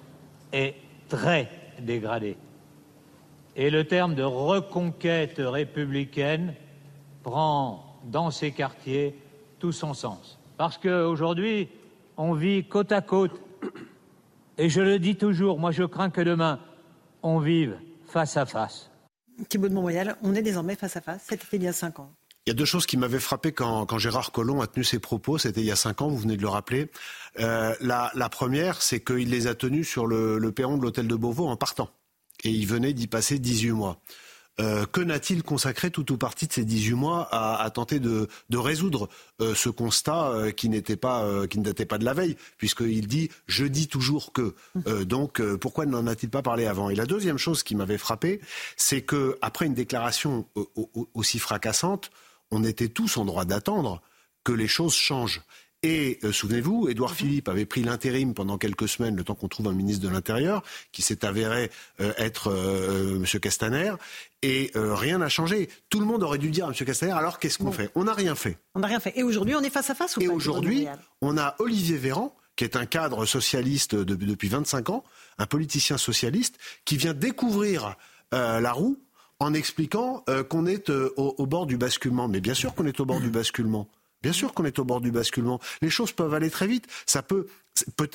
[0.52, 0.74] est
[1.08, 1.48] très
[1.80, 2.36] dégradée.
[3.56, 6.54] Et le terme de reconquête républicaine
[7.22, 9.18] prend dans ces quartiers
[9.58, 10.38] tout son sens.
[10.58, 11.68] Parce qu'aujourd'hui,
[12.18, 13.40] on vit côte à côte.
[14.58, 16.60] Et je le dis toujours, moi je crains que demain,
[17.22, 18.90] on vive face à face.
[19.48, 21.22] Thibault de Montréal, on est désormais face à face.
[21.28, 22.12] C'était il y a cinq ans.
[22.46, 25.36] Il y a deux choses qui m'avaient frappé quand, Gérard Collomb a tenu ses propos.
[25.36, 26.90] C'était il y a cinq ans, vous venez de le rappeler.
[27.40, 31.14] Euh, la, première, c'est qu'il les a tenus sur le, le perron de l'hôtel de
[31.16, 31.90] Beauvau en partant.
[32.44, 34.00] Et il venait d'y passer 18 mois.
[34.58, 39.10] Euh, que n'a-t-il consacré tout ou partie de ces 18 mois à, tenter de, résoudre
[39.42, 43.06] euh, ce constat euh, qui n'était pas, qui ne datait pas de la veille, puisqu'il
[43.06, 44.54] dit je dis toujours que.
[45.04, 46.88] donc pourquoi n'en a-t-il pas parlé avant?
[46.88, 48.40] Et la deuxième chose qui m'avait frappé,
[48.76, 50.46] c'est que après une déclaration
[51.14, 52.10] aussi fracassante,
[52.50, 54.00] on était tous en droit d'attendre
[54.44, 55.42] que les choses changent.
[55.82, 57.16] Et euh, souvenez-vous, Édouard mhm.
[57.16, 60.62] Philippe avait pris l'intérim pendant quelques semaines, le temps qu'on trouve un ministre de l'Intérieur,
[60.92, 61.70] qui s'est avéré
[62.00, 63.40] euh, être euh, M.
[63.40, 63.92] Castaner,
[64.42, 65.68] et rien n'a changé.
[65.90, 66.74] Tout le monde aurait dû dire à M.
[66.74, 67.90] Castaner, alors qu'est-ce qu'on fait?
[67.94, 68.58] On n'a rien fait.
[68.74, 69.12] On n'a rien fait.
[69.16, 70.86] Et aujourd'hui, on est face à face ou Et aujourd'hui,
[71.20, 75.04] on a Olivier Véran, qui est un cadre socialiste depuis 25 ans,
[75.38, 77.96] un politicien socialiste, qui vient découvrir
[78.30, 78.98] la roue
[79.40, 82.28] en expliquant qu'on est au, bord du basculement.
[82.28, 83.88] Mais bien sûr qu'on est au bord du basculement.
[84.26, 85.60] Bien sûr qu'on est au bord du basculement.
[85.82, 86.88] Les choses peuvent aller très vite.
[87.06, 87.46] Ça peut,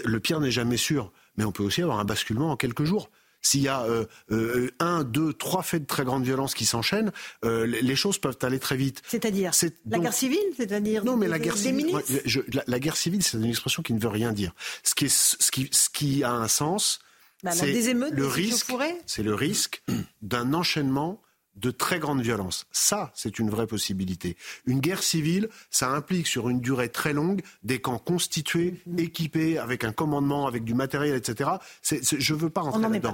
[0.03, 3.09] le pire n'est jamais sûr, mais on peut aussi avoir un basculement en quelques jours.
[3.41, 7.13] s'il y a euh, euh, un, deux, trois faits de très grande violence qui s'enchaînent,
[7.45, 9.01] euh, les choses peuvent aller très vite.
[9.07, 9.53] C'est-à-dire
[9.85, 13.23] La guerre civile C'est-à-dire Non, mais la guerre civile, moi, je, la, la, guerre civile,
[13.23, 14.51] c'est une expression qui ne veut rien dire.
[14.83, 16.99] Ce qui, est, ce qui, ce qui a un sens,
[17.41, 18.73] bah, c'est émeutes, le risque.
[19.05, 19.81] C'est le risque
[20.21, 21.21] d'un enchaînement
[21.55, 22.65] de très grande violence.
[22.71, 24.37] Ça, c'est une vraie possibilité.
[24.65, 28.99] Une guerre civile, ça implique sur une durée très longue des camps constitués, mhm.
[28.99, 31.51] équipés, avec un commandement, avec du matériel, etc.
[31.83, 33.13] je ne veux pas rentrer là-dedans.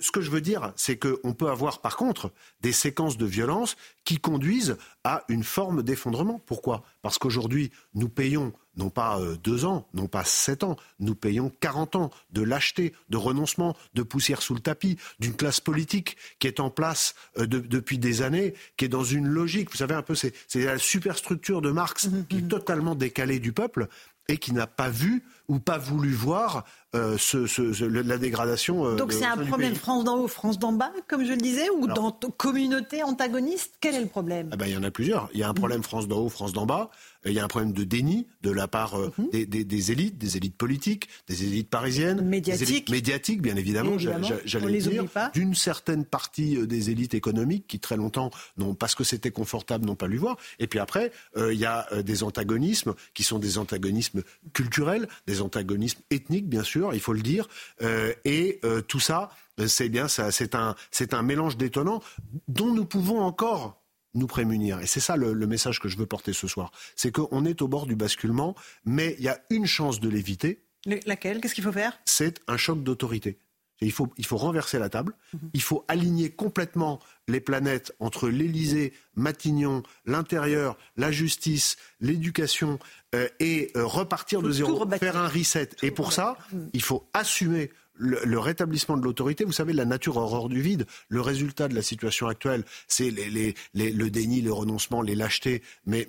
[0.00, 3.76] ce que je veux dire, c'est qu'on peut avoir, par contre, des séquences de violence
[4.04, 6.40] qui conduisent à une forme d'effondrement.
[6.46, 6.82] Pourquoi?
[7.02, 11.52] Parce qu'aujourd'hui, nous payons non pas euh, deux ans, non pas sept ans, nous payons
[11.60, 16.46] 40 ans de lâcheté, de renoncement, de poussière sous le tapis, d'une classe politique qui
[16.46, 19.70] est en place euh, depuis des années, qui est dans une logique.
[19.70, 22.48] Vous savez un peu, c'est la superstructure de Marx mmh, qui est mmh.
[22.48, 23.88] totalement décalée du peuple
[24.28, 26.64] et qui n'a pas vu ou pas voulu voir
[26.94, 28.86] euh, ce, la dégradation.
[28.86, 31.70] Euh, Donc c'est un problème France d'en haut, France d'en bas, comme je le disais,
[31.70, 34.48] ou dans communauté antagoniste Quel est le problème?
[34.52, 35.30] Ah ben, Il y en a plusieurs.
[35.32, 36.90] Il y a un problème France d'en haut, France d'en bas.
[37.24, 39.46] Il y a un problème de déni de la part euh, mhm.
[39.46, 45.54] des, élites, des élites politiques, des élites parisiennes, médiatiques, médiatiques bien évidemment, j'allais dire, d'une
[45.54, 50.08] certaine partie des élites économiques qui très longtemps, non, parce que c'était confortable, n'ont pas
[50.08, 50.36] lu voir.
[50.58, 54.22] Et puis après, il y a des antagonismes qui sont des antagonismes
[54.52, 57.48] culturels, des antagonismes ethniques, bien sûr il faut le dire.
[57.82, 59.30] Euh, et euh, tout ça,
[59.66, 62.02] c'est bien, c'est un, c'est un mélange détonnant
[62.48, 63.82] dont nous pouvons encore
[64.14, 64.80] nous prémunir.
[64.80, 66.70] Et c'est ça le, message que je veux porter ce soir.
[66.96, 68.54] C'est qu'on est au bord du basculement,
[68.84, 70.64] mais il y a une chance de l'éviter.
[71.06, 71.40] Laquelle?
[71.40, 71.98] Qu'est-ce qu'il faut faire?
[72.04, 73.38] C'est un choc d'autorité.
[73.80, 75.50] Il faut, il faut renverser la table, mhm.
[75.54, 82.78] il faut aligner complètement les planètes entre l'Élysée, Matignon, l'intérieur, la justice, l'éducation,
[83.14, 85.70] euh, et euh, repartir de zéro, faire un reset.
[85.82, 86.36] et pour ça,
[86.72, 87.70] il faut assumer
[88.02, 90.86] le, rétablissement de l'autorité, vous savez, la nature horreur du vide.
[91.08, 95.62] Le résultat de la situation actuelle, c'est le déni, le renoncement, les lâchetés.
[95.86, 96.06] Mais,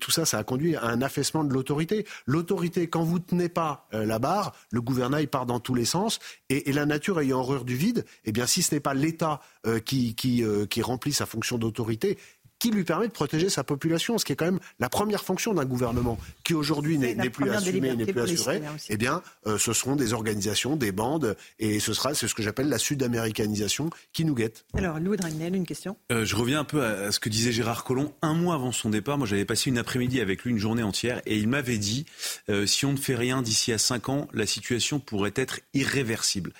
[0.00, 2.06] tout ça, ça a conduit à un affaissement de l'autorité.
[2.26, 5.84] L'autorité, quand vous ne tenez pas euh, la barre, le gouvernail part dans tous les
[5.84, 6.18] sens.
[6.48, 9.40] Et, la nature ayant horreur du vide, eh bien, si ce n'est pas l'État
[9.84, 12.18] qui, qui, qui remplit sa fonction d'autorité,
[12.58, 15.54] qui lui permet de protéger sa population, ce qui est quand même la première fonction
[15.54, 18.62] d'un gouvernement qui aujourd'hui n'est plus assumé, n'est plus assuré.
[18.88, 22.42] Eh bien, euh, ce seront des organisations, des bandes, et ce sera, c'est ce que
[22.42, 24.64] j'appelle la sud-américanisation qui nous guette.
[24.74, 25.96] Alors, Louis Dragnel, une question.
[26.10, 28.12] Euh, je reviens un peu à, ce que disait Gérard Collomb.
[28.22, 31.20] Un mois avant son départ, moi, j'avais passé une après-midi avec lui, une journée entière,
[31.26, 32.06] et il m'avait dit
[32.48, 36.52] euh, si on ne fait rien d'ici à cinq ans, la situation pourrait être irréversible.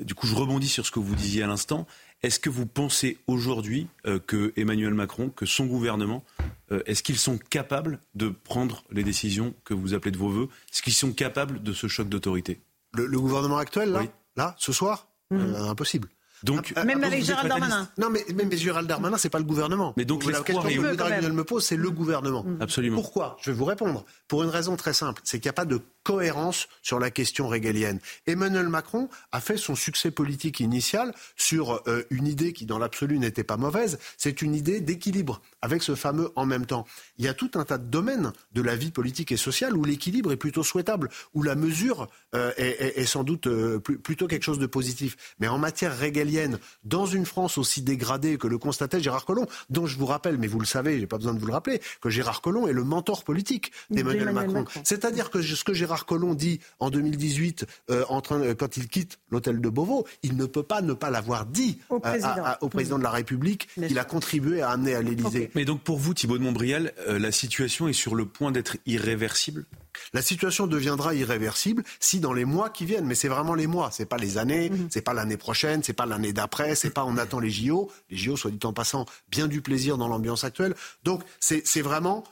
[0.00, 1.86] Du coup, je rebondis sur ce que vous disiez à l'instant.
[2.22, 6.22] Est-ce que vous pensez aujourd'hui euh, que Emmanuel Macron, que son gouvernement,
[6.70, 10.48] euh, est-ce qu'ils sont capables de prendre les décisions que vous appelez de vos voeux?
[10.72, 12.60] Est-ce qu'ils sont capables de ce choc d'autorité?
[12.94, 14.02] Le, gouvernement actuel, là,
[14.36, 15.08] là ce soir?
[15.32, 15.36] Mmh.
[15.38, 16.08] euh, Impossible.
[16.44, 17.88] Donc, ah, même avec Gérald Darmanin.
[17.98, 19.94] Non, mais, mais, Gérald Darmanin, c'est pas le gouvernement.
[19.96, 22.44] Mais donc, la question que Louis me pose, c'est le gouvernement.
[22.44, 22.58] Mmh.
[22.60, 22.96] Absolument.
[22.96, 23.36] Pourquoi?
[23.40, 24.04] Je vais vous répondre.
[24.28, 27.48] Pour une raison très simple, c'est qu'il n'y a pas de cohérence sur la question
[27.48, 28.00] régalienne.
[28.26, 33.18] Emmanuel Macron a fait son succès politique initial sur euh, une idée qui, dans l'absolu,
[33.18, 33.98] n'était pas mauvaise.
[34.16, 36.86] C'est une idée d'équilibre avec ce fameux en même temps.
[37.18, 39.84] Il y a tout un tas de domaines de la vie politique et sociale où
[39.84, 44.58] l'équilibre est plutôt souhaitable, où la mesure euh, est, sans doute euh, plutôt quelque chose
[44.58, 45.16] de positif.
[45.38, 49.86] Mais en matière régalienne, dans une France aussi dégradée que le constatait Gérard Collomb, dont
[49.86, 52.10] je vous rappelle, mais vous le savez, j'ai pas besoin de vous le rappeler, que
[52.10, 54.64] Gérard Collomb est le mentor politique d'Emmanuel Macron.
[54.84, 58.78] C'est-à-dire que ce que Gérard Gérard Collomb dit en 2018, euh, en train, euh, quand
[58.78, 62.68] il quitte l'hôtel de Beauvau, il ne peut pas ne pas l'avoir dit au euh,
[62.70, 65.50] président, de la République qu'il a contribué à amener à l'Élysée.
[65.54, 69.66] Mais donc pour vous, Thibault de Montbrial, la situation est sur le point d'être irréversible?
[70.14, 73.90] La situation deviendra irréversible si dans les mois qui viennent, mais c'est vraiment les mois,
[73.90, 74.88] c'est pas les années, mhm.
[74.90, 77.90] c'est pas l'année prochaine, c'est pas l'année d'après, c'est pas on attend les JO.
[78.08, 80.74] Les JO, soit dit en passant, bien du plaisir dans l'ambiance actuelle.
[81.04, 82.24] Donc c'est vraiment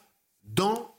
[0.44, 0.89] dans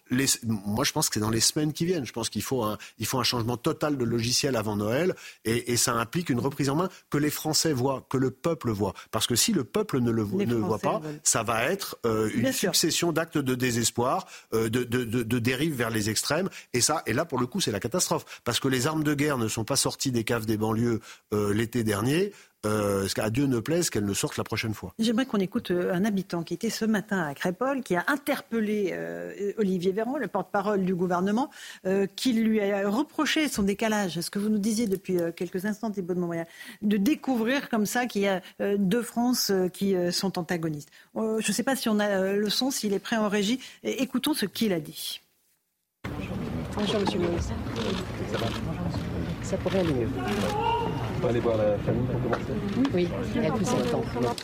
[0.43, 2.05] moi, je pense que c'est dans les semaines qui viennent.
[2.05, 5.15] Je pense qu'il faut un, il faut un changement total de logiciel avant Noël,
[5.45, 8.93] et, ça implique une reprise en main que les Français voient, que le peuple voit.
[9.09, 12.51] Parce que si le peuple ne le ne voit pas, ça va être euh, une
[12.51, 17.13] succession d'actes de désespoir, euh, de, de, de, dérive vers les extrêmes, et ça, et
[17.13, 19.63] là pour le coup, c'est la catastrophe, parce que les armes de guerre ne sont
[19.63, 20.99] pas sorties des caves des banlieues
[21.33, 22.31] euh, l'été dernier
[22.65, 24.93] euh, qu'à Dieu ne plaise qu'elle ne sorte la prochaine fois.
[24.99, 28.91] J'aimerais qu'on écoute euh, un habitant qui était ce matin à Crépole, qui a interpellé
[28.93, 31.49] euh, Olivier Véran, le porte-parole du gouvernement,
[31.85, 35.91] euh, qui lui a reproché son décalage, ce que vous nous disiez depuis quelques instants,
[35.91, 36.47] Thibault de Montréal,
[36.81, 38.41] de découvrir comme ça qu'il y a
[38.77, 40.89] deux France qui sont antagonistes.
[41.15, 43.59] je ne sais pas si on a le son, s'il est prêt en régie.
[43.83, 45.21] Écoutons ce qu'il a dit.
[46.75, 48.47] Bonjour, monsieur le Ça va?
[49.43, 50.07] Ça pourrait aller mieux.
[51.21, 52.51] On va aller voir la famille pour commencer.
[52.95, 54.03] Oui, il y a plus longtemps.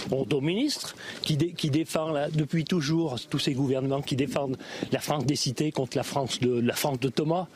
[0.09, 4.57] Bon, au ministre qui, dé, qui défend là, depuis toujours tous ces gouvernements qui défendent
[4.91, 7.47] la France des cités contre la France de la France de Thomas,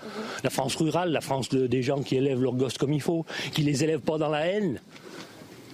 [0.44, 3.24] la France rurale, la France de, des gens qui élèvent leurs gosses comme il faut,
[3.54, 4.82] qui les élèvent pas dans la haine,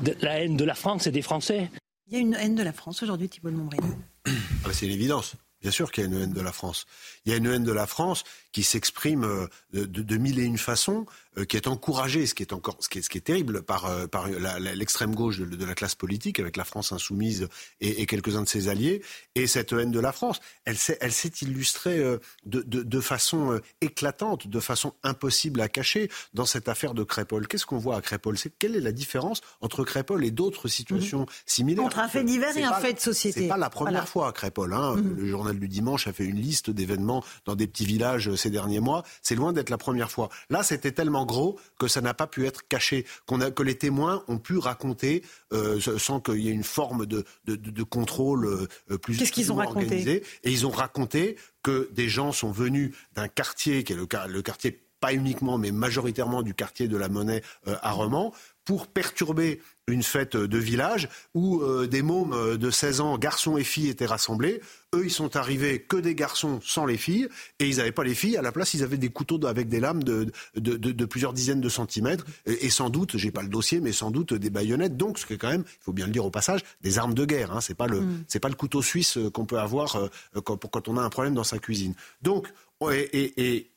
[0.02, 1.72] de, la haine de la France et des Français.
[2.08, 3.98] Il y a une haine de la France aujourd'hui, Thibault de Montbriand.
[4.26, 5.36] Ah, C'est l'évidence.
[5.62, 6.86] Bien sûr qu'il y a une haine de la France.
[7.26, 8.24] Il y a une haine de la France
[8.58, 11.06] qui s'exprime euh, de, mille et une façons,
[11.38, 13.62] euh, qui est encouragée, ce qui est encore, ce qui est, ce qui est terrible
[13.62, 14.28] par, euh, par
[14.60, 17.50] l'extrême gauche de, de la classe politique, avec la France insoumise
[17.82, 19.04] et, et quelques-uns de ses alliés.
[19.36, 22.04] Et cette haine de la France, elle s'est, elle s'est illustrée
[22.48, 27.48] de, façon éclatante, de façon impossible à cacher dans cette affaire de Crépol.
[27.48, 28.40] Qu'est-ce qu'on voit à Crépol?
[28.40, 31.86] C'est quelle est la différence entre Crépol et d'autres situations similaires?
[31.86, 33.42] Entre un fait divers et un pas- fait de société.
[33.42, 34.06] C'est pas la première Voilà.
[34.08, 34.74] fois à Crépol.
[34.74, 34.96] Hein.
[34.96, 38.80] Le journal du dimanche a fait une liste d'événements dans des petits villages ces derniers
[38.80, 39.04] mois.
[39.22, 40.30] C'est loin d'être la première fois.
[40.50, 43.78] Là, c'était tellement gros que ça n'a pas pu être caché, qu'on a, que les
[43.78, 47.84] témoins ont pu raconter euh, sans qu'il y ait une forme de, de, de- de
[47.84, 48.46] contrôle
[48.90, 50.24] euh, plus Qu'est-ce qu'ils ont raconté organisé.
[50.44, 54.82] Et ils ont raconté que des gens sont venus d'un quartier qui est le quartier
[55.00, 58.34] pas uniquement, mais majoritairement du quartier de la Monnaie euh, à Romans,
[58.68, 63.56] pour perturber une fête de village où euh, des mômes euh, de 16 ans, garçons
[63.56, 64.60] et filles, étaient rassemblés.
[64.94, 67.30] Eux, ils sont arrivés que des garçons sans les filles,
[67.60, 68.36] et ils n'avaient pas les filles.
[68.36, 70.26] À la place, ils avaient des couteaux avec des lames de,
[70.58, 73.80] de, de- de plusieurs dizaines de centimètres, et, et sans doute, j'ai pas le dossier,
[73.80, 74.98] mais sans doute des baïonnettes.
[74.98, 77.14] Donc, ce qui est quand même, il faut bien le dire au passage, des armes
[77.14, 77.54] de guerre.
[77.56, 77.62] Hein.
[77.62, 78.24] C'est pas le, Mm.
[78.28, 80.10] c'est pas le couteau suisse euh, qu'on peut avoir euh,
[80.44, 81.94] quand, quand on a un problème dans sa cuisine.
[82.22, 82.50] Donc,
[82.92, 83.72] et- et- et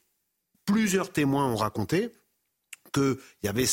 [0.67, 2.11] plusieurs témoins ont raconté
[2.93, 3.67] que, y avait,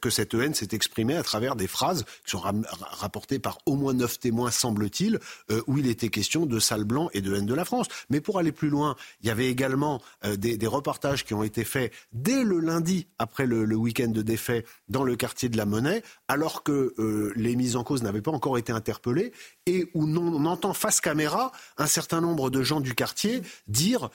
[0.00, 2.42] que cette haine s'est exprimée à travers des phrases qui sont
[2.80, 5.18] rapportées par au moins neuf témoins, semble-t-il,
[5.50, 7.86] euh, où il était question de sale blanc et de haine de la France.
[8.10, 11.42] Mais pour aller plus loin, il y avait également euh, des, des reportages qui ont
[11.42, 15.66] été faits dès le lundi, après le, week-end de défait, dans le quartier de la
[15.66, 19.32] Monnaie, alors que euh, les mises en cause n'avaient pas encore été interpellées,
[19.66, 24.10] et où non- on entend face caméra un certain nombre de gens du quartier dire,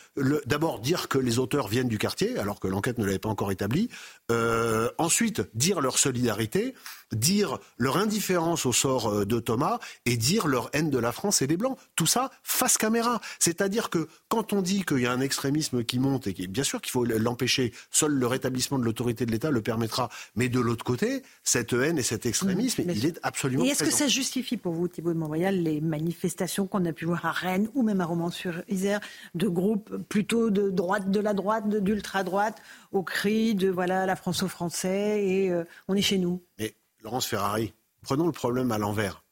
[0.46, 3.52] d'abord dire que les auteurs viennent du quartier, alors que l'enquête ne l'avait pas encore
[3.52, 3.90] établi,
[4.32, 4.49] euh,
[4.98, 6.74] ensuite dire leur solidarité,
[7.12, 11.42] dire leur indifférence au sort euh, de Thomas et dire leur haine de la France
[11.42, 11.78] et des Blancs.
[11.96, 13.20] Tout ça face caméra.
[13.40, 16.82] C'est-à-dire que quand on dit qu'il y a un extrémisme qui monte et bien sûr
[16.82, 20.10] qu'il faut l'empêcher, seul le rétablissement de l'autorité de l'État le permettra.
[20.36, 23.84] Mais de l'autre côté, cette haine et cet extrémisme, Mmh, il est absolument Et est-ce
[23.84, 27.32] que ça justifie pour vous, Thibault de Montbrial, les manifestations qu'on a pu voir à
[27.32, 29.00] Rennes ou même à Romans-sur-Isère
[29.36, 32.62] de groupes plutôt de droite, de la droite, d'ultra-droite,
[32.92, 36.76] au cri de voilà la France aux Français et euh, on est chez nous Mais
[37.02, 39.24] Laurence Ferrari, prenons le problème à l'envers.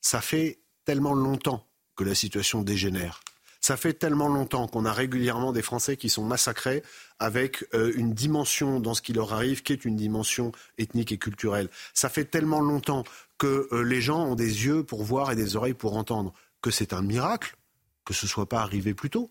[0.00, 1.66] Ça fait tellement longtemps
[1.96, 3.20] que la situation dégénère.
[3.60, 6.82] Ça fait tellement longtemps qu'on a régulièrement des Français qui sont massacrés
[7.18, 11.18] avec euh, une dimension dans ce qui leur arrive qui est une dimension ethnique et
[11.18, 11.70] culturelle.
[11.94, 13.04] Ça fait tellement longtemps
[13.38, 16.70] que euh, les gens ont des yeux pour voir et des oreilles pour entendre que
[16.70, 17.56] c'est un miracle
[18.04, 19.30] que ce soit pas arrivé plus tôt.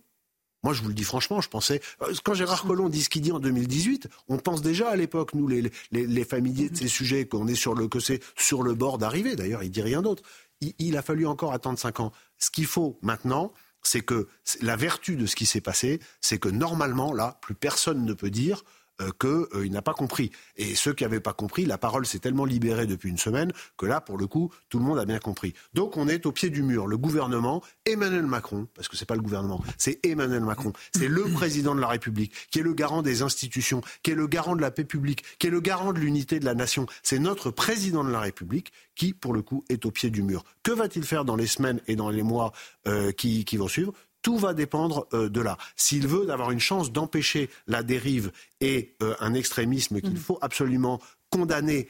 [0.63, 1.81] Moi, je vous le dis franchement, je pensais.
[2.01, 5.33] euh, Quand Gérard Collomb dit ce qu'il dit en 2018, on pense déjà à l'époque,
[5.33, 8.63] nous, les, les, les familiers de ces sujets, qu'on est sur le, que c'est sur
[8.63, 9.35] le bord d'arriver.
[9.35, 10.23] D'ailleurs, il dit rien d'autre.
[10.61, 12.11] Il, il a fallu encore attendre cinq ans.
[12.39, 14.29] Ce qu'il faut maintenant, c'est que
[14.61, 18.29] la vertu de ce qui s'est passé, c'est que normalement, là, plus personne ne peut
[18.29, 18.63] dire
[19.01, 20.31] euh, qu'il n'a pas compris.
[20.55, 23.85] Et ceux qui n'avaient pas compris, la parole s'est tellement libérée depuis une semaine que
[23.85, 25.53] là, pour le coup, tout le monde a bien compris.
[25.73, 26.85] Donc on est au pied du mur.
[26.85, 31.23] Le gouvernement, Emmanuel Macron, parce que c'est pas le gouvernement, c'est Emmanuel Macron, c'est le
[31.23, 34.61] président de la République, qui est le garant des institutions, qui est le garant de
[34.61, 36.85] la paix publique, qui est le garant de l'unité de la nation.
[37.01, 40.43] C'est notre président de la République qui, pour le coup, est au pied du mur.
[40.61, 42.51] Que va-t-il faire dans les semaines et dans les mois
[42.87, 43.93] euh, qui vont suivre?
[44.23, 45.59] Tout va dépendre euh, de là.
[45.75, 48.31] S'il veut avoir une chance d'empêcher la dérive
[48.61, 51.87] et euh, un extrémisme qu'il faut absolument condamner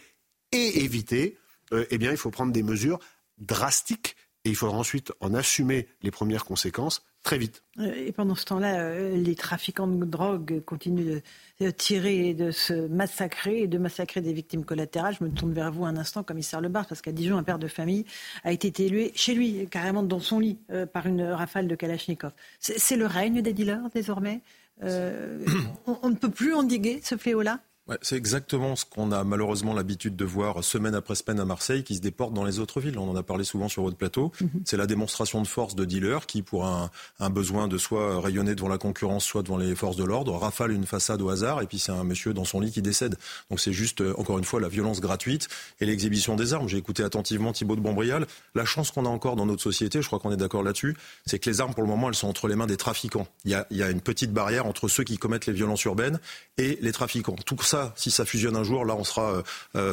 [0.52, 1.38] et éviter,
[1.72, 3.00] euh, eh bien, il faut prendre des mesures
[3.38, 7.64] drastiques et il faudra ensuite en assumer les premières conséquences très vite.
[7.80, 11.22] Euh, Et pendant ce temps-là, euh, les trafiquants de drogue continuent
[11.62, 15.16] de, tirer et de se massacrer et de massacrer des victimes collatérales.
[15.18, 17.70] Je me tourne vers vous un instant, commissaire Lebar, parce qu'à Dijon, un père de
[17.70, 18.06] famille
[18.44, 22.34] a été tué chez lui, carrément dans son lit, euh, par une rafale de Kalachnikov.
[22.60, 24.42] C'est c'est le règne des dealers désormais?
[24.84, 25.40] Euh,
[25.88, 27.62] on, on ne peut plus endiguer ce fléau-là?
[27.90, 31.84] Ouais, c'est exactement ce qu'on a malheureusement l'habitude de voir semaine après semaine à Marseille
[31.84, 32.98] qui se déporte dans les autres villes.
[32.98, 34.32] On en a parlé souvent sur votre plateau.
[34.64, 36.90] C'est la démonstration de force de dealers qui, pour un,
[37.20, 40.72] un besoin de soit rayonner devant la concurrence, soit devant les forces de l'ordre, rafale
[40.72, 43.18] une façade au hasard et puis c'est un monsieur dans son lit qui décède.
[43.50, 45.50] Donc c'est juste, euh, encore une fois, la violence gratuite
[45.82, 46.70] et l'exhibition des armes.
[46.70, 48.28] J'ai écouté attentivement Thibault de Bombrial.
[48.56, 50.96] La chance qu'on a encore dans notre société, je crois qu'on est d'accord là-dessus,
[51.26, 53.28] c'est que les armes, pour le moment, elles sont entre les mains des trafiquants.
[53.44, 55.84] Il y a, il y a une petite barrière entre ceux qui commettent les violences
[55.84, 56.22] urbaines
[56.58, 57.36] et les trafiquants.
[57.46, 59.44] Tout ça, si ça fusionne un jour, là, on sera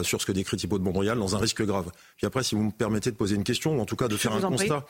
[0.02, 1.90] sur ce que décrit Thibault de Montbrial, dans un risque grave.
[2.16, 4.16] Puis après, si vous me permettez de poser une question, ou en tout cas de
[4.16, 4.84] faire un constat.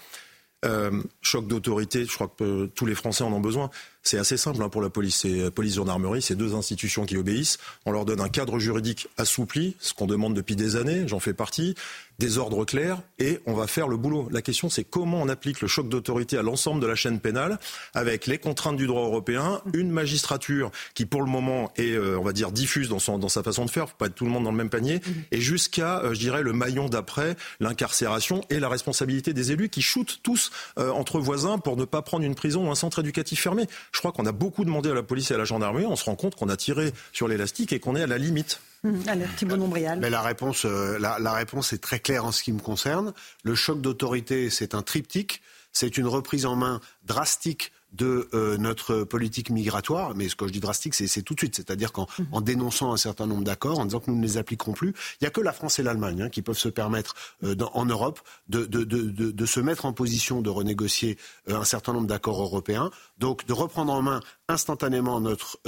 [1.23, 3.71] choc d'autorité, je crois que tous les Français en ont besoin.
[4.03, 5.21] C'est assez simple hein, pour la police.
[5.21, 7.59] C'est police gendarmerie, c'est deux institutions qui obéissent.
[7.87, 11.07] On leur donne un cadre juridique assoupli, ce qu'on demande depuis des années.
[11.07, 11.75] J'en fais partie.
[12.21, 14.29] Des ordres clairs et on va faire le boulot.
[14.31, 17.59] La question, c'est comment on applique le choc d'autorité à l'ensemble de la chaîne pénale
[17.95, 22.23] avec les contraintes du droit européen, une magistrature qui, pour le moment, est, euh, on
[22.23, 23.89] va dire, diffuse dans, son, dans sa façon de faire.
[23.89, 25.01] Faut pas être tout le monde dans le même panier.
[25.33, 29.81] Et jusqu'à, euh, je dirais, le maillon d'après, l'incarcération et la responsabilité des élus qui
[29.81, 33.41] shootent tous euh, entre voisins pour ne pas prendre une prison ou un centre éducatif
[33.41, 33.65] fermé.
[33.93, 35.87] Je crois qu'on a beaucoup demandé à la police et à la gendarmerie.
[35.87, 38.61] On se rend compte qu'on a tiré sur l'élastique et qu'on est à la limite.
[38.85, 39.03] Hum,
[39.37, 39.57] Thibault
[40.01, 43.13] Mais la réponse, euh, la réponse est très claire en ce qui me concerne.
[43.45, 45.43] Le choc d'autorité, c'est un triptyque.
[45.73, 50.53] C'est une reprise en main drastique de euh, notre politique migratoire, mais ce que je
[50.53, 52.27] dis drastique, c'est tout de suite, c'est-à-dire qu'en mhm.
[52.33, 55.25] en dénonçant un certain nombre d'accords, en disant que nous ne les appliquerons plus, il
[55.25, 57.85] n'y a que la France et l'Allemagne hein, qui peuvent se permettre euh, dans, en
[57.85, 61.19] Europe de, de, de, de, se mettre en position de renégocier
[61.49, 65.59] euh, un certain nombre d'accords européens, donc de reprendre en main instantanément notre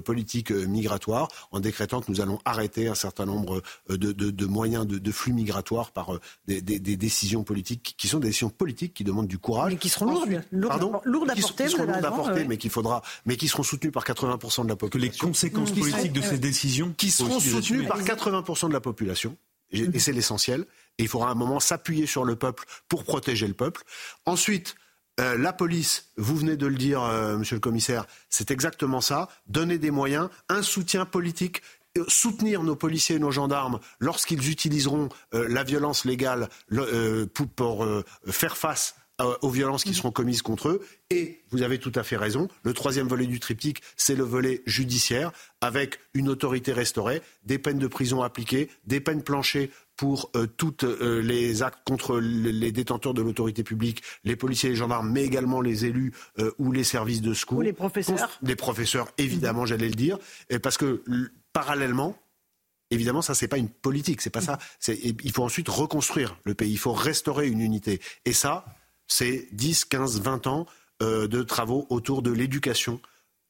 [0.00, 5.34] politique migratoire en décrétant que nous allons arrêter un certain nombre de, moyens de, flux
[5.34, 9.38] migratoires par des, des, des, décisions politiques qui sont des décisions politiques qui demandent du
[9.38, 9.72] courage.
[9.72, 10.42] Mais qui seront lourdes,
[11.04, 14.04] lourdes, à porter seront lourdes à porter, mais qu'il faudra, mais qui seront soutenus par
[14.04, 15.10] 80% de la population.
[15.10, 19.36] Que les conséquences politiques de ces décisions qui seront soutenues par 80% de la population.
[19.72, 20.66] Et, c'est l'essentiel.
[20.98, 23.82] Et il faudra à un moment s'appuyer sur le peuple pour protéger le peuple.
[24.26, 24.74] Ensuite,
[25.20, 29.28] euh, la police, vous venez de le dire, euh, monsieur le commissaire, c'est exactement ça.
[29.46, 31.62] Donner des moyens, un soutien politique
[31.98, 36.48] euh, soutenir nos policiers et nos gendarmes lorsqu'ils utiliseront la violence légale
[37.34, 37.86] pour,
[38.26, 38.94] faire face
[39.42, 40.86] aux violences qui seront commises contre eux.
[41.10, 44.62] Et vous avez tout à fait raison, le troisième volet du triptyque, c'est le volet
[44.66, 50.46] judiciaire, avec une autorité restaurée, des peines de prison appliquées, des peines planchées pour euh,
[50.46, 55.10] tous euh, les actes contre les détenteurs de l'autorité publique, les policiers et les gendarmes,
[55.10, 56.12] mais également les élus
[56.58, 57.58] ou les services de secours.
[57.58, 58.30] Ou les professeurs.
[58.42, 60.18] Les professeurs, évidemment, j'allais le dire.
[60.48, 61.02] Et parce que
[61.52, 62.16] parallèlement,
[62.90, 64.58] Évidemment, ça, c'est pas une politique, c'est pas ça.
[64.88, 68.00] Il faut ensuite reconstruire le pays, il faut restaurer une unité.
[68.24, 68.64] Et ça,
[69.10, 70.66] c'est 10, 15, 20 ans
[71.02, 73.00] euh, de travaux autour de l'éducation,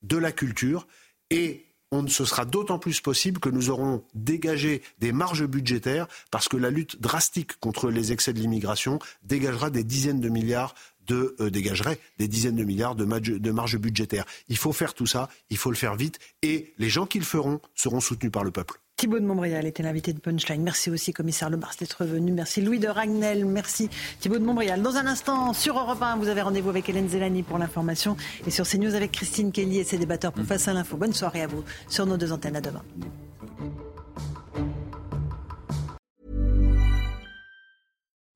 [0.02, 0.88] de la culture.
[1.30, 6.48] Et on, ce sera d'autant plus possible que nous aurons dégagé des marges budgétaires parce
[6.48, 10.74] que la lutte drastique contre les excès de l'immigration dégagera des dizaines de milliards
[11.06, 14.24] de, euh, dégagerait des dizaines de milliards de, de marge budgétaires.
[14.48, 17.24] Il faut faire tout ça, il faut le faire vite et les gens qui le
[17.24, 18.80] feront seront soutenus par le peuple.
[19.00, 20.62] Thibault de Montbrial était l'invité de Punchline.
[20.62, 22.32] Merci aussi, commissaire Lebars, d'être venu.
[22.32, 23.46] Merci Louis de Ragnel.
[23.46, 23.88] Merci
[24.20, 24.82] Thibault de Montbrial.
[24.82, 28.50] Dans un instant, sur Europe 1, vous avez rendez-vous avec Hélène Zelani pour l'information et
[28.50, 30.98] sur CNews avec Christine Kelly et ses débatteurs pour Face à l'info.
[30.98, 32.56] Bonne soirée à vous sur nos deux antennes.
[32.56, 32.82] À demain.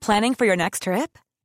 [0.01, 1.19] Planning for your next trip?